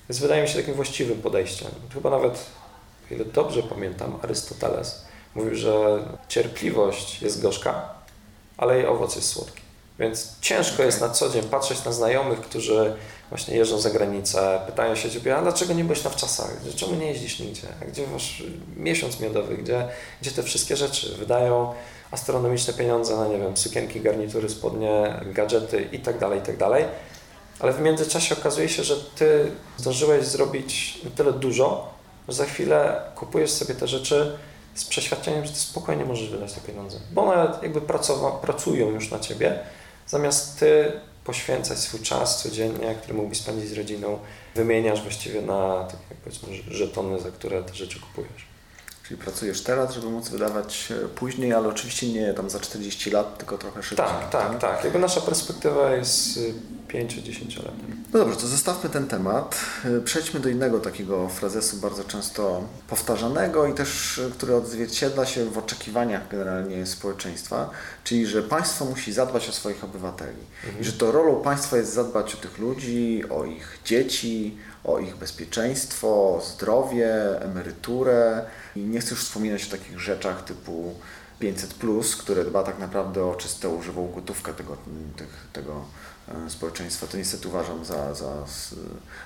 jest 0.10 0.22
wydaje 0.22 0.42
mi 0.42 0.48
się 0.48 0.56
takim 0.56 0.74
właściwym 0.74 1.22
podejściem. 1.22 1.72
Chyba 1.94 2.10
nawet, 2.10 2.46
o 3.12 3.14
ile 3.14 3.26
dobrze 3.26 3.64
pamiętam, 3.64 4.20
Arystoteles 4.24 5.06
mówił, 5.36 5.56
że 5.56 6.00
cierpliwość 6.28 7.22
jest 7.22 7.42
gorzka, 7.42 7.90
ale 8.58 8.78
jej 8.78 8.86
owoc 8.86 9.16
jest 9.16 9.30
słodki. 9.30 9.62
Więc 10.00 10.40
ciężko 10.42 10.74
Okej. 10.74 10.86
jest 10.86 11.02
na 11.02 11.10
co 11.10 11.30
dzień 11.30 11.44
patrzeć 11.44 11.86
na 11.86 11.92
znajomych, 11.92 12.42
którzy 12.42 12.96
właśnie 13.30 13.58
jeżdżą 13.58 13.80
za 13.80 13.90
granicę, 13.90 14.60
pytają 14.66 14.96
się 14.96 15.12
Ciebie, 15.12 15.38
a 15.38 15.42
dlaczego 15.42 15.74
nie 15.74 15.84
byłeś 15.84 16.04
na 16.04 16.10
wczasach? 16.10 16.52
Czemu 16.76 16.96
nie 16.96 17.06
jeździsz 17.06 17.40
nigdzie? 17.40 17.68
A 17.82 17.86
gdzie 17.86 18.08
masz 18.08 18.44
miesiąc 18.78 19.20
miodowy? 19.20 19.58
Gdzie, 19.58 19.88
gdzie 20.22 20.32
te 20.32 20.44
wszystkie 20.44 20.78
rzeczy? 20.78 21.16
Wydają 21.16 21.74
astronomiczne 22.12 22.74
pieniądze 22.74 23.16
na, 23.16 23.28
nie 23.28 23.38
wiem, 23.38 23.58
sukienki, 23.58 24.02
garnitury, 24.02 24.50
spodnie, 24.50 25.20
gadżety 25.26 25.90
i 25.92 26.00
tak 26.00 26.20
dalej, 26.20 26.40
i 26.40 26.42
tak 26.42 26.58
dalej. 26.58 26.86
Ale 27.60 27.74
w 27.74 27.82
międzyczasie 27.82 28.36
okazuje 28.36 28.70
się, 28.70 28.84
że 28.84 28.96
Ty 29.16 29.52
zdążyłeś 29.78 30.26
zrobić 30.26 31.02
tyle 31.16 31.34
dużo, 31.34 31.94
że 32.28 32.36
za 32.36 32.46
chwilę 32.46 33.02
kupujesz 33.16 33.52
sobie 33.52 33.76
te 33.76 33.88
rzeczy 33.88 34.38
z 34.76 34.86
przeświadczeniem, 34.86 35.46
że 35.46 35.52
Ty 35.52 35.60
spokojnie 35.60 36.06
możesz 36.06 36.30
wydać 36.30 36.54
te 36.54 36.62
pieniądze. 36.62 36.98
Bo 37.12 37.22
one 37.24 37.54
jakby 37.64 37.82
pracowa- 37.82 38.32
pracują 38.42 38.90
już 38.90 39.12
na 39.12 39.20
Ciebie, 39.20 39.60
zamiast 40.08 40.60
Ty 40.60 40.92
poświęcać 41.24 41.80
swój 41.80 42.00
czas 42.00 42.44
codziennie, 42.44 42.96
który 42.96 43.14
mógłbyś 43.14 43.38
spędzić 43.38 43.70
z 43.70 43.74
rodziną, 43.78 44.20
wymieniasz 44.56 45.02
właściwie 45.02 45.42
na 45.42 45.84
takie 45.84 46.16
powiedzmy 46.24 46.74
żetony, 46.74 47.20
za 47.20 47.32
które 47.32 47.64
te 47.64 47.74
rzeczy 47.76 48.00
kupujesz. 48.00 48.51
Czyli 49.12 49.24
pracujesz 49.24 49.62
teraz, 49.62 49.94
żeby 49.94 50.10
móc 50.10 50.30
wydawać 50.30 50.92
e, 50.92 51.08
później, 51.08 51.54
ale 51.54 51.68
oczywiście 51.68 52.14
nie 52.14 52.34
tam 52.34 52.50
za 52.50 52.60
40 52.60 53.12
lat, 53.12 53.38
tylko 53.38 53.58
trochę 53.58 53.84
szybciej. 53.84 54.08
Tak, 54.08 54.30
tak, 54.30 54.60
tak. 54.60 54.84
Jakby 54.84 55.00
nasza 55.00 55.22
perspektywa 55.22 55.92
jest 55.92 56.40
5-10 56.88 57.64
lat. 57.64 57.74
No 58.14 58.20
dobrze, 58.20 58.36
to 58.36 58.48
zostawmy 58.48 58.90
ten 58.90 59.08
temat. 59.08 59.60
E, 59.86 60.02
Przejdźmy 60.02 60.40
do 60.40 60.50
innego 60.50 60.80
takiego 60.80 61.30
frazesu 61.30 61.78
bardzo 61.78 62.04
często 62.04 62.64
powtarzanego 62.88 63.68
i 63.68 63.74
też, 63.74 64.20
e, 64.20 64.32
który 64.32 64.56
odzwierciedla 64.56 65.26
się 65.26 65.46
w 65.46 65.58
oczekiwaniach 65.58 66.28
generalnie 66.30 66.86
społeczeństwa, 66.86 67.70
czyli 68.04 68.26
że 68.26 68.44
państwo 68.44 68.86
musi 68.86 69.14
zadbać 69.14 69.50
o 69.50 69.52
swoich 69.52 69.84
obywateli. 69.84 70.42
I 70.82 70.84
że 70.84 70.94
to 70.94 71.12
rolą 71.12 71.42
państwa 71.42 71.78
jest 71.78 71.94
zadbać 71.94 72.36
o 72.36 72.38
tych 72.38 72.58
ludzi, 72.58 73.24
o 73.30 73.46
ich 73.46 73.80
dzieci, 73.86 74.58
o 74.84 75.00
ich 75.00 75.16
bezpieczeństwo, 75.16 76.42
zdrowie, 76.44 77.42
emeryturę. 77.42 78.46
I 78.76 78.80
nie 78.80 79.00
chcę 79.00 79.10
już 79.10 79.24
wspominać 79.24 79.68
o 79.68 79.72
takich 79.72 80.00
rzeczach 80.00 80.44
typu 80.44 80.94
500, 81.40 81.76
które 82.20 82.46
dba 82.46 82.64
tak 82.64 82.80
naprawdę 82.80 83.26
o 83.26 83.36
czystą, 83.36 83.82
żywą 83.82 84.12
gotówkę 84.16 84.54
tego, 84.54 84.78
tych, 85.16 85.48
tego 85.54 85.86
e, 86.46 86.50
społeczeństwa. 86.50 87.08
To 87.08 87.18
niestety 87.18 87.48
uważam 87.48 87.86
za, 87.86 88.14
za 88.14 88.34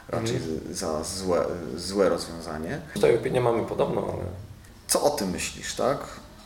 raczej 0.10 0.42
za 0.72 1.04
złe, 1.04 1.46
złe 1.78 2.10
rozwiązanie. 2.10 2.82
Tutaj 2.94 3.16
opinię 3.16 3.42
mamy 3.42 3.66
podobną, 3.66 4.14
ale 4.14 4.24
Co 4.88 5.04
o 5.04 5.10
tym 5.10 5.30
myślisz, 5.30 5.76
tak? 5.76 5.98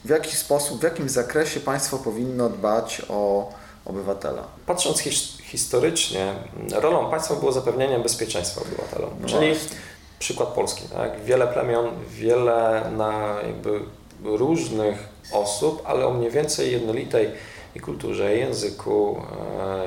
W 0.06 0.10
jaki 0.10 0.36
sposób, 0.36 0.80
w 0.80 0.84
jakim 0.84 1.10
zakresie 1.10 1.60
państwo 1.60 1.98
powinno 1.98 2.50
dbać 2.50 3.02
o 3.10 3.54
obywatela? 3.90 4.44
Patrząc 4.66 4.98
his- 5.02 5.42
historycznie, 5.42 6.34
rolą 6.72 7.10
państwa 7.10 7.36
było 7.36 7.52
zapewnienie 7.52 8.00
bezpieczeństwa 8.00 8.62
obywatelom. 8.62 9.10
No 9.22 9.28
Czyli 9.28 9.48
właśnie. 9.54 9.78
przykład 10.20 10.50
Polski. 10.50 10.84
Tak? 10.84 11.24
Wiele 11.24 11.48
plemion, 11.48 11.90
wiele 12.10 12.92
na 12.98 13.36
jakby 13.48 13.80
różnych 14.24 15.08
osób, 15.32 15.82
ale 15.86 16.06
o 16.08 16.12
mniej 16.12 16.32
więcej 16.32 16.72
jednolitej 16.72 17.30
i 17.76 17.80
kulturze, 17.80 18.36
i 18.36 18.40
języku, 18.40 19.22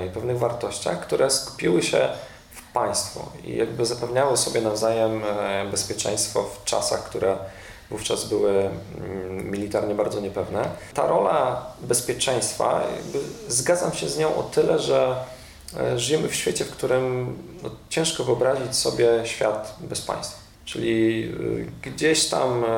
e, 0.01 0.07
i 0.07 0.11
pewnych 0.11 0.39
wartościach, 0.39 1.01
które 1.01 1.31
skupiły 1.31 1.83
się 1.83 2.09
w 2.53 2.73
państwo 2.73 3.21
i 3.45 3.57
jakby 3.57 3.87
zapewniały 3.87 4.37
sobie 4.37 4.61
nawzajem 4.61 5.23
e, 5.25 5.65
bezpieczeństwo 5.71 6.43
w 6.43 6.65
czasach, 6.65 7.05
które 7.05 7.37
wówczas 7.93 8.25
były 8.25 8.51
mm, 8.51 9.51
militarnie 9.51 9.95
bardzo 9.95 10.21
niepewne. 10.21 10.69
Ta 10.95 11.07
rola 11.07 11.67
bezpieczeństwa, 11.81 12.83
zgadzam 13.49 13.93
się 13.93 14.09
z 14.09 14.19
nią 14.19 14.37
o 14.37 14.43
tyle, 14.43 14.79
że 14.79 15.17
e, 15.81 15.99
żyjemy 15.99 16.29
w 16.29 16.35
świecie, 16.35 16.65
w 16.65 16.71
którym 16.71 17.37
no, 17.63 17.71
ciężko 17.89 18.25
wyobrazić 18.25 18.77
sobie 18.77 19.09
świat 19.25 19.77
bez 19.81 20.01
państwa. 20.01 20.43
Czyli 20.65 21.25
y, 21.25 21.91
gdzieś 21.91 22.29
tam 22.29 22.65
e, 22.65 22.69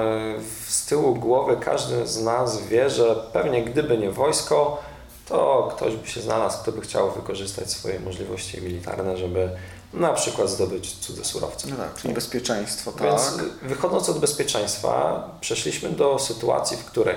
z 0.68 0.86
tyłu 0.86 1.14
głowy 1.14 1.56
każdy 1.60 2.06
z 2.06 2.22
nas 2.22 2.66
wie, 2.66 2.90
że 2.90 3.16
pewnie 3.32 3.64
gdyby 3.64 3.98
nie 3.98 4.10
wojsko, 4.10 4.82
to 5.28 5.72
ktoś 5.76 5.96
by 5.96 6.08
się 6.08 6.20
znalazł, 6.20 6.62
kto 6.62 6.72
by 6.72 6.80
chciał 6.80 7.10
wykorzystać 7.10 7.70
swoje 7.70 8.00
możliwości 8.00 8.62
militarne, 8.62 9.16
żeby 9.16 9.50
na 9.94 10.12
przykład 10.12 10.50
zdobyć 10.50 10.96
cudze 10.96 11.24
surowce. 11.24 11.68
No 11.68 11.76
tak, 11.76 11.94
czyli 11.94 12.14
bezpieczeństwo, 12.14 12.92
tak. 12.92 13.02
Więc 13.02 13.22
wychodząc 13.62 14.08
od 14.08 14.18
bezpieczeństwa, 14.18 15.28
przeszliśmy 15.40 15.90
do 15.90 16.18
sytuacji, 16.18 16.76
w 16.76 16.84
której 16.84 17.16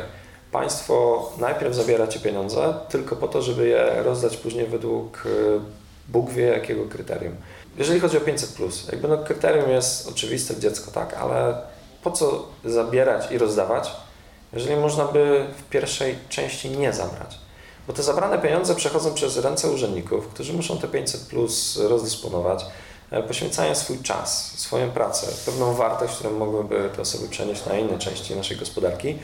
państwo 0.51 1.29
najpierw 1.37 1.75
zabiera 1.75 2.07
ci 2.07 2.19
pieniądze 2.19 2.73
tylko 2.89 3.15
po 3.15 3.27
to, 3.27 3.41
żeby 3.41 3.67
je 3.67 4.03
rozdać 4.03 4.37
później 4.37 4.67
według 4.67 5.25
y, 5.25 5.59
Bóg 6.07 6.29
wie 6.29 6.45
jakiego 6.45 6.85
kryterium. 6.85 7.35
Jeżeli 7.77 7.99
chodzi 7.99 8.17
o 8.17 8.21
500, 8.21 8.57
jakby 8.91 9.07
no 9.07 9.17
kryterium 9.17 9.69
jest 9.69 10.07
oczywiste 10.07 10.59
dziecko, 10.59 10.91
tak, 10.91 11.13
ale 11.13 11.61
po 12.03 12.11
co 12.11 12.47
zabierać 12.65 13.31
i 13.31 13.37
rozdawać, 13.37 13.91
jeżeli 14.53 14.75
można 14.75 15.05
by 15.05 15.45
w 15.57 15.69
pierwszej 15.69 16.15
części 16.29 16.69
nie 16.69 16.93
zabrać? 16.93 17.46
Bo 17.87 17.93
te 17.93 18.03
zabrane 18.03 18.39
pieniądze 18.39 18.75
przechodzą 18.75 19.13
przez 19.13 19.37
ręce 19.37 19.71
urzędników, 19.71 20.27
którzy 20.27 20.53
muszą 20.53 20.77
te 20.77 20.87
500 20.87 21.21
plus 21.21 21.79
rozdysponować, 21.89 22.65
e, 23.11 23.23
poświęcają 23.23 23.75
swój 23.75 23.99
czas, 23.99 24.59
swoją 24.59 24.91
pracę, 24.91 25.27
pewną 25.45 25.73
wartość, 25.73 26.13
którą 26.13 26.31
mogłyby 26.31 26.89
te 26.95 27.01
osoby 27.01 27.27
przenieść 27.27 27.65
na 27.65 27.77
inne 27.77 27.99
części 27.99 28.35
naszej 28.35 28.57
gospodarki, 28.57 29.19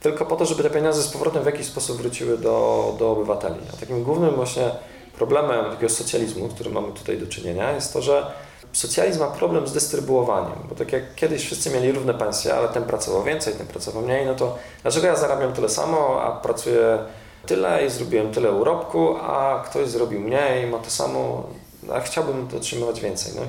tylko 0.00 0.26
po 0.26 0.36
to, 0.36 0.46
żeby 0.46 0.62
te 0.62 0.70
pieniądze 0.70 1.02
z 1.02 1.08
powrotem 1.08 1.42
w 1.42 1.46
jakiś 1.46 1.66
sposób 1.66 1.96
wróciły 1.96 2.38
do, 2.38 2.94
do 2.98 3.10
obywateli. 3.10 3.60
A 3.74 3.76
takim 3.76 4.04
głównym 4.04 4.34
właśnie 4.34 4.70
problemem 5.18 5.70
takiego 5.70 5.92
socjalizmu, 5.92 6.50
z 6.50 6.54
którym 6.54 6.72
mamy 6.72 6.92
tutaj 6.92 7.18
do 7.18 7.26
czynienia, 7.26 7.72
jest 7.72 7.92
to, 7.92 8.02
że 8.02 8.26
socjalizm 8.72 9.20
ma 9.20 9.26
problem 9.26 9.66
z 9.66 9.72
dystrybuowaniem, 9.72 10.58
bo 10.68 10.74
tak 10.74 10.92
jak 10.92 11.14
kiedyś 11.14 11.44
wszyscy 11.44 11.70
mieli 11.70 11.92
równe 11.92 12.14
pensje, 12.14 12.54
ale 12.54 12.68
ten 12.68 12.84
pracował 12.84 13.22
więcej, 13.22 13.54
ten 13.54 13.66
pracował 13.66 14.02
mniej, 14.02 14.26
no 14.26 14.34
to 14.34 14.58
dlaczego 14.82 15.06
ja 15.06 15.16
zarabiam 15.16 15.52
tyle 15.52 15.68
samo, 15.68 16.22
a 16.22 16.40
pracuję 16.40 16.98
tyle 17.46 17.86
i 17.86 17.90
zrobiłem 17.90 18.32
tyle 18.32 18.52
urobku, 18.52 19.16
a 19.16 19.64
ktoś 19.66 19.88
zrobił 19.88 20.20
mniej, 20.20 20.66
ma 20.66 20.78
to 20.78 20.90
samo, 20.90 21.46
a 21.92 22.00
chciałbym 22.00 22.48
otrzymywać 22.56 23.00
więcej. 23.00 23.32
No, 23.36 23.42
i 23.42 23.46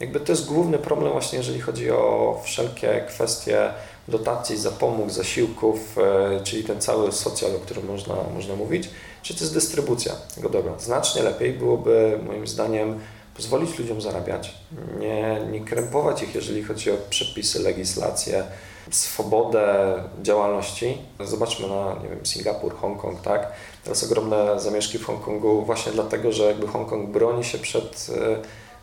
jakby 0.00 0.20
to 0.20 0.32
jest 0.32 0.46
główny 0.46 0.78
problem 0.78 1.12
właśnie, 1.12 1.38
jeżeli 1.38 1.60
chodzi 1.60 1.90
o 1.90 2.40
wszelkie 2.44 3.04
kwestie 3.08 3.70
dotacji, 4.08 4.56
zapomóg, 4.56 5.10
zasiłków, 5.10 5.98
e, 5.98 6.40
czyli 6.44 6.64
ten 6.64 6.80
cały 6.80 7.12
socjal, 7.12 7.56
o 7.56 7.58
którym 7.58 7.86
można, 7.86 8.14
można 8.34 8.56
mówić, 8.56 8.90
czy 9.22 9.34
to 9.34 9.40
jest 9.40 9.54
dystrybucja 9.54 10.12
tego 10.34 10.48
dobra. 10.48 10.78
Znacznie 10.78 11.22
lepiej 11.22 11.52
byłoby, 11.52 12.18
moim 12.26 12.46
zdaniem, 12.46 13.00
pozwolić 13.36 13.78
ludziom 13.78 14.00
zarabiać, 14.00 14.54
nie, 14.98 15.40
nie 15.50 15.60
krępować 15.60 16.22
ich, 16.22 16.34
jeżeli 16.34 16.62
chodzi 16.62 16.90
o 16.90 16.94
przepisy, 17.10 17.62
legislację, 17.62 18.44
swobodę 18.90 19.94
działalności. 20.22 20.98
Zobaczmy 21.24 21.68
na, 21.68 21.96
nie 22.02 22.08
wiem, 22.08 22.26
Singapur, 22.26 22.76
Hongkong, 22.76 23.20
tak? 23.20 23.52
Teraz 23.84 24.04
ogromne 24.04 24.60
zamieszki 24.60 24.98
w 24.98 25.04
Hongkongu 25.04 25.64
właśnie 25.64 25.92
dlatego, 25.92 26.32
że 26.32 26.44
jakby 26.44 26.66
Hongkong 26.66 27.10
broni 27.10 27.44
się 27.44 27.58
przed 27.58 28.06
e, 28.16 28.36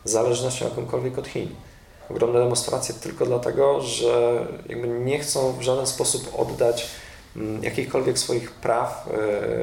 zależnością 0.04 0.64
jakąkolwiek 0.64 1.18
od 1.18 1.28
Chin. 1.28 1.48
Ogromne 2.10 2.38
demonstracje 2.38 2.94
tylko 2.94 3.26
dlatego, 3.26 3.80
że 3.80 4.46
jakby 4.68 4.88
nie 4.88 5.18
chcą 5.18 5.52
w 5.52 5.62
żaden 5.62 5.86
sposób 5.86 6.40
oddać 6.40 6.86
mm, 7.36 7.64
jakichkolwiek 7.64 8.18
swoich 8.18 8.52
praw 8.52 9.08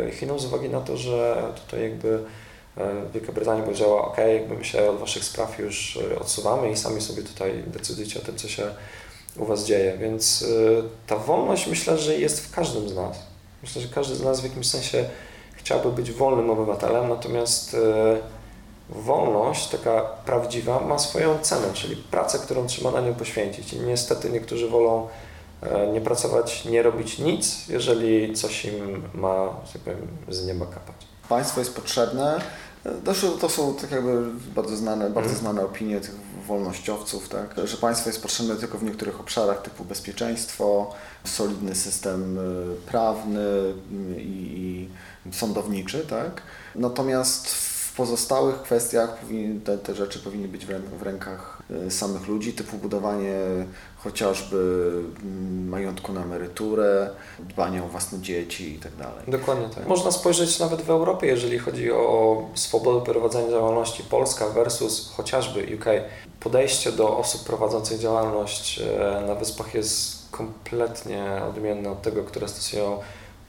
e, 0.08 0.12
Chinom 0.12 0.40
z 0.40 0.46
uwagi 0.46 0.70
na 0.70 0.82
to, 0.82 0.98
że 0.98 1.44
tutaj 1.66 1.82
jakby 1.82 2.24
e, 2.78 2.92
Wielka 3.14 3.32
Brytania 3.32 3.64
powiedziała, 3.64 4.02
ok, 4.02 4.18
jakby 4.18 4.56
my 4.56 4.66
się 4.66 4.90
od 4.90 5.00
waszych 5.00 5.24
spraw 5.24 5.60
już 5.60 6.00
odsuwamy 6.22 6.72
i 6.72 6.78
sami 6.78 7.02
sobie 7.02 7.24
tutaj 7.24 7.64
decydujcie 7.68 8.20
o 8.20 8.26
tym, 8.26 8.36
co 8.36 8.48
się 8.48 8.64
u 9.38 9.46
was 9.46 9.66
dzieje. 9.66 9.98
Więc 9.98 10.42
y, 10.42 10.84
ta 11.08 11.18
wolność 11.18 11.68
myślę, 11.68 11.98
że 11.98 12.18
jest 12.18 12.40
w 12.40 12.56
każdym 12.56 12.90
z 12.90 12.96
nas. 12.96 13.20
Myślę, 13.64 13.82
że 13.82 13.88
każdy 13.88 14.16
z 14.16 14.24
nas 14.24 14.42
w 14.42 14.44
jakimś 14.44 14.70
sensie 14.70 15.06
chciałby 15.56 15.92
być 15.92 16.12
wolnym 16.12 16.50
obywatelem, 16.50 17.10
natomiast 17.10 17.74
y, 17.74 17.78
wolność, 18.90 19.68
taka 19.70 20.02
prawdziwa, 20.02 20.80
ma 20.80 21.00
swoją 21.00 21.40
cenę, 21.40 21.74
czyli 21.74 21.96
pracę, 21.96 22.40
którą 22.40 22.68
trzeba 22.68 22.92
na 22.92 23.02
nią 23.02 23.14
poświęcić. 23.14 23.74
I 23.74 23.80
niestety 23.80 24.30
niektórzy 24.30 24.70
wolą 24.70 25.08
e, 25.62 25.88
nie 25.88 26.02
pracować, 26.02 26.66
nie 26.66 26.84
robić 26.84 27.20
nic, 27.20 27.68
jeżeli 27.68 28.34
coś 28.34 28.66
im 28.66 29.04
ma, 29.14 29.50
tak 29.74 29.82
powiem, 29.82 30.08
z 30.30 30.46
nieba 30.46 30.66
kapać. 30.66 31.13
Państwo 31.30 31.60
jest 31.60 31.76
potrzebne. 31.76 32.42
Zresztą 33.06 33.32
to 33.32 33.50
są 33.50 33.76
tak 33.76 33.92
jakby 33.92 34.26
bardzo 34.56 34.78
znane, 34.78 35.10
bardzo 35.10 35.32
Mhm. 35.32 35.40
znane 35.40 35.66
opinie 35.66 36.00
tych 36.02 36.16
wolnościowców, 36.48 37.30
tak? 37.30 37.56
że 37.68 37.78
państwo 37.78 38.10
jest 38.10 38.22
potrzebne 38.22 38.56
tylko 38.56 38.78
w 38.78 38.84
niektórych 38.84 39.20
obszarach 39.20 39.62
typu 39.62 39.86
bezpieczeństwo, 39.86 40.94
solidny 41.24 41.76
system 41.76 42.38
y, 42.38 42.76
prawny 42.76 43.40
y, 43.40 44.22
i, 44.22 44.90
i 45.26 45.34
sądowniczy. 45.34 46.06
Tak? 46.10 46.42
Natomiast 46.76 47.48
w 47.94 47.96
pozostałych 47.96 48.62
kwestiach 48.62 49.18
te, 49.66 49.78
te 49.78 49.96
rzeczy 49.96 50.20
powinny 50.20 50.48
być 50.48 50.66
w 51.00 51.02
rękach 51.02 51.62
y, 51.88 51.92
samych 51.92 52.28
ludzi, 52.28 52.54
typu 52.54 52.78
budowanie 52.78 53.36
chociażby 54.04 54.92
mm, 55.24 55.70
majątku 55.70 56.14
na 56.14 56.24
emeryturę, 56.24 57.10
dbanie 57.40 57.84
o 57.84 57.88
własne 57.88 58.20
dzieci 58.20 58.74
i 58.76 58.80
tak 58.80 58.96
dalej. 58.96 59.24
Dokładnie 59.28 59.70
tak. 59.76 59.88
Można 59.88 60.12
spojrzeć 60.12 60.60
nawet 60.60 60.82
w 60.82 60.90
Europie, 60.90 61.28
jeżeli 61.28 61.60
chodzi 61.60 61.92
o 61.92 62.42
swobodę 62.54 63.06
prowadzenia 63.06 63.50
działalności 63.50 64.04
Polska 64.04 64.50
versus 64.50 65.12
chociażby 65.18 65.76
UK. 65.76 65.86
Podejście 66.40 66.92
do 66.92 67.18
osób 67.18 67.44
prowadzących 67.44 68.00
działalność 68.00 68.80
e, 68.80 69.24
na 69.28 69.36
wyspach 69.36 69.74
jest 69.74 70.32
kompletnie 70.32 71.42
odmienne 71.50 71.92
od 71.92 72.02
tego, 72.02 72.24
które 72.24 72.48
stosują 72.48 73.00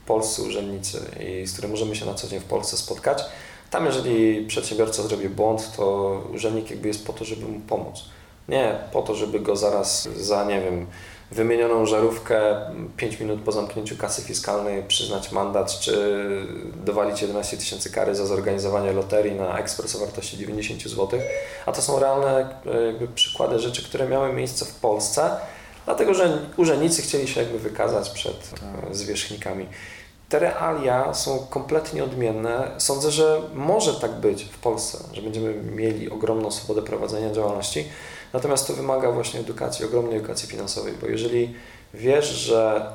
polscy 0.05 0.41
urzędnicy 0.41 0.99
i 1.27 1.47
z 1.47 1.53
którym 1.53 1.71
możemy 1.71 1.95
się 1.95 2.05
na 2.05 2.13
co 2.13 2.27
dzień 2.27 2.39
w 2.39 2.43
Polsce 2.43 2.77
spotkać. 2.77 3.23
Tam, 3.69 3.85
jeżeli 3.85 4.45
przedsiębiorca 4.47 5.03
zrobi 5.03 5.29
błąd, 5.29 5.71
to 5.77 6.21
urzędnik 6.33 6.69
jakby 6.69 6.87
jest 6.87 7.07
po 7.07 7.13
to, 7.13 7.25
żeby 7.25 7.47
mu 7.47 7.59
pomóc. 7.59 8.03
Nie 8.49 8.75
po 8.91 9.01
to, 9.01 9.15
żeby 9.15 9.39
go 9.39 9.55
zaraz 9.55 10.09
za, 10.15 10.45
nie 10.45 10.61
wiem, 10.61 10.85
wymienioną 11.31 11.85
żarówkę 11.85 12.55
5 12.97 13.19
minut 13.19 13.41
po 13.41 13.51
zamknięciu 13.51 13.97
kasy 13.97 14.21
fiskalnej 14.21 14.83
przyznać 14.83 15.31
mandat, 15.31 15.79
czy 15.79 16.21
dowalić 16.85 17.21
11 17.21 17.57
tysięcy 17.57 17.89
kary 17.91 18.15
za 18.15 18.25
zorganizowanie 18.25 18.91
loterii 18.91 19.35
na 19.35 19.59
ekspres 19.59 19.95
o 19.95 19.99
wartości 19.99 20.37
90 20.37 20.83
zł. 20.83 21.19
A 21.65 21.71
to 21.71 21.81
są 21.81 21.99
realne 21.99 22.55
jakby 22.85 23.07
przykłady 23.07 23.59
rzeczy, 23.59 23.83
które 23.83 24.09
miały 24.09 24.33
miejsce 24.33 24.65
w 24.65 24.75
Polsce, 24.75 25.29
dlatego 25.85 26.13
że 26.13 26.37
urzędnicy 26.57 27.01
chcieli 27.01 27.27
się 27.27 27.41
jakby 27.41 27.59
wykazać 27.59 28.09
przed 28.09 28.53
e, 28.91 28.95
zwierzchnikami. 28.95 29.67
Te 30.29 30.39
realia 30.39 31.13
są 31.13 31.47
kompletnie 31.49 32.03
odmienne. 32.03 32.71
Sądzę, 32.77 33.11
że 33.11 33.41
może 33.53 33.93
tak 33.93 34.11
być 34.11 34.43
w 34.43 34.57
Polsce, 34.57 34.97
że 35.13 35.21
będziemy 35.21 35.53
mieli 35.53 36.09
ogromną 36.09 36.51
swobodę 36.51 36.81
prowadzenia 36.81 37.31
działalności, 37.31 37.85
natomiast 38.35 38.67
to 38.67 38.73
wymaga 38.73 39.11
właśnie 39.11 39.39
edukacji, 39.39 39.85
ogromnej 39.85 40.17
edukacji 40.17 40.49
finansowej, 40.49 40.93
bo 41.01 41.07
jeżeli 41.07 41.55
wiesz, 41.93 42.25
że 42.25 42.87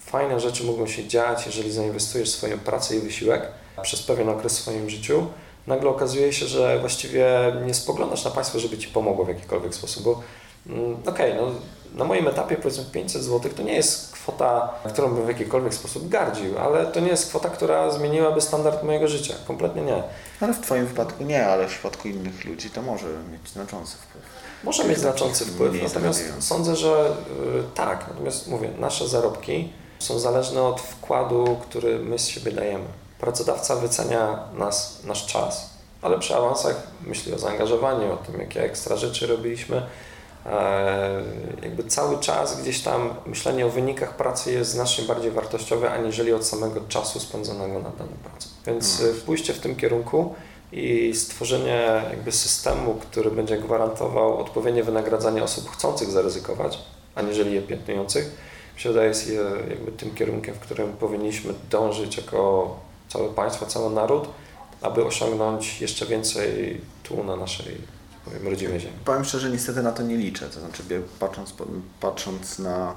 fajne 0.00 0.40
rzeczy 0.40 0.64
mogą 0.64 0.86
się 0.86 1.08
dziać, 1.08 1.46
jeżeli 1.46 1.72
zainwestujesz 1.72 2.30
swoją 2.30 2.58
pracę 2.58 2.96
i 2.96 3.00
wysiłek 3.00 3.48
przez 3.82 4.02
pewien 4.02 4.28
okres 4.28 4.58
w 4.58 4.62
swoim 4.62 4.90
życiu, 4.90 5.26
nagle 5.66 5.90
okazuje 5.90 6.32
się, 6.32 6.46
że 6.46 6.78
właściwie 6.80 7.26
nie 7.66 7.74
spoglądasz 7.74 8.24
na 8.24 8.30
państwo, 8.30 8.58
żeby 8.58 8.78
ci 8.78 8.88
pomogło 8.88 9.24
w 9.24 9.28
jakikolwiek 9.28 9.74
sposób, 9.74 10.04
bo 10.04 10.22
mm, 10.66 10.96
okej, 11.06 11.32
okay, 11.32 11.36
no 11.36 11.52
na 11.94 12.04
moim 12.04 12.28
etapie 12.28 12.56
powiedzmy 12.56 12.84
500 12.84 13.22
zł 13.22 13.52
to 13.56 13.62
nie 13.62 13.74
jest 13.74 14.12
kwota, 14.12 14.74
którą 14.88 15.14
bym 15.14 15.24
w 15.24 15.28
jakikolwiek 15.28 15.74
sposób 15.74 16.08
gardził, 16.08 16.58
ale 16.58 16.86
to 16.86 17.00
nie 17.00 17.08
jest 17.08 17.28
kwota, 17.28 17.48
która 17.48 17.90
zmieniłaby 17.90 18.40
standard 18.40 18.82
mojego 18.82 19.08
życia. 19.08 19.34
Kompletnie 19.46 19.82
nie. 19.82 20.02
Ale 20.40 20.54
w 20.54 20.60
Twoim 20.60 20.86
wypadku 20.86 21.24
nie, 21.24 21.46
ale 21.46 21.66
w 21.66 21.70
przypadku 21.70 22.08
innych 22.08 22.44
ludzi 22.44 22.70
to 22.70 22.82
może 22.82 23.06
mieć 23.32 23.48
znaczący 23.48 23.96
wpływ. 23.96 24.24
Może 24.64 24.84
mieć 24.84 24.98
znaczący 24.98 25.44
wpływ, 25.44 25.82
natomiast 25.82 26.24
sądzę, 26.38 26.76
że 26.76 27.06
y, 27.60 27.74
tak. 27.74 28.06
Natomiast 28.08 28.48
mówię, 28.48 28.70
nasze 28.78 29.08
zarobki 29.08 29.72
są 29.98 30.18
zależne 30.18 30.62
od 30.62 30.80
wkładu, 30.80 31.56
który 31.62 31.98
my 31.98 32.18
z 32.18 32.26
siebie 32.26 32.52
dajemy. 32.52 32.84
Pracodawca 33.20 33.76
wycenia 33.76 34.38
nas, 34.54 35.00
nasz 35.04 35.26
czas, 35.26 35.70
ale 36.02 36.18
przy 36.18 36.36
awansach 36.36 36.86
myśli 37.06 37.34
o 37.34 37.38
zaangażowaniu, 37.38 38.12
o 38.12 38.16
tym, 38.16 38.40
jakie 38.40 38.62
ekstra 38.62 38.96
rzeczy 38.96 39.26
robiliśmy 39.26 39.82
jakby 41.62 41.84
cały 41.84 42.18
czas 42.18 42.62
gdzieś 42.62 42.82
tam 42.82 43.14
myślenie 43.26 43.66
o 43.66 43.70
wynikach 43.70 44.16
pracy 44.16 44.52
jest 44.52 44.70
znacznie 44.70 45.04
bardziej 45.04 45.30
wartościowe, 45.30 45.90
aniżeli 45.90 46.32
od 46.32 46.46
samego 46.46 46.80
czasu 46.88 47.20
spędzonego 47.20 47.74
na 47.74 47.90
daną 47.90 48.12
pracę. 48.24 48.48
Więc 48.66 48.98
hmm. 48.98 49.20
pójście 49.20 49.52
w 49.52 49.58
tym 49.58 49.76
kierunku 49.76 50.34
i 50.72 51.14
stworzenie 51.14 52.02
jakby 52.10 52.32
systemu, 52.32 52.94
który 52.94 53.30
będzie 53.30 53.58
gwarantował 53.58 54.38
odpowiednie 54.38 54.84
wynagradzanie 54.84 55.42
osób 55.42 55.70
chcących 55.70 56.10
zaryzykować, 56.10 56.78
aniżeli 57.14 57.54
je 57.54 57.62
piętnujących, 57.62 58.24
mi 58.74 58.80
się 58.80 58.88
wydaje 58.88 59.08
jest 59.08 59.32
jakby 59.68 59.92
tym 59.92 60.14
kierunkiem, 60.14 60.54
w 60.54 60.58
którym 60.58 60.92
powinniśmy 60.92 61.54
dążyć 61.70 62.16
jako 62.16 62.76
całe 63.08 63.28
państwo, 63.28 63.66
cały 63.66 63.94
naród, 63.94 64.28
aby 64.82 65.04
osiągnąć 65.04 65.80
jeszcze 65.80 66.06
więcej 66.06 66.80
tu 67.02 67.24
na 67.24 67.36
naszej 67.36 67.93
powiem, 68.38 68.52
rodzimej 68.52 68.80
ziemi. 68.80 68.94
Powiem 69.04 69.24
szczerze, 69.24 69.50
niestety 69.50 69.82
na 69.82 69.92
to 69.92 70.02
nie 70.02 70.16
liczę. 70.16 70.46
To 70.46 70.60
znaczy, 70.60 70.82
patrząc, 71.20 71.54
patrząc 72.00 72.58
na 72.58 72.94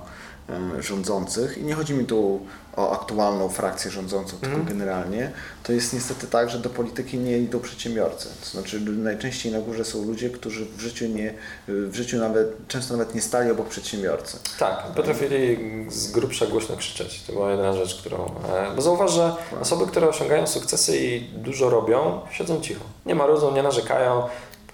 rządzących 0.79 1.57
i 1.57 1.63
nie 1.63 1.73
chodzi 1.73 1.93
mi 1.93 2.05
tu 2.05 2.41
o 2.75 2.91
aktualną 2.91 3.49
frakcję 3.49 3.91
rządzącą, 3.91 4.37
tylko 4.37 4.55
mm. 4.55 4.67
generalnie, 4.67 5.31
to 5.63 5.73
jest 5.73 5.93
niestety 5.93 6.27
tak, 6.27 6.49
że 6.49 6.59
do 6.59 6.69
polityki 6.69 7.17
nie 7.17 7.37
idą 7.37 7.59
przedsiębiorcy. 7.59 8.29
To 8.41 8.49
znaczy 8.49 8.81
najczęściej 8.81 9.51
na 9.51 9.59
górze 9.59 9.85
są 9.85 10.05
ludzie, 10.05 10.29
którzy 10.29 10.65
w 10.65 10.81
życiu 10.81 11.07
nie, 11.07 11.33
w 11.67 11.95
życiu 11.95 12.17
nawet, 12.17 12.67
często 12.67 12.97
nawet 12.97 13.15
nie 13.15 13.21
stali 13.21 13.51
obok 13.51 13.67
przedsiębiorcy. 13.67 14.39
Tak, 14.59 14.83
potrafili 14.95 15.57
z 15.89 16.11
grubsza 16.11 16.45
głośno 16.45 16.77
krzyczeć. 16.77 17.23
To 17.27 17.33
była 17.33 17.51
jedna 17.51 17.73
rzecz, 17.73 17.95
którą... 17.95 18.25
E, 18.25 18.75
bo 18.75 18.81
zauważ, 18.81 19.11
że 19.11 19.35
osoby, 19.61 19.87
które 19.87 20.09
osiągają 20.09 20.47
sukcesy 20.47 20.97
i 20.97 21.21
dużo 21.21 21.69
robią, 21.69 22.21
siedzą 22.31 22.61
cicho. 22.61 22.83
Nie 23.05 23.15
marudzą, 23.15 23.55
nie 23.55 23.63
narzekają, 23.63 24.23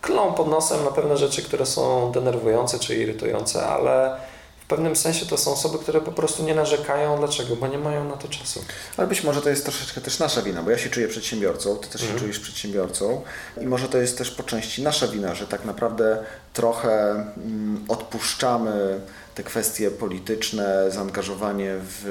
klą 0.03 0.33
pod 0.33 0.47
nosem 0.47 0.83
na 0.83 0.91
pewne 0.91 1.17
rzeczy, 1.17 1.41
które 1.41 1.65
są 1.65 2.11
denerwujące 2.11 2.79
czy 2.79 2.95
irytujące, 2.95 3.65
ale 3.65 4.17
w 4.63 4.65
pewnym 4.65 4.95
sensie 4.95 5.25
to 5.25 5.37
są 5.37 5.53
osoby, 5.53 5.77
które 5.79 6.01
po 6.01 6.11
prostu 6.11 6.43
nie 6.43 6.55
narzekają. 6.55 7.17
Dlaczego? 7.17 7.55
Bo 7.55 7.67
nie 7.67 7.77
mają 7.77 8.03
na 8.03 8.17
to 8.17 8.27
czasu. 8.27 8.65
Ale 8.97 9.07
być 9.07 9.23
może 9.23 9.41
to 9.41 9.49
jest 9.49 9.63
troszeczkę 9.63 10.01
też 10.01 10.19
nasza 10.19 10.41
wina, 10.41 10.63
bo 10.63 10.71
ja 10.71 10.77
się 10.77 10.89
czuję 10.89 11.07
przedsiębiorcą, 11.07 11.75
ty 11.75 11.87
też 11.89 12.01
mhm. 12.01 12.13
się 12.13 12.19
czujesz 12.19 12.39
przedsiębiorcą 12.39 13.21
i 13.61 13.65
może 13.65 13.89
to 13.89 13.97
jest 13.97 14.17
też 14.17 14.31
po 14.31 14.43
części 14.43 14.83
nasza 14.83 15.07
wina, 15.07 15.35
że 15.35 15.47
tak 15.47 15.65
naprawdę 15.65 16.23
trochę 16.53 17.11
mm, 17.37 17.85
odpuszczamy 17.87 18.99
te 19.35 19.43
kwestie 19.43 19.91
polityczne, 19.91 20.91
zaangażowanie 20.91 21.75
w, 21.77 22.03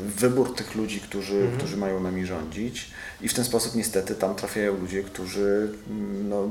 w 0.00 0.20
wybór 0.20 0.54
tych 0.54 0.74
ludzi, 0.74 1.00
którzy, 1.00 1.36
mhm. 1.36 1.58
którzy 1.58 1.76
mają 1.76 2.00
nami 2.00 2.26
rządzić. 2.26 2.90
I 3.20 3.28
w 3.28 3.34
ten 3.34 3.44
sposób 3.44 3.74
niestety 3.74 4.14
tam 4.14 4.34
trafiają 4.34 4.80
ludzie, 4.80 5.02
którzy 5.02 5.68
mm, 5.90 6.28
no, 6.28 6.48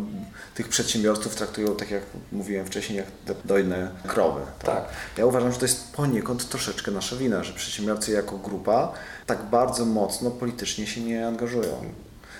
tych 0.56 0.70
przedsiębiorców 0.70 1.36
traktują 1.36 1.76
tak 1.76 1.91
jak 1.91 2.03
mówiłem 2.32 2.66
wcześniej, 2.66 2.97
jak 2.97 3.08
dojne 3.45 3.91
krowy. 4.08 4.41
Tak? 4.60 4.76
tak. 4.76 4.88
Ja 5.18 5.26
uważam, 5.26 5.51
że 5.51 5.58
to 5.58 5.66
jest 5.66 5.93
poniekąd 5.93 6.49
troszeczkę 6.49 6.91
nasza 6.91 7.16
wina, 7.16 7.43
że 7.43 7.53
przedsiębiorcy 7.53 8.12
jako 8.12 8.38
grupa 8.38 8.93
tak 9.26 9.43
bardzo 9.43 9.86
mocno 9.86 10.32
politycznie 10.32 10.88
się 10.88 11.01
nie 11.01 11.28
angażują. 11.28 11.84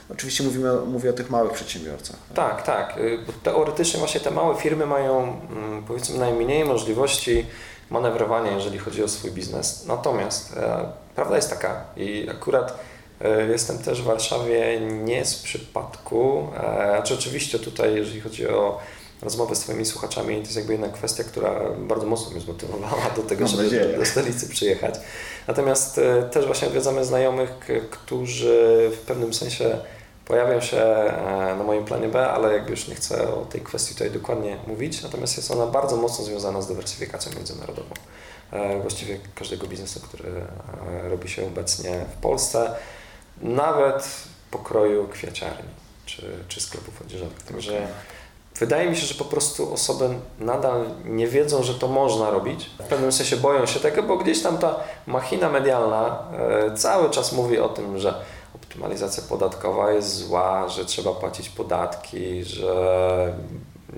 Oczywiście 0.10 0.43
mówimy, 0.43 0.74
mówię 0.76 1.10
o 1.10 1.14
tych 1.14 1.30
małych 1.30 1.51
przedsiębiorcach. 1.51 2.16
Tak, 2.36 2.62
tak. 2.62 2.97
Y, 2.97 3.20
teoretycznie 3.43 3.99
właśnie 3.99 4.22
te 4.22 4.32
małe 4.32 4.56
firmy 4.56 4.86
mają 4.86 5.41
mm, 5.51 5.84
powiedzmy 5.84 6.20
najmniej 6.20 6.66
możliwości 6.66 7.45
manewrowania, 7.89 8.51
jeżeli 8.51 8.78
chodzi 8.78 9.03
o 9.03 9.08
swój 9.08 9.32
biznes. 9.32 9.86
Natomiast 9.88 10.58
e, 10.58 10.86
prawda 11.16 11.36
jest 11.36 11.49
taka 11.49 11.84
i 11.97 12.30
akurat 12.30 12.80
e, 13.22 13.47
jestem 13.47 13.78
też 13.78 14.01
w 14.01 14.06
Warszawie 14.06 14.80
nie 14.80 15.26
z 15.26 15.36
przypadku. 15.36 16.47
E, 16.58 16.91
znaczy 16.95 17.14
oczywiście 17.14 17.60
tutaj, 17.60 17.95
jeżeli 17.95 18.22
chodzi 18.22 18.47
o 18.47 18.80
rozmowę 19.22 19.56
z 19.56 19.60
Twoimi 19.60 19.86
słuchaczami, 19.86 20.36
to 20.36 20.41
jest 20.41 20.56
jakby 20.56 20.74
jedna 20.74 20.89
kwestia, 20.89 21.24
która 21.24 21.51
bardzo 21.80 22.06
mocno 22.06 22.32
mnie 22.32 22.41
zmotywowała 22.41 23.10
do 23.16 23.22
tego, 23.22 23.47
żeby 23.47 23.70
do, 23.70 23.97
do 23.97 24.06
stolicy 24.06 24.49
przyjechać. 24.49 24.95
Natomiast 25.47 25.99
też 26.32 26.45
właśnie 26.45 26.68
odwiedzamy 26.68 27.06
znajomych, 27.06 27.49
którzy 27.91 28.91
w 28.93 28.97
pewnym 28.97 29.34
sensie 29.34 29.78
pojawią 30.26 30.61
się 30.61 30.78
e, 30.78 31.55
na 31.57 31.63
moim 31.63 31.86
planie 31.86 32.07
B, 32.07 32.30
ale 32.30 32.53
jakby 32.53 32.71
już 32.71 32.88
nie 32.88 32.95
chcę 32.95 33.34
o 33.34 33.45
tej 33.45 33.61
kwestii 33.61 33.93
tutaj 33.93 34.11
dokładnie 34.11 34.57
mówić, 34.67 35.03
natomiast 35.03 35.38
jest 35.38 35.51
ona 35.51 35.65
bardzo 35.65 35.97
mocno 35.97 36.26
związana 36.26 36.61
z 36.61 36.67
dywersyfikacją 36.67 37.32
międzynarodową. 37.36 37.93
E, 38.51 38.80
właściwie 38.82 39.19
każdego 39.36 39.67
biznesu, 39.67 39.99
który 39.99 40.30
e, 40.30 41.09
robi 41.09 41.30
się 41.30 41.47
obecnie 41.47 42.05
w 42.17 42.21
Polsce, 42.21 42.76
nawet 43.41 44.09
pokroju 44.51 45.07
kwieciarni 45.07 45.69
czy, 46.05 46.32
czy 46.47 46.61
sklepów 46.61 47.01
odzieżowych. 47.01 47.43
Także 47.43 47.88
wydaje 48.59 48.89
mi 48.89 48.97
się, 48.97 49.05
że 49.05 49.15
po 49.15 49.26
prostu 49.26 49.73
osoby 49.73 50.09
nadal 50.39 50.86
nie 51.05 51.28
wiedzą, 51.28 51.63
że 51.63 51.73
to 51.73 51.88
można 51.88 52.30
robić. 52.30 52.69
W 52.80 52.84
pewnym 52.84 53.11
sensie 53.11 53.38
boją 53.38 53.65
się 53.65 53.80
tego, 53.80 54.03
bo 54.03 54.17
gdzieś 54.17 54.41
tam 54.41 54.57
ta 54.57 54.80
machina 55.07 55.49
medialna 55.49 56.23
cały 56.76 57.09
czas 57.09 57.32
mówi 57.32 57.59
o 57.59 57.69
tym, 57.69 57.99
że 57.99 58.13
optymalizacja 58.76 59.23
podatkowa 59.30 59.91
jest 59.91 60.15
zła, 60.15 60.69
że 60.69 60.86
trzeba 60.86 61.11
płacić 61.11 61.49
podatki, 61.49 62.43
że 62.43 63.34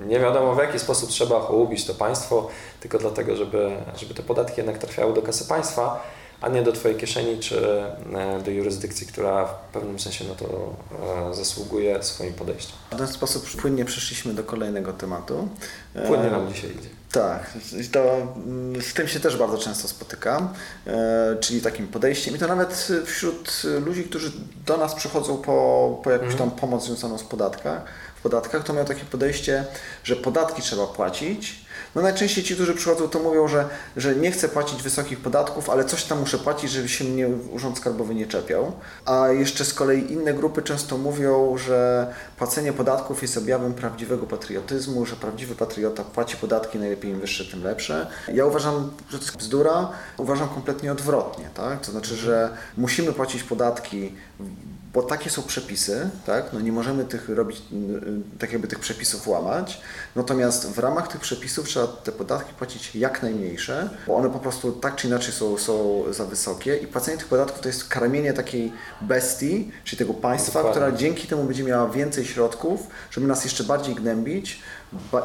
nie 0.08 0.20
wiadomo 0.20 0.56
w 0.56 0.58
jaki 0.58 0.80
sposób 0.80 1.10
trzeba 1.10 1.40
hołubić 1.40 1.86
to 1.86 1.94
państwo, 1.94 2.48
tylko 2.80 2.98
dlatego, 2.98 3.36
żeby, 3.36 3.72
żeby 3.96 4.14
te 4.14 4.24
podatki 4.24 4.58
jednak 4.58 4.78
trafiały 4.78 5.14
do 5.14 5.22
kasy 5.22 5.46
państwa, 5.46 6.04
a 6.42 6.50
nie 6.50 6.64
do 6.64 6.72
Twojej 6.72 6.98
kieszeni 6.98 7.40
czy 7.40 7.84
e, 8.14 8.42
do 8.46 8.52
jurysdykcji, 8.52 9.08
która 9.08 9.46
w 9.46 9.60
pewnym 9.74 10.00
sensie 10.00 10.26
na 10.26 10.36
to 10.36 10.46
e, 11.30 11.34
zasługuje 11.34 12.04
swoim 12.04 12.34
podejściem. 12.34 12.78
W 12.92 12.96
ten 12.96 13.08
sposób 13.08 13.62
płynnie 13.62 13.86
przeszliśmy 13.86 14.34
do 14.34 14.44
kolejnego 14.44 14.94
tematu. 14.94 15.48
Płynnie 16.08 16.30
nam 16.30 16.54
dzisiaj 16.54 16.70
idzie. 16.72 16.90
Tak, 17.12 17.54
to 17.92 18.34
mm, 18.36 18.82
z 18.82 18.94
tym 18.94 19.08
się 19.08 19.20
też 19.20 19.38
bardzo 19.38 19.58
często 19.58 19.88
spotykam, 19.88 20.54
e, 20.88 21.38
czyli 21.40 21.62
takim 21.62 21.88
podejściem 21.88 22.36
i 22.36 22.40
to 22.40 22.48
nawet 22.48 22.88
wśród 23.06 23.62
ludzi, 23.86 24.04
którzy 24.04 24.32
do 24.66 24.78
nas 24.78 24.96
przychodzą 24.96 25.38
po, 25.38 26.02
po 26.04 26.12
jakąś 26.12 26.32
mhm. 26.32 26.50
tam 26.50 26.60
pomoc 26.60 26.86
związaną 26.86 27.18
z 27.18 27.24
podatkach, 27.24 27.86
w 28.20 28.22
podatkach, 28.22 28.64
to 28.64 28.74
mają 28.74 28.86
takie 28.86 29.06
podejście, 29.06 29.66
że 30.04 30.16
podatki 30.16 30.62
trzeba 30.62 30.88
płacić, 30.88 31.67
no 31.98 32.04
najczęściej 32.04 32.44
ci, 32.44 32.56
którzy 32.56 32.74
przychodzą, 32.74 33.10
to 33.10 33.20
mówią, 33.20 33.48
że, 33.48 33.70
że 33.96 34.16
nie 34.16 34.32
chcę 34.32 34.50
płacić 34.50 34.84
wysokich 34.84 35.20
podatków, 35.20 35.70
ale 35.70 35.86
coś 35.86 36.04
tam 36.04 36.20
muszę 36.20 36.38
płacić, 36.38 36.72
żeby 36.72 36.90
się 36.90 37.04
mnie 37.04 37.28
Urząd 37.28 37.78
Skarbowy 37.78 38.16
nie 38.16 38.28
czepiał. 38.28 38.72
A 39.06 39.28
jeszcze 39.28 39.66
z 39.66 39.74
kolei 39.74 40.12
inne 40.12 40.34
grupy 40.34 40.62
często 40.62 40.98
mówią, 40.98 41.58
że 41.58 42.08
płacenie 42.38 42.74
podatków 42.74 43.22
jest 43.22 43.38
objawem 43.38 43.74
prawdziwego 43.74 44.28
patriotyzmu, 44.28 45.06
że 45.06 45.16
prawdziwy 45.16 45.56
patriota 45.56 46.04
płaci 46.04 46.38
podatki, 46.38 46.80
najlepiej 46.80 47.12
im 47.12 47.20
wyższe, 47.20 47.46
tym 47.46 47.64
lepsze. 47.64 48.08
Ja 48.34 48.46
uważam, 48.46 48.92
że 49.10 49.20
to 49.20 49.26
jest 49.26 49.38
bzdura, 49.38 49.90
uważam 50.18 50.50
kompletnie 50.50 50.92
odwrotnie. 50.92 51.50
Tak? 51.54 51.82
To 51.82 51.92
znaczy, 51.92 52.16
że 52.16 52.50
musimy 52.78 53.14
płacić 53.14 53.44
podatki 53.44 54.14
bo 54.98 55.04
takie 55.04 55.30
są 55.30 55.44
przepisy, 55.44 56.10
tak? 56.26 56.54
No 56.54 56.60
nie 56.60 56.72
możemy 56.72 57.06
tych 57.06 57.30
robić, 57.30 57.58
y, 57.58 58.40
tak 58.40 58.52
jakby 58.52 58.68
tych 58.68 58.80
przepisów 58.80 59.28
łamać, 59.28 59.82
natomiast 60.16 60.70
w 60.70 60.80
ramach 60.80 61.08
tych 61.08 61.22
przepisów 61.22 61.68
trzeba 61.68 61.88
te 61.88 62.12
podatki 62.12 62.54
płacić 62.54 62.96
jak 62.96 63.24
najmniejsze, 63.24 63.90
bo 64.08 64.16
one 64.16 64.30
po 64.30 64.40
prostu 64.40 64.72
tak 64.72 64.96
czy 64.96 65.08
inaczej 65.08 65.34
są, 65.34 65.58
są 65.58 66.04
za 66.14 66.26
wysokie 66.26 66.78
i 66.78 66.88
płacenie 66.88 67.18
tych 67.18 67.28
podatków 67.28 67.60
to 67.60 67.68
jest 67.70 67.88
karmienie 67.88 68.34
takiej 68.34 68.74
bestii, 69.02 69.72
czyli 69.84 69.98
tego 69.98 70.14
państwa, 70.14 70.60
Dokładnie. 70.60 70.72
która 70.72 70.98
dzięki 70.98 71.28
temu 71.28 71.44
będzie 71.44 71.64
miała 71.64 71.90
więcej 71.90 72.26
środków, 72.26 72.88
żeby 73.12 73.28
nas 73.28 73.44
jeszcze 73.44 73.64
bardziej 73.64 73.96
gnębić 73.96 74.60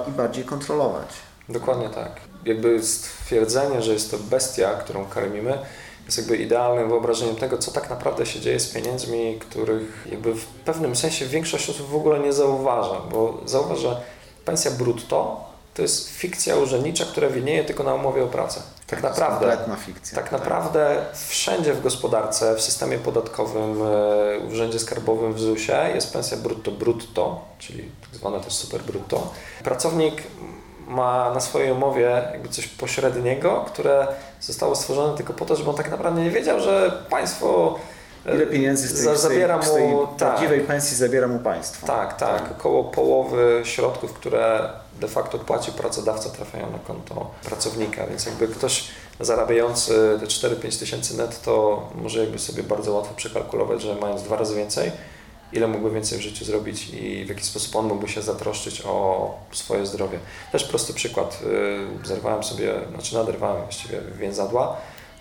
i 0.09 0.11
bardziej 0.11 0.45
kontrolować. 0.45 1.09
Dokładnie 1.49 1.89
tak. 1.89 2.21
Jakby 2.45 2.83
stwierdzenie, 2.83 3.83
że 3.83 3.93
jest 3.93 4.11
to 4.11 4.19
bestia, 4.19 4.75
którą 4.75 5.05
karmimy, 5.05 5.59
jest 6.07 6.19
jakby 6.19 6.37
idealnym 6.37 6.89
wyobrażeniem 6.89 7.37
tego, 7.37 7.59
co 7.59 7.71
tak 7.71 7.91
naprawdę 7.91 8.27
się 8.27 8.41
dzieje 8.41 8.61
z 8.61 8.69
pieniędzmi, 8.69 9.39
których 9.41 10.09
jakby 10.11 10.35
w 10.35 10.47
pewnym 10.47 10.97
sensie 10.97 11.27
większość 11.27 11.71
osób 11.71 11.89
w 11.89 11.97
ogóle 11.97 12.21
nie 12.21 12.33
zauważa, 12.33 13.01
bo 13.13 13.41
zauważ, 13.47 13.79
że 13.79 14.01
pensja 14.45 14.71
brutto 14.71 15.45
to 15.75 15.83
jest 15.83 16.09
fikcja 16.11 16.57
urzędnicza, 16.57 17.05
która 17.05 17.29
winieje 17.29 17.65
tylko 17.65 17.83
na 17.83 17.95
umowie 17.95 18.25
o 18.25 18.27
pracę. 18.27 18.61
Tak 18.87 19.03
jest 19.03 19.03
naprawdę. 19.03 19.47
Kompletna 19.47 19.77
fikcja. 19.77 20.17
Tak 20.17 20.33
naprawdę 20.33 21.05
wszędzie 21.29 21.75
w 21.75 21.83
gospodarce, 21.83 22.55
w 22.57 22.61
systemie 22.61 22.99
podatkowym, 22.99 23.75
w 23.75 24.53
urzędzie 24.53 24.79
skarbowym, 24.79 25.35
w 25.35 25.41
ZUS-ie 25.41 25.95
jest 25.95 26.13
pensja 26.13 26.37
brutto 26.37 26.71
brutto, 26.71 27.41
czyli 27.59 27.91
tak 28.01 28.15
zwane 28.15 28.41
też 28.41 28.53
super 28.53 28.83
brutto. 28.83 29.33
Pracownik 29.65 30.23
ma 30.87 31.35
na 31.35 31.41
swojej 31.41 31.73
umowie 31.73 32.23
jakby 32.33 32.49
coś 32.49 32.67
pośredniego, 32.67 33.65
które 33.67 34.09
zostało 34.43 34.77
stworzone 34.77 35.17
tylko 35.17 35.33
po 35.33 35.45
to, 35.45 35.57
żeby 35.57 35.71
on 35.71 35.77
tak 35.77 35.91
naprawdę 35.91 36.23
nie 36.23 36.31
wiedział, 36.31 36.61
że 36.61 37.03
państwo 37.11 37.79
e, 38.27 38.35
Ile 38.35 38.47
pieniędzy 38.47 38.89
z 38.89 38.95
tej, 38.95 39.03
za- 39.03 39.17
z 39.17 39.21
tej, 39.23 39.31
zabiera 39.31 39.63
z 39.63 39.75
tej 39.75 39.89
mu 39.89 40.07
tak, 40.07 40.17
prawdziwej 40.17 40.61
pensji 40.61 40.97
zabiera 40.97 41.29
mu 41.29 41.39
państwo. 41.39 41.87
tak, 41.87 42.17
tak, 42.17 42.43
około 42.59 42.85
połowy 42.85 43.61
środków, 43.65 44.13
które 44.13 44.71
de 45.01 45.09
facto 45.09 45.39
płaci 45.39 45.73
pracodawca 45.73 46.31
trafiają 46.31 46.71
na 46.71 46.79
konto 46.79 47.31
pracownika, 47.45 48.07
więc 48.07 48.27
jakby 48.27 48.49
ktoś 48.49 48.85
zarabiający 49.21 50.19
te 50.21 50.27
4-5 50.27 50.79
tysięcy 50.79 51.17
netto 51.17 51.83
może 51.95 52.21
jakby 52.21 52.39
sobie 52.39 52.63
bardzo 52.63 52.93
łatwo 52.93 53.15
przekalkulować, 53.15 53.83
że 53.83 53.95
mając 53.95 54.23
dwa 54.23 54.37
razy 54.37 54.55
więcej, 54.57 54.93
ile 55.53 55.69
mógłby 55.69 55.91
więcej 55.91 56.19
w 56.19 56.23
życiu 56.23 56.45
zrobić 56.45 56.89
i 56.89 57.25
w 57.25 57.29
jaki 57.29 57.45
sposób 57.45 57.77
on 57.77 57.87
mógłby 57.87 58.09
się 58.09 58.23
zatroszczyć 58.23 58.83
o 58.87 59.35
swoje 59.53 59.87
zdrowie. 59.87 60.19
Też 60.53 60.65
prosty 60.65 60.95
przykład. 60.95 61.39
Yy, 62.01 62.07
Zerwałem 62.07 62.45
sobie, 62.45 62.75
znaczy 62.91 63.15
naderwałem 63.15 63.63
właściwie 63.63 64.01
więzadła. 64.19 64.77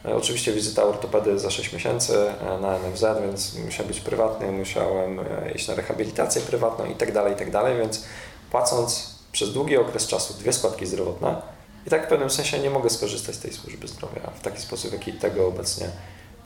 E, 0.05 0.15
Oczywiście 0.15 0.53
wizyta 0.53 0.83
ortopedy 0.83 1.39
za 1.39 1.51
6 1.51 1.73
miesięcy 1.73 2.29
e, 2.29 2.57
na 2.61 2.79
NFZ, 2.79 3.03
więc 3.21 3.55
musiał 3.65 3.85
być 3.85 3.99
prywatny, 3.99 4.51
musiałem 4.51 5.19
iść 5.55 5.67
na 5.67 5.75
rehabilitację 5.75 6.41
prywatną 6.41 6.85
i 6.85 6.95
tak 6.95 7.11
dalej, 7.11 7.33
i 7.33 7.35
tak 7.35 7.51
dalej, 7.51 7.77
więc 7.77 8.03
płacąc 8.51 9.15
przez 9.31 9.53
długi 9.53 9.77
okres 9.77 10.07
czasu 10.07 10.33
dwie 10.33 10.53
składki 10.53 10.85
zdrowotne 10.85 11.41
i 11.87 11.89
tak 11.89 12.05
w 12.05 12.09
pewnym 12.09 12.29
sensie 12.29 12.59
nie 12.59 12.69
mogę 12.69 12.89
skorzystać 12.89 13.35
z 13.35 13.39
tej 13.39 13.53
służby 13.53 13.87
zdrowia 13.87 14.21
w 14.35 14.41
taki 14.41 14.61
sposób, 14.61 14.93
jaki 14.93 15.13
tego 15.13 15.47
obecnie 15.47 15.89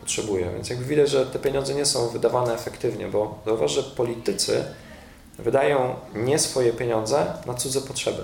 potrzebuję. 0.06 0.50
Więc 0.54 0.70
jakby 0.70 0.86
widać, 0.86 1.10
że 1.10 1.26
te 1.26 1.40
pieniądze 1.40 1.74
nie 1.74 1.86
są 1.86 2.10
wydawane 2.10 2.54
efektywnie, 2.54 3.08
bo 3.08 3.40
zauważ, 3.46 3.72
że 3.72 3.84
politycy 3.84 4.64
wydają 5.40 5.96
nie 6.16 6.40
swoje 6.40 6.74
pieniądze 6.74 7.34
na 7.46 7.54
cudze 7.54 7.82
potrzeby. 7.82 8.24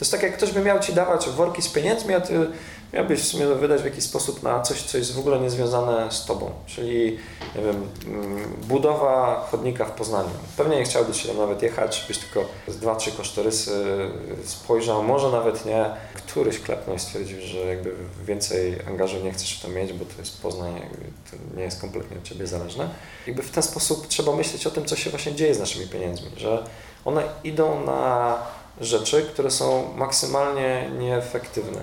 To 0.00 0.04
jest 0.04 0.12
tak, 0.12 0.22
jak 0.22 0.36
ktoś 0.36 0.50
by 0.50 0.60
miał 0.60 0.80
ci 0.80 0.92
dawać 0.92 1.28
worki 1.28 1.62
z 1.62 1.68
pieniędzmi, 1.68 2.14
a 2.14 2.20
ty 2.20 2.46
miałbyś 2.92 3.20
w 3.20 3.26
sumie 3.26 3.46
wydać 3.46 3.82
w 3.82 3.84
jakiś 3.84 4.04
sposób 4.04 4.42
na 4.42 4.62
coś, 4.62 4.82
co 4.82 4.98
jest 4.98 5.14
w 5.14 5.18
ogóle 5.18 5.40
niezwiązane 5.40 6.12
z 6.12 6.24
tobą. 6.24 6.50
Czyli, 6.66 7.18
nie 7.56 7.62
wiem, 7.62 7.88
mm, 8.06 8.54
budowa 8.62 9.46
chodnika 9.50 9.84
w 9.84 9.90
Poznaniu. 9.90 10.28
Pewnie 10.56 10.76
nie 10.76 10.84
chciałbyś 10.84 11.22
się 11.22 11.28
tam 11.28 11.36
nawet 11.36 11.62
jechać, 11.62 12.04
byś 12.08 12.18
tylko 12.18 12.44
z 12.68 12.76
dwa, 12.76 12.96
trzy 12.96 13.12
kosztorysy 13.12 13.84
spojrzał, 14.44 15.02
może 15.02 15.30
nawet 15.30 15.66
nie. 15.66 15.84
Któryś 16.14 16.58
klepnął 16.58 16.96
i 16.96 16.98
stwierdził, 16.98 17.40
że 17.40 17.58
jakby 17.58 17.94
więcej 18.26 18.78
angażu 18.88 19.16
nie 19.24 19.32
chcesz 19.32 19.58
w 19.58 19.62
to 19.62 19.68
mieć, 19.68 19.92
bo 19.92 20.04
to 20.04 20.12
jest 20.18 20.42
Poznań, 20.42 20.80
to 21.30 21.56
nie 21.56 21.62
jest 21.62 21.80
kompletnie 21.80 22.16
od 22.16 22.22
ciebie 22.22 22.46
zależne. 22.46 22.88
Jakby 23.26 23.42
w 23.42 23.50
ten 23.50 23.62
sposób 23.62 24.06
trzeba 24.06 24.32
myśleć 24.32 24.66
o 24.66 24.70
tym, 24.70 24.84
co 24.84 24.96
się 24.96 25.10
właśnie 25.10 25.34
dzieje 25.34 25.54
z 25.54 25.58
naszymi 25.58 25.86
pieniędzmi, 25.86 26.30
że 26.36 26.64
one 27.04 27.22
idą 27.44 27.84
na 27.84 28.38
rzeczy, 28.80 29.22
które 29.22 29.50
są 29.50 29.94
maksymalnie 29.96 30.90
nieefektywne. 30.98 31.80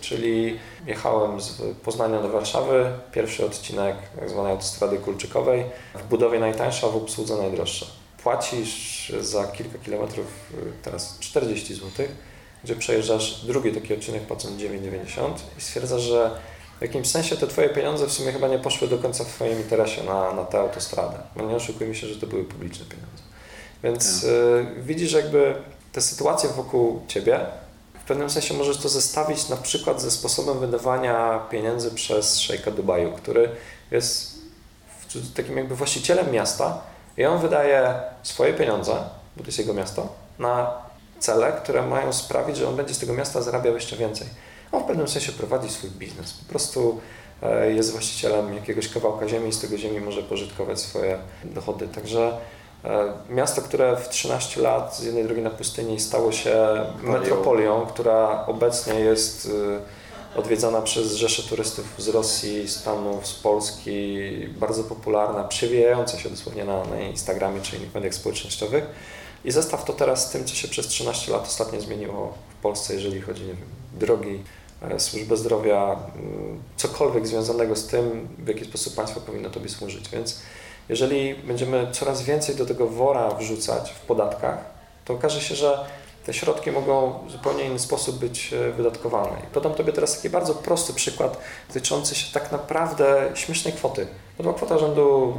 Czyli 0.00 0.58
jechałem 0.86 1.40
z 1.40 1.62
Poznania 1.84 2.22
do 2.22 2.28
Warszawy, 2.28 2.92
pierwszy 3.12 3.46
odcinek 3.46 3.96
tak 4.20 4.30
zwanej 4.30 4.52
autostrady 4.52 4.98
kulczykowej, 4.98 5.64
w 5.94 6.08
budowie 6.08 6.40
najtańsza, 6.40 6.88
w 6.88 6.96
obsłudze 6.96 7.36
najdroższa. 7.36 7.86
Płacisz 8.22 9.12
za 9.20 9.46
kilka 9.46 9.78
kilometrów 9.78 10.26
y, 10.54 10.72
teraz 10.82 11.18
40 11.20 11.74
zł, 11.74 12.06
gdzie 12.64 12.76
przejeżdżasz 12.76 13.44
drugi 13.44 13.72
taki 13.72 13.94
odcinek 13.94 14.22
płacąc 14.22 14.60
9,90 14.60 15.30
i 15.58 15.60
stwierdzasz, 15.60 16.02
że 16.02 16.30
w 16.78 16.82
jakimś 16.82 17.08
sensie 17.08 17.36
te 17.36 17.46
Twoje 17.46 17.68
pieniądze 17.68 18.06
w 18.06 18.12
sumie 18.12 18.32
chyba 18.32 18.48
nie 18.48 18.58
poszły 18.58 18.88
do 18.88 18.98
końca 18.98 19.24
w 19.24 19.28
Twoim 19.28 19.58
interesie 19.58 20.02
na, 20.04 20.34
na 20.34 20.44
tę 20.44 20.60
autostradę. 20.60 21.18
Bo 21.36 21.46
nie 21.46 21.56
oszukujmy 21.56 21.94
się, 21.94 22.06
że 22.06 22.20
to 22.20 22.26
były 22.26 22.44
publiczne 22.44 22.84
pieniądze. 22.84 23.22
Więc 23.82 24.24
y, 24.24 24.66
widzisz 24.82 25.12
jakby 25.12 25.54
te 25.92 26.00
sytuacje 26.00 26.48
wokół 26.48 27.00
Ciebie, 27.08 27.40
w 27.94 28.04
pewnym 28.04 28.30
sensie 28.30 28.54
możesz 28.54 28.78
to 28.78 28.88
zestawić 28.88 29.48
na 29.48 29.56
przykład 29.56 30.02
ze 30.02 30.10
sposobem 30.10 30.58
wydawania 30.58 31.38
pieniędzy 31.50 31.90
przez 31.90 32.38
szejka 32.38 32.70
Dubaju, 32.70 33.12
który 33.12 33.50
jest 33.90 34.40
takim 35.34 35.56
jakby 35.56 35.76
właścicielem 35.76 36.32
miasta 36.32 36.82
i 37.16 37.24
on 37.24 37.40
wydaje 37.40 37.94
swoje 38.22 38.54
pieniądze, 38.54 38.92
bo 39.36 39.42
to 39.42 39.48
jest 39.48 39.58
jego 39.58 39.74
miasto, 39.74 40.08
na 40.38 40.72
cele, 41.18 41.52
które 41.52 41.82
mają 41.82 42.12
sprawić, 42.12 42.56
że 42.56 42.68
on 42.68 42.76
będzie 42.76 42.94
z 42.94 42.98
tego 42.98 43.14
miasta 43.14 43.42
zarabiał 43.42 43.74
jeszcze 43.74 43.96
więcej. 43.96 44.26
On 44.72 44.82
w 44.82 44.86
pewnym 44.86 45.08
sensie 45.08 45.32
prowadzi 45.32 45.68
swój 45.68 45.90
biznes. 45.90 46.32
Po 46.32 46.50
prostu 46.50 47.00
e, 47.42 47.72
jest 47.72 47.92
właścicielem 47.92 48.54
jakiegoś 48.54 48.88
kawałka 48.88 49.28
ziemi 49.28 49.48
i 49.48 49.52
z 49.52 49.60
tego 49.60 49.78
ziemi 49.78 50.00
może 50.00 50.22
pożytkować 50.22 50.80
swoje 50.80 51.18
dochody. 51.44 51.88
Także 51.88 52.38
miasto, 53.30 53.62
które 53.62 53.96
w 53.96 54.08
13 54.08 54.60
lat 54.60 54.96
z 54.96 55.04
jednej 55.04 55.24
drogi 55.24 55.42
na 55.42 55.50
pustyni 55.50 56.00
stało 56.00 56.32
się 56.32 56.56
metropolią, 57.02 57.86
która 57.86 58.46
obecnie 58.46 58.94
jest 58.94 59.52
e, 60.36 60.38
odwiedzana 60.38 60.82
przez 60.82 61.14
rzesze 61.14 61.42
turystów 61.42 61.94
z 61.98 62.08
Rosji, 62.08 62.68
Stanów, 62.68 63.26
z 63.26 63.34
Polski, 63.34 64.18
bardzo 64.48 64.84
popularna, 64.84 65.44
przewijająca 65.44 66.18
się 66.18 66.30
dosłownie 66.30 66.64
na, 66.64 66.84
na 66.84 67.00
Instagramie 67.00 67.60
czy 67.60 67.76
innych 67.76 67.94
mediach 67.94 68.14
społecznościowych. 68.14 68.86
I 69.44 69.52
zestaw 69.52 69.84
to 69.84 69.92
teraz 69.92 70.28
z 70.28 70.30
tym, 70.30 70.44
co 70.44 70.54
się 70.54 70.68
przez 70.68 70.86
13 70.86 71.32
lat 71.32 71.42
ostatnio 71.42 71.80
zmieniło 71.80 72.34
w 72.58 72.62
Polsce, 72.62 72.94
jeżeli 72.94 73.20
chodzi, 73.20 73.42
nie 73.42 73.54
wiem, 73.54 73.68
drogi, 73.92 74.42
e, 74.82 75.00
służbę 75.00 75.36
zdrowia, 75.36 75.96
cokolwiek 76.76 77.26
związanego 77.26 77.76
z 77.76 77.86
tym, 77.86 78.28
w 78.38 78.48
jaki 78.48 78.64
sposób 78.64 78.94
państwo 78.94 79.20
powinno 79.20 79.50
Tobie 79.50 79.68
służyć. 79.68 80.08
Więc 80.08 80.40
jeżeli 80.90 81.34
będziemy 81.34 81.86
coraz 81.92 82.22
więcej 82.22 82.56
do 82.56 82.66
tego 82.66 82.86
wora 82.86 83.30
wrzucać 83.30 83.90
w 83.90 84.00
podatkach, 84.00 84.58
to 85.04 85.14
okaże 85.14 85.40
się, 85.40 85.54
że 85.54 85.84
te 86.26 86.34
środki 86.34 86.70
mogą 86.70 87.18
w 87.26 87.30
zupełnie 87.30 87.64
inny 87.64 87.78
sposób 87.78 88.18
być 88.18 88.52
e, 88.52 88.72
wydatkowane. 88.72 89.36
I 89.44 89.54
podam 89.54 89.74
Tobie 89.74 89.92
teraz 89.92 90.16
taki 90.16 90.30
bardzo 90.30 90.54
prosty 90.54 90.92
przykład 90.92 91.40
dotyczący 91.68 92.14
się 92.14 92.32
tak 92.32 92.52
naprawdę 92.52 93.30
śmiesznej 93.34 93.74
kwoty. 93.74 94.06
To 94.36 94.42
była 94.42 94.54
kwota 94.54 94.78
rzędu 94.78 95.34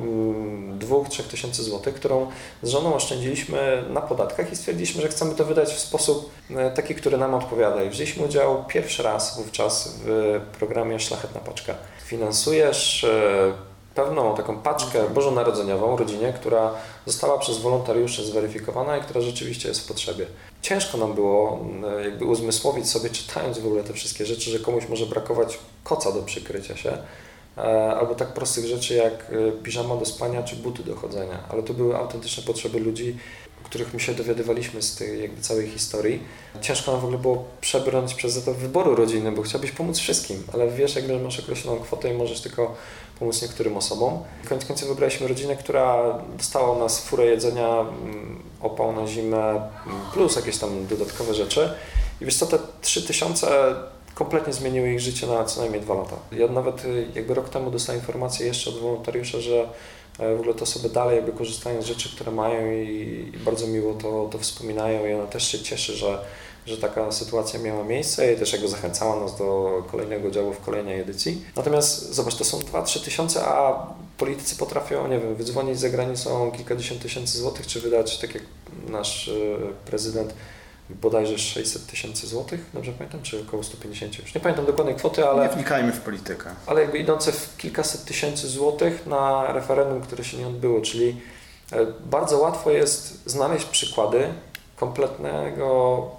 2-3 0.79 1.23
tysięcy 1.23 1.63
złotych, 1.63 1.95
którą 1.95 2.27
z 2.63 2.69
żoną 2.69 2.95
oszczędziliśmy 2.95 3.83
na 3.89 4.01
podatkach 4.01 4.51
i 4.51 4.55
stwierdziliśmy, 4.55 5.01
że 5.01 5.07
chcemy 5.07 5.35
to 5.35 5.45
wydać 5.45 5.73
w 5.73 5.79
sposób 5.79 6.31
e, 6.49 6.71
taki, 6.71 6.95
który 6.95 7.17
nam 7.17 7.33
odpowiada. 7.33 7.83
I 7.83 7.89
wzięliśmy 7.89 8.25
udział 8.25 8.65
pierwszy 8.67 9.03
raz 9.03 9.37
wówczas 9.37 9.95
w 10.05 10.41
programie 10.59 10.99
Szlachetna 10.99 11.41
Paczka. 11.41 11.75
Finansujesz 12.05 13.03
e, 13.03 13.70
pewną 13.95 14.35
taką 14.35 14.57
paczkę 14.57 15.09
bożonarodzeniową 15.09 15.97
rodzinie, 15.97 16.33
która 16.33 16.71
została 17.05 17.39
przez 17.39 17.57
wolontariuszy 17.57 18.25
zweryfikowana 18.25 18.97
i 18.97 19.01
która 19.01 19.21
rzeczywiście 19.21 19.67
jest 19.67 19.81
w 19.81 19.87
potrzebie. 19.87 20.25
Ciężko 20.61 20.97
nam 20.97 21.13
było 21.13 21.59
e, 21.99 22.03
jakby 22.03 22.25
uzmysłowić 22.25 22.89
sobie, 22.89 23.09
czytając 23.09 23.59
w 23.59 23.65
ogóle 23.65 23.83
te 23.83 23.93
wszystkie 23.93 24.25
rzeczy, 24.25 24.51
że 24.51 24.59
komuś 24.59 24.89
może 24.89 25.05
brakować 25.05 25.59
koca 25.83 26.11
do 26.11 26.21
przykrycia 26.21 26.77
się, 26.77 26.97
e, 27.57 27.61
albo 27.95 28.15
tak 28.15 28.33
prostych 28.33 28.65
rzeczy 28.65 28.93
jak 28.93 29.13
e, 29.13 29.51
piżama 29.51 29.95
do 29.95 30.05
spania 30.05 30.43
czy 30.43 30.55
buty 30.55 30.83
do 30.83 30.95
chodzenia, 30.95 31.39
ale 31.49 31.63
to 31.63 31.73
były 31.73 31.97
autentyczne 31.97 32.43
potrzeby 32.43 32.79
ludzi, 32.79 33.17
których 33.71 33.93
my 33.93 33.99
się 33.99 34.13
dowiadywaliśmy 34.13 34.81
z 34.81 34.95
tej 34.95 35.21
jakby 35.21 35.41
całej 35.41 35.69
historii. 35.69 36.23
Ciężko 36.61 36.91
nam 36.91 37.01
w 37.01 37.03
ogóle 37.03 37.19
było 37.19 37.45
przebrnąć 37.61 38.13
przez 38.13 38.45
to 38.45 38.53
wyboru 38.53 38.95
rodziny, 38.95 39.31
bo 39.31 39.41
chciałbyś 39.41 39.71
pomóc 39.71 39.99
wszystkim, 39.99 40.43
ale 40.53 40.71
wiesz, 40.71 40.95
jakby 40.95 41.19
masz 41.19 41.39
określoną 41.39 41.79
kwotę 41.79 42.13
i 42.13 42.17
możesz 42.17 42.41
tylko 42.41 42.75
pomóc 43.19 43.41
niektórym 43.41 43.77
osobom. 43.77 44.23
Koniec 44.49 44.65
końców 44.65 44.87
wybraliśmy 44.87 45.27
rodzinę, 45.27 45.55
która 45.55 46.19
dostała 46.37 46.79
nas 46.79 46.99
furę 46.99 47.25
jedzenia, 47.25 47.79
mm, 47.79 48.43
opał 48.61 48.91
na 48.91 49.07
zimę, 49.07 49.47
mm, 49.47 50.01
plus 50.13 50.35
jakieś 50.35 50.57
tam 50.57 50.87
dodatkowe 50.87 51.33
rzeczy. 51.33 51.73
I 52.21 52.25
wiesz 52.25 52.35
co, 52.35 52.45
te 52.45 52.59
3000 52.81 53.47
kompletnie 54.15 54.53
zmieniły 54.53 54.91
ich 54.93 54.99
życie 54.99 55.27
na 55.27 55.45
co 55.45 55.61
najmniej 55.61 55.81
dwa 55.81 55.93
lata. 55.93 56.15
Ja 56.31 56.47
nawet 56.47 56.85
y, 56.85 57.07
jakby 57.15 57.33
rok 57.33 57.49
temu 57.49 57.71
dostałem 57.71 58.01
informację 58.01 58.47
jeszcze 58.47 58.69
od 58.69 58.79
wolontariusza, 58.79 59.39
że 59.39 59.69
w 60.19 60.39
ogóle 60.39 60.53
te 60.53 60.61
osoby 60.61 60.89
dalej 60.89 61.15
jakby 61.15 61.31
korzystają 61.31 61.81
z 61.81 61.85
rzeczy, 61.85 62.15
które 62.15 62.31
mają 62.31 62.71
i, 62.71 63.31
i 63.33 63.37
bardzo 63.37 63.67
miło 63.67 63.93
to, 63.93 64.29
to 64.31 64.37
wspominają 64.37 65.05
i 65.05 65.13
ona 65.13 65.27
też 65.27 65.47
się 65.47 65.59
cieszy, 65.59 65.93
że, 65.93 66.19
że 66.65 66.77
taka 66.77 67.11
sytuacja 67.11 67.59
miała 67.59 67.83
miejsce 67.83 68.33
i 68.33 68.37
też 68.37 68.53
jakby 68.53 68.67
zachęcała 68.67 69.19
nas 69.19 69.37
do 69.37 69.83
kolejnego 69.91 70.31
działu 70.31 70.53
w 70.53 70.59
kolejnej 70.59 71.01
edycji. 71.01 71.45
Natomiast 71.55 72.13
zobacz, 72.13 72.35
to 72.35 72.43
są 72.43 72.59
2-3 72.59 73.03
tysiące, 73.03 73.45
a 73.45 73.87
politycy 74.17 74.55
potrafią, 74.55 75.07
nie 75.07 75.19
wiem, 75.19 75.35
wydzwonić 75.35 75.79
za 75.79 75.89
granicą 75.89 76.51
kilkadziesiąt 76.51 77.01
tysięcy 77.01 77.37
złotych, 77.37 77.67
czy 77.67 77.81
wydać, 77.81 78.17
tak 78.17 78.33
jak 78.33 78.43
nasz 78.89 79.27
e, 79.27 79.31
prezydent, 79.85 80.33
bodajże 81.01 81.37
600 81.37 81.85
tysięcy 81.87 82.27
złotych, 82.27 82.65
dobrze 82.73 82.91
pamiętam, 82.91 83.21
czy 83.21 83.41
około 83.41 83.63
150, 83.63 84.19
już 84.19 84.35
nie 84.35 84.41
pamiętam 84.41 84.65
dokładnej 84.65 84.95
kwoty, 84.95 85.27
ale... 85.27 85.43
Nie 85.43 85.49
wnikajmy 85.49 85.91
w 85.91 85.99
politykę. 85.99 86.49
Ale 86.67 86.81
jakby 86.81 86.97
idące 86.97 87.31
w 87.31 87.57
kilkaset 87.57 88.05
tysięcy 88.05 88.47
złotych 88.47 89.05
na 89.07 89.53
referendum, 89.53 90.01
które 90.01 90.23
się 90.23 90.37
nie 90.37 90.47
odbyło, 90.47 90.81
czyli 90.81 91.21
e, 91.71 91.85
bardzo 92.05 92.37
łatwo 92.37 92.71
jest 92.71 93.29
znaleźć 93.29 93.65
przykłady 93.65 94.27
kompletnego 94.75 96.09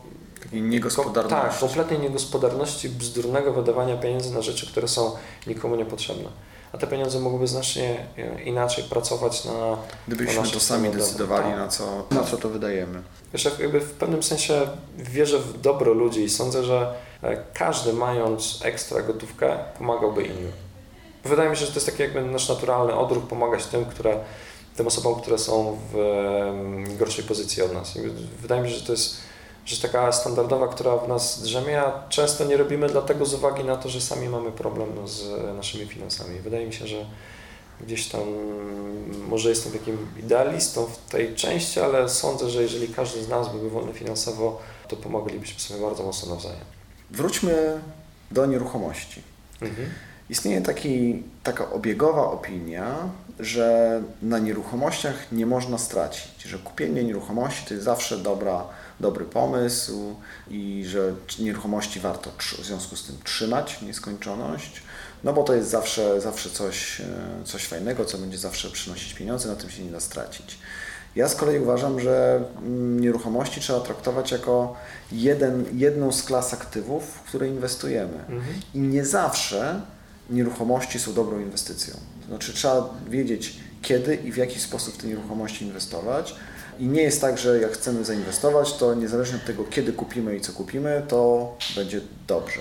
Takiej 0.43 0.63
niegospodarności. 0.63 1.49
tak, 1.51 1.59
kompletnej 1.61 1.99
niegospodarności, 1.99 2.89
bzdurnego 2.89 3.53
wydawania 3.53 3.97
pieniędzy 3.97 4.35
na 4.35 4.43
rzeczy, 4.43 4.67
które 4.67 4.89
są 4.89 5.17
nikomu 5.47 5.77
niepotrzebne. 5.77 6.29
A 6.73 6.79
te 6.79 6.87
pieniądze 6.87 7.21
mogłyby 7.21 7.47
znacznie 7.47 8.07
e, 8.19 8.43
inaczej 8.43 8.85
pracować 8.85 9.45
na. 9.45 9.53
na 9.53 9.77
Gdybyśmy 10.09 10.41
nasze 10.41 10.55
to 10.55 10.61
sami 10.61 10.91
decydowali, 10.91 11.45
dobro. 11.45 11.59
na 11.59 11.69
co, 11.69 12.05
na 12.11 12.25
co 12.25 12.37
to 12.37 12.49
wydajemy. 12.49 13.03
Wiesz, 13.33 13.45
jak 13.45 13.59
jakby 13.59 13.81
w 13.81 13.91
pewnym 13.91 14.23
sensie 14.23 14.69
wierzę 14.99 15.39
w 15.39 15.61
dobro 15.61 15.93
ludzi 15.93 16.21
i 16.21 16.31
sądzę, 16.31 16.65
że 16.65 16.95
e, 17.23 17.37
każdy 17.55 17.93
mając 17.93 18.61
ekstra 18.65 19.03
gotówkę 19.03 19.59
pomagałby 19.79 20.23
innym. 20.23 20.53
Wydaje 21.25 21.51
mi 21.51 21.57
się, 21.57 21.67
że 21.67 21.73
to 21.73 21.77
jest 21.77 21.87
taki 21.87 22.03
jakby 22.03 22.23
nasz 22.23 22.49
naturalny 22.49 22.95
odruch 22.95 23.27
pomagać 23.27 23.67
tym, 23.67 23.85
które, 23.85 24.19
tym 24.77 24.87
osobom, 24.87 25.21
które 25.21 25.39
są 25.39 25.79
w 25.93 26.97
gorszej 26.99 27.25
pozycji 27.25 27.63
od 27.63 27.73
nas. 27.73 27.95
Wydaje 28.41 28.63
mi 28.63 28.71
się, 28.71 28.75
że 28.77 28.87
to 28.87 28.93
jest 28.93 29.17
rzecz 29.65 29.81
taka 29.81 30.13
standardowa, 30.13 30.69
która 30.69 30.97
w 30.97 31.09
nas 31.09 31.43
drzemie, 31.43 31.81
a 31.81 32.09
często 32.09 32.45
nie 32.45 32.57
robimy 32.57 32.89
dlatego 32.89 33.27
z 33.27 33.35
uwagi 33.35 33.65
na 33.65 33.77
to, 33.77 33.89
że 33.89 34.01
sami 34.01 34.29
mamy 34.29 34.53
problem 34.53 34.89
no, 34.95 35.09
z 35.09 35.55
naszymi 35.57 35.87
finansami. 35.87 36.39
Wydaje 36.39 36.67
mi 36.67 36.73
się, 36.73 36.87
że 36.87 37.07
gdzieś 37.81 38.09
tam 38.09 38.21
może 39.29 39.49
jestem 39.49 39.73
takim 39.73 39.99
idealistą 40.19 40.87
w 40.87 41.11
tej 41.11 41.35
części, 41.35 41.81
ale 41.81 42.09
sądzę, 42.09 42.51
że 42.51 42.63
jeżeli 42.63 42.89
każdy 42.89 43.23
z 43.23 43.29
nas 43.29 43.49
byłby 43.49 43.71
wolny 43.71 43.93
finansowo, 43.93 44.61
to 44.89 44.97
pomoglibyśmy 44.97 45.61
sobie 45.61 45.81
bardzo 45.81 46.03
mocno 46.03 46.35
nawzajem. 46.35 46.65
Wróćmy 47.11 47.81
do 48.31 48.47
nieruchomości. 48.47 49.23
Istnieje 50.31 50.61
taki, 50.61 51.23
taka 51.43 51.71
obiegowa 51.71 52.31
opinia, 52.31 52.97
że 53.41 54.03
na 54.23 54.39
nieruchomościach 54.39 55.33
nie 55.33 55.47
można 55.47 55.79
stracić, 55.79 56.43
że 56.43 56.59
kupienie 56.59 57.05
nieruchomości 57.05 57.67
to 57.67 57.75
jest 57.75 57.85
zawsze 57.85 58.19
dobra, 58.19 58.65
dobry 59.03 59.25
pomysł 59.25 60.17
i 60.51 60.85
że 60.87 61.15
nieruchomości 61.39 62.01
warto 62.01 62.31
w 62.59 62.65
związku 62.65 62.97
z 62.97 63.05
tym 63.05 63.17
trzymać 63.25 63.75
w 63.75 63.83
nieskończoność, 63.83 64.83
no 65.25 65.33
bo 65.33 65.43
to 65.43 65.55
jest 65.55 65.71
zawsze, 65.71 66.21
zawsze 66.21 66.51
coś, 66.51 67.01
e, 67.01 67.05
coś 67.45 67.67
fajnego, 67.67 68.05
co 68.05 68.19
będzie 68.19 68.39
zawsze 68.39 68.71
przynosić 68.71 69.15
pieniądze, 69.15 69.49
na 69.49 69.57
tym 69.57 69.71
się 69.71 69.85
nie 69.85 69.91
da 69.91 70.01
stracić. 70.01 70.59
Ja 71.17 71.29
z 71.29 71.35
kolei 71.35 71.59
uważam, 71.59 72.01
że 72.01 72.45
mm, 72.59 73.01
nieruchomości 73.01 73.61
trzeba 73.61 73.81
traktować 73.81 74.33
jako 74.33 74.77
jeden, 75.13 75.65
jedną 75.75 76.13
z 76.13 76.23
klas 76.23 76.55
aktywów, 76.55 77.05
w 77.05 77.23
które 77.23 77.49
inwestujemy. 77.49 78.25
I 78.75 78.79
nie 78.79 79.05
zawsze 79.05 79.81
nieruchomości 80.31 80.99
są 80.99 81.13
dobrą 81.13 81.41
inwestycją. 81.41 81.95
To 82.21 82.27
znaczy 82.27 82.53
trzeba 82.53 82.95
wiedzieć, 83.09 83.57
kiedy 83.83 84.15
i 84.15 84.33
w 84.33 84.37
jaki 84.37 84.61
sposób 84.61 84.95
w 84.95 84.97
te 84.97 85.07
nieruchomości 85.07 85.65
inwestować. 85.65 86.35
I 86.79 86.87
nie 86.87 87.03
jest 87.03 87.21
tak, 87.21 87.39
że 87.39 87.61
jak 87.61 87.73
chcemy 87.73 88.05
zainwestować, 88.05 88.73
to 88.73 88.95
niezależnie 88.95 89.37
od 89.37 89.45
tego, 89.45 89.65
kiedy 89.65 89.93
kupimy 89.93 90.37
i 90.37 90.41
co 90.41 90.53
kupimy, 90.53 91.03
to 91.09 91.53
będzie 91.77 92.01
dobrze. 92.27 92.61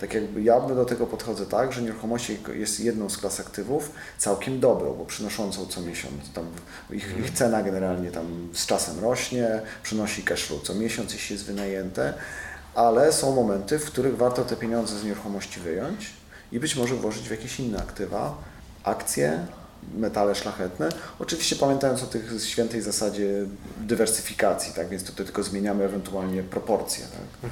Tak 0.00 0.14
jakby 0.14 0.42
ja 0.42 0.60
do 0.60 0.84
tego 0.84 1.06
podchodzę 1.06 1.46
tak, 1.46 1.72
że 1.72 1.82
nieruchomości 1.82 2.38
jest 2.54 2.80
jedną 2.80 3.10
z 3.10 3.18
klas 3.18 3.40
aktywów 3.40 3.92
całkiem 4.18 4.60
dobrą, 4.60 4.94
bo 4.94 5.04
przynoszącą 5.04 5.66
co 5.66 5.80
miesiąc. 5.80 6.32
Tam 6.34 6.46
ich, 6.90 7.18
ich 7.18 7.30
cena 7.30 7.62
generalnie 7.62 8.10
tam 8.10 8.48
z 8.52 8.66
czasem 8.66 9.00
rośnie, 9.00 9.60
przynosi 9.82 10.22
cashflow 10.22 10.62
co 10.62 10.74
miesiąc, 10.74 11.12
jeśli 11.12 11.34
jest 11.34 11.46
wynajęte, 11.46 12.14
ale 12.74 13.12
są 13.12 13.34
momenty, 13.34 13.78
w 13.78 13.84
których 13.84 14.16
warto 14.16 14.44
te 14.44 14.56
pieniądze 14.56 14.98
z 14.98 15.04
nieruchomości 15.04 15.60
wyjąć 15.60 16.10
i 16.52 16.60
być 16.60 16.76
może 16.76 16.94
włożyć 16.94 17.28
w 17.28 17.30
jakieś 17.30 17.60
inne 17.60 17.78
aktywa, 17.78 18.38
akcje, 18.84 19.46
metale 19.96 20.34
szlachetne. 20.34 20.88
Oczywiście 21.18 21.56
pamiętając 21.56 22.02
o 22.02 22.06
tych 22.06 22.32
świętej 22.44 22.82
zasadzie 22.82 23.28
dywersyfikacji, 23.76 24.72
tak 24.74 24.88
więc 24.88 25.04
tutaj 25.04 25.26
tylko 25.26 25.42
zmieniamy 25.42 25.84
ewentualnie 25.84 26.42
proporcje. 26.42 27.04
Tak? 27.42 27.50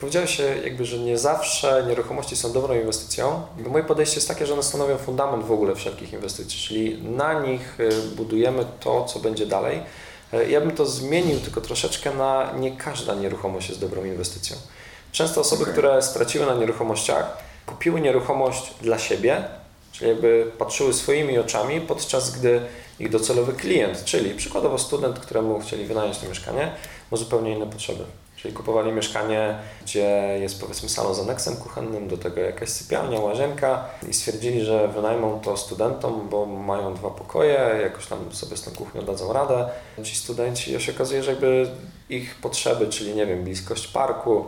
Powiedziałeś 0.00 0.36
się 0.36 0.42
jakby, 0.42 0.84
że 0.84 0.98
nie 0.98 1.18
zawsze 1.18 1.84
nieruchomości 1.88 2.36
są 2.36 2.52
dobrą 2.52 2.74
inwestycją. 2.74 3.42
Moje 3.66 3.84
podejście 3.84 4.16
jest 4.16 4.28
takie, 4.28 4.46
że 4.46 4.52
one 4.52 4.62
stanowią 4.62 4.96
fundament 4.98 5.44
w 5.44 5.52
ogóle 5.52 5.74
wszelkich 5.74 6.12
inwestycji, 6.12 6.58
czyli 6.60 7.02
na 7.02 7.40
nich 7.40 7.80
y, 7.80 7.90
budujemy 8.16 8.66
to, 8.80 9.04
co 9.04 9.18
będzie 9.18 9.46
dalej. 9.46 9.80
Y, 10.34 10.50
Ja 10.50 10.60
bym 10.60 10.70
to 10.70 10.86
zmienił 10.86 11.40
tylko 11.40 11.60
troszeczkę 11.60 12.14
na 12.14 12.52
nie 12.58 12.76
każda 12.76 13.14
nieruchomość 13.14 13.68
jest 13.68 13.80
dobrą 13.80 14.04
inwestycją. 14.04 14.56
Często 15.12 15.40
osoby, 15.40 15.62
Okej. 15.62 15.72
które 15.74 16.02
straciły 16.02 16.46
na 16.46 16.54
nieruchomościach, 16.54 17.38
kupiły 17.66 18.00
nieruchomość 18.00 18.74
dla 18.82 18.98
siebie, 18.98 19.44
czyli 19.94 20.10
jakby 20.10 20.52
patrzyły 20.58 20.92
swoimi 20.92 21.38
oczami, 21.38 21.80
podczas 21.80 22.38
gdy 22.38 22.60
ich 22.98 23.10
docelowy 23.10 23.52
klient, 23.52 24.04
czyli 24.04 24.34
przykładowo 24.34 24.78
student, 24.78 25.18
któremu 25.18 25.60
chcieli 25.60 25.84
wynająć 25.84 26.18
to 26.18 26.28
mieszkanie, 26.28 26.72
ma 27.10 27.16
zupełnie 27.16 27.56
inne 27.56 27.66
potrzeby. 27.66 28.04
Czyli 28.36 28.54
kupowali 28.54 28.92
mieszkanie, 28.92 29.58
gdzie 29.82 30.38
jest 30.40 30.60
powiedzmy 30.60 30.88
salon 30.88 31.14
z 31.14 31.20
aneksem 31.20 31.56
kuchennym, 31.56 32.08
do 32.08 32.16
tego 32.16 32.40
jakaś 32.40 32.68
sypialnia, 32.68 33.20
łazienka 33.20 33.84
i 34.10 34.14
stwierdzili, 34.14 34.64
że 34.64 34.88
wynajmą 34.88 35.40
to 35.40 35.56
studentom, 35.56 36.28
bo 36.30 36.46
mają 36.46 36.94
dwa 36.94 37.10
pokoje, 37.10 37.80
jakoś 37.82 38.06
tam 38.06 38.18
sobie 38.32 38.56
z 38.56 38.62
tą 38.62 38.70
kuchnią 38.70 39.02
dadzą 39.02 39.32
radę. 39.32 39.68
Ci 40.02 40.16
studenci, 40.16 40.76
a 40.76 40.80
się 40.80 40.92
okazuje, 40.92 41.22
że 41.22 41.30
jakby 41.30 41.70
ich 42.08 42.34
potrzeby, 42.34 42.86
czyli 42.86 43.14
nie 43.14 43.26
wiem, 43.26 43.44
bliskość 43.44 43.86
parku, 43.86 44.44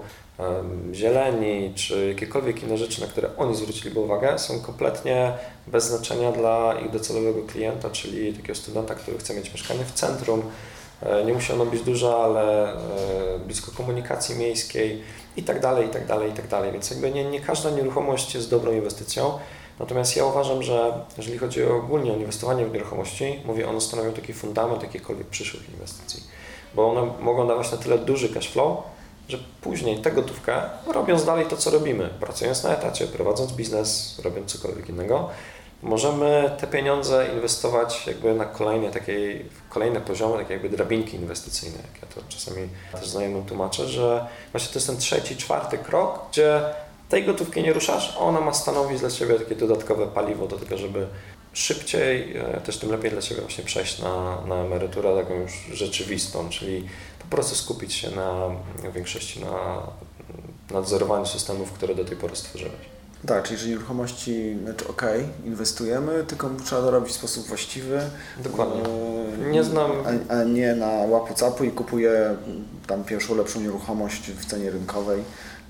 zieleni, 0.93 1.73
czy 1.75 2.09
jakiekolwiek 2.09 2.63
inne 2.63 2.79
rzeczy, 2.79 3.01
na 3.01 3.07
które 3.07 3.37
oni 3.37 3.57
zwróciliby 3.57 4.01
uwagę, 4.01 4.39
są 4.39 4.61
kompletnie 4.61 5.33
bez 5.67 5.85
znaczenia 5.85 6.33
dla 6.33 6.75
ich 6.85 6.91
docelowego 6.91 7.43
klienta, 7.43 7.91
czyli 7.91 8.33
takiego 8.33 8.55
studenta, 8.55 8.95
który 8.95 9.19
chce 9.19 9.35
mieć 9.35 9.53
mieszkanie 9.53 9.85
w 9.85 9.93
centrum, 9.93 10.43
E, 11.03 11.25
Nie 11.25 11.33
musi 11.33 11.53
ono 11.53 11.67
być 11.67 11.83
duże, 11.83 12.15
ale 12.17 12.73
e, 12.73 13.39
blisko 13.47 13.73
komunikacji 13.77 14.37
miejskiej 14.37 15.03
i 15.37 15.43
tak 15.43 15.61
dalej, 15.61 15.87
i 15.87 15.91
tak 15.91 16.07
dalej, 16.07 16.31
i 16.31 16.33
tak 16.33 16.49
dalej. 16.49 16.73
Więc 16.73 16.91
jakby 16.91 17.11
nie, 17.11 17.25
nie 17.25 17.41
każda 17.41 17.71
nieruchomość 17.71 18.35
jest 18.35 18.51
dobrą 18.51 18.73
inwestycją. 18.73 19.39
Natomiast 19.79 20.17
ja 20.17 20.25
uważam, 20.25 20.63
że 20.63 21.05
jeżeli 21.17 21.39
chodzi 21.39 21.65
ogólnie 21.65 22.13
o 22.13 22.17
inwestowanie 22.17 22.67
w 22.67 22.73
nieruchomości, 22.73 23.41
mówię, 23.45 23.69
one 23.69 23.81
stanowią 23.81 24.13
taki 24.13 24.33
fundament 24.33 24.83
jakiejkolwiek 24.83 25.27
przyszłych 25.27 25.69
inwestycji. 25.69 26.23
Bo 26.75 26.91
one 26.91 27.13
mogą 27.21 27.49
dawać 27.49 27.73
na 27.73 27.79
tyle 27.79 27.99
duży 27.99 28.29
cash 28.29 28.49
flow, 28.49 28.79
że 29.29 29.39
później 29.61 29.99
tę 29.99 30.13
gotówkę, 30.13 30.63
robiąc 30.87 31.25
dalej 31.25 31.47
to, 31.47 31.57
co 31.57 31.71
robimy, 31.71 32.11
pracując 32.21 32.63
na 32.63 32.71
etacie, 32.71 33.07
prowadząc 33.07 33.53
biznes, 33.53 34.21
robiąc 34.25 34.53
cokolwiek 34.53 34.89
innego, 34.89 35.31
możemy 35.83 36.51
te 36.61 36.67
pieniądze 36.67 37.29
inwestować 37.35 38.07
jakby 38.07 38.35
na 38.35 38.45
kolejne 38.45 38.91
takie, 38.91 39.41
kolejne 39.71 40.01
poziomy, 40.01 40.39
takie 40.39 40.53
jakby 40.53 40.69
drabinki 40.69 41.17
inwestycyjne, 41.17 41.77
jak 41.77 42.03
ja 42.03 42.09
to 42.15 42.21
czasami 42.29 42.69
też 42.93 43.09
znajomym 43.09 43.45
tłumaczę, 43.45 43.89
że 43.89 44.27
właśnie 44.53 44.73
to 44.73 44.79
jest 44.79 44.87
ten 44.87 44.97
trzeci, 44.97 45.37
czwarty 45.37 45.79
krok, 45.79 46.21
gdzie 46.31 46.61
tej 47.09 47.25
gotówki 47.25 47.63
nie 47.63 47.73
ruszasz, 47.73 48.17
a 48.17 48.21
ona 48.21 48.41
ma 48.41 48.53
stanowić 48.53 49.01
dla 49.01 49.11
Ciebie 49.11 49.35
takie 49.35 49.55
dodatkowe 49.55 50.07
paliwo 50.07 50.47
do 50.47 50.57
tego, 50.57 50.79
żeby 50.79 51.07
szybciej, 51.53 52.37
e, 52.37 52.61
też 52.61 52.79
tym 52.79 52.91
lepiej 52.91 53.11
dla 53.11 53.23
Ciebie 53.23 53.41
właśnie 53.41 53.65
przejść 53.65 53.99
na, 53.99 54.41
na 54.47 54.55
emeryturę 54.55 55.17
taką 55.17 55.35
już 55.35 55.53
rzeczywistą, 55.73 56.49
czyli 56.49 56.89
po 57.31 57.37
prostu 57.37 57.55
skupić 57.55 57.93
się 57.93 58.11
na 58.11 58.49
w 58.91 58.93
większości 58.93 59.41
na 59.45 59.83
nadzorowaniu 60.71 61.27
systemów, 61.27 61.73
które 61.73 61.95
do 61.95 62.05
tej 62.05 62.17
pory 62.17 62.37
stworzyłeś. 62.37 62.75
Tak, 63.27 63.45
czyli 63.45 63.59
że 63.59 63.69
nieruchomości, 63.69 64.57
znaczy 64.65 64.89
okej, 64.89 65.25
inwestujemy, 65.45 66.25
tylko 66.25 66.51
trzeba 66.65 66.81
to 66.83 66.91
robić 66.91 67.11
w 67.11 67.15
sposób 67.17 67.47
właściwy. 67.47 68.01
Dokładnie. 68.45 68.83
E, 69.47 69.51
Nie 69.51 69.65
znam- 69.65 69.93
A, 70.31 70.33
a 70.35 70.45
nie 70.45 70.75
na 70.75 70.87
łapu 70.87 71.35
capu 71.35 71.65
i 71.65 71.71
kupuję 71.71 72.37
tam 72.87 73.05
pierwszą 73.05 73.35
lepszą 73.35 73.61
nieruchomość 73.61 74.31
w 74.31 74.45
cenie 74.47 74.71
rynkowej. 74.71 75.21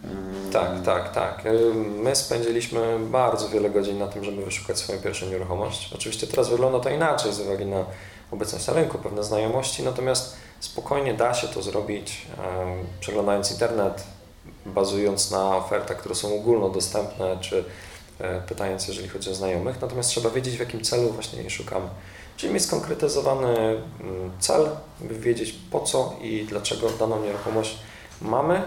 E, 0.05 0.53
Tak, 0.53 0.83
tak, 0.85 1.13
tak. 1.15 1.47
Y, 1.47 1.75
My 1.75 2.17
spędziliśmy 2.17 2.99
bardzo 3.11 3.49
wiele 3.49 3.71
godzin 3.71 3.99
na 3.99 4.07
tym, 4.09 4.25
żeby 4.25 4.45
wyszukać 4.45 4.79
swoją 4.79 4.99
pierwszą 4.99 5.27
nieruchomość. 5.27 5.91
Oczywiście 5.95 6.27
teraz 6.27 6.49
wygląda 6.49 6.81
to 6.81 6.91
inaczej 6.91 7.33
z 7.33 7.41
uwagi 7.41 7.67
na 7.67 7.85
obecność 8.31 8.67
na 8.67 8.73
rynku, 8.75 8.99
pewne 8.99 9.25
znajomości, 9.25 9.83
natomiast 9.83 10.37
spokojnie 10.61 11.15
da 11.15 11.35
się 11.35 11.49
to 11.49 11.63
zrobić, 11.63 12.27
przeglądając 13.01 13.51
internet, 13.51 14.05
bazując 14.67 15.31
na 15.31 15.57
ofertach, 15.57 15.97
które 15.97 16.15
są 16.15 16.35
ogólnodostępne, 16.35 17.37
czy 17.41 17.65
e, 18.19 18.41
pytając, 18.41 18.89
jeżeli 18.89 19.09
chodzi 19.09 19.31
o 19.31 19.35
znajomych. 19.35 19.81
Natomiast 19.81 20.11
trzeba 20.11 20.31
wiedzieć, 20.31 20.57
w 20.57 20.61
jakim 20.61 20.85
celu 20.85 21.11
właśnie 21.11 21.39
jej 21.39 21.51
szukamy. 21.51 21.89
Czyli 22.37 22.53
mieć 22.55 22.65
skonkretyzowany 22.65 23.57
mm, 23.59 23.83
cel, 24.41 24.69
by 25.01 25.19
wiedzieć 25.19 25.55
po 25.71 25.81
co 25.81 26.17
i 26.23 26.47
dlaczego 26.49 26.91
daną 26.91 27.23
nieruchomość 27.23 27.79
mamy 28.21 28.63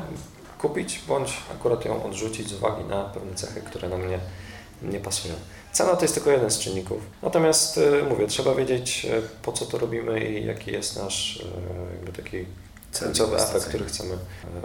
kupić, 0.61 1.01
bądź 1.07 1.37
akurat 1.51 1.85
ją 1.85 2.03
odrzucić 2.03 2.49
z 2.49 2.53
uwagi 2.53 2.83
na 2.83 3.03
pewne 3.03 3.35
cechy, 3.35 3.61
które 3.61 3.89
nam 3.89 4.09
nie, 4.09 4.19
nie 4.81 4.99
pasują. 4.99 5.33
Cena 5.79 5.95
to 5.95 6.01
jest 6.01 6.13
tylko 6.13 6.31
jeden 6.31 6.51
z 6.51 6.59
czynników. 6.59 7.01
Natomiast 7.23 7.77
y, 7.77 8.03
mówię, 8.09 8.27
trzeba 8.27 8.55
wiedzieć 8.55 9.05
y, 9.05 9.21
po 9.41 9.51
co 9.51 9.65
to 9.65 9.77
robimy 9.77 10.29
i 10.29 10.45
jaki 10.45 10.71
jest 10.71 10.97
nasz 10.97 11.35
y, 11.35 11.43
jakby 11.95 12.23
taki 12.23 12.45
końcowy 12.99 13.37
efekt, 13.37 13.65
który 13.65 13.85
chcemy 13.85 14.17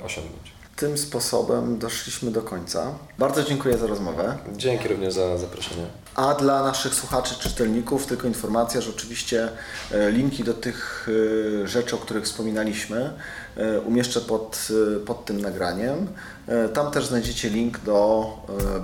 osiągnąć. 0.05 0.53
Tym 0.77 0.99
sposobem 0.99 1.79
doszliśmy 1.79 2.31
do 2.31 2.43
końca. 2.43 2.95
Bardzo 3.19 3.43
dziękuję 3.43 3.79
za 3.79 3.87
rozmowę. 3.87 4.39
Dzięki 4.57 4.89
również 4.89 5.15
za 5.15 5.39
zaproszenie. 5.39 5.87
A 6.15 6.35
dla 6.35 6.63
naszych 6.63 6.95
słuchaczy, 6.95 7.35
czytelników, 7.41 8.07
tylko 8.07 8.27
informacja, 8.29 8.81
że 8.81 8.91
oczywiście 8.91 9.49
linki 10.11 10.45
do 10.45 10.55
tych 10.55 11.09
rzeczy, 11.65 11.97
o 11.97 11.99
których 11.99 12.25
wspominaliśmy, 12.25 13.15
umieszczę 13.87 14.21
pod, 14.21 14.69
pod 15.07 15.25
tym 15.25 15.41
nagraniem. 15.41 16.09
Tam 16.75 16.91
też 16.91 17.07
znajdziecie 17.07 17.51
link 17.51 17.79
do 17.79 18.27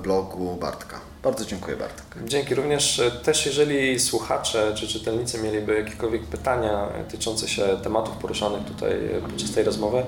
blogu 0.02 0.56
Bartka. 0.56 1.09
Bardzo 1.22 1.44
dziękuję, 1.44 1.76
Bartek. 1.76 2.04
Dzięki 2.24 2.54
również. 2.54 3.02
Też 3.22 3.46
jeżeli 3.46 4.00
słuchacze 4.00 4.72
czy 4.76 4.88
czytelnicy 4.88 5.38
mieliby 5.42 5.74
jakiekolwiek 5.74 6.22
pytania 6.22 6.88
tyczące 7.10 7.48
się 7.48 7.62
tematów 7.82 8.16
poruszanych 8.16 8.64
tutaj 8.64 8.92
podczas 9.22 9.50
tej 9.52 9.64
rozmowy, 9.64 10.02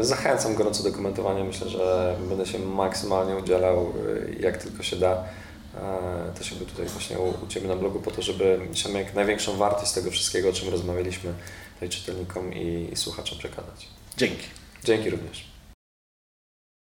zachęcam 0.00 0.54
gorąco 0.54 0.82
do 0.82 0.92
komentowania. 0.92 1.44
Myślę, 1.44 1.68
że 1.68 2.16
będę 2.28 2.46
się 2.46 2.58
maksymalnie 2.58 3.36
udzielał, 3.36 3.92
jak 4.40 4.56
tylko 4.56 4.82
się 4.82 4.96
da. 4.96 5.24
E, 5.76 6.38
Też 6.38 6.50
jakby 6.50 6.66
tutaj 6.66 6.86
właśnie 6.86 7.18
u 7.18 7.44
u 7.44 7.46
Ciebie 7.48 7.68
na 7.68 7.76
blogu 7.76 8.00
po 8.00 8.10
to, 8.10 8.22
żeby 8.22 8.60
chciałem 8.72 8.96
jak 8.96 9.14
największą 9.14 9.56
wartość 9.56 9.90
z 9.90 9.94
tego 9.94 10.10
wszystkiego, 10.10 10.48
o 10.48 10.52
czym 10.52 10.68
rozmawialiśmy 10.68 11.32
tutaj 11.74 11.88
czytelnikom 11.88 12.54
i, 12.54 12.88
i 12.92 12.96
słuchaczom 12.96 13.38
przekazać. 13.38 13.88
Dzięki. 14.16 14.46
Dzięki 14.84 15.10
również. 15.10 15.53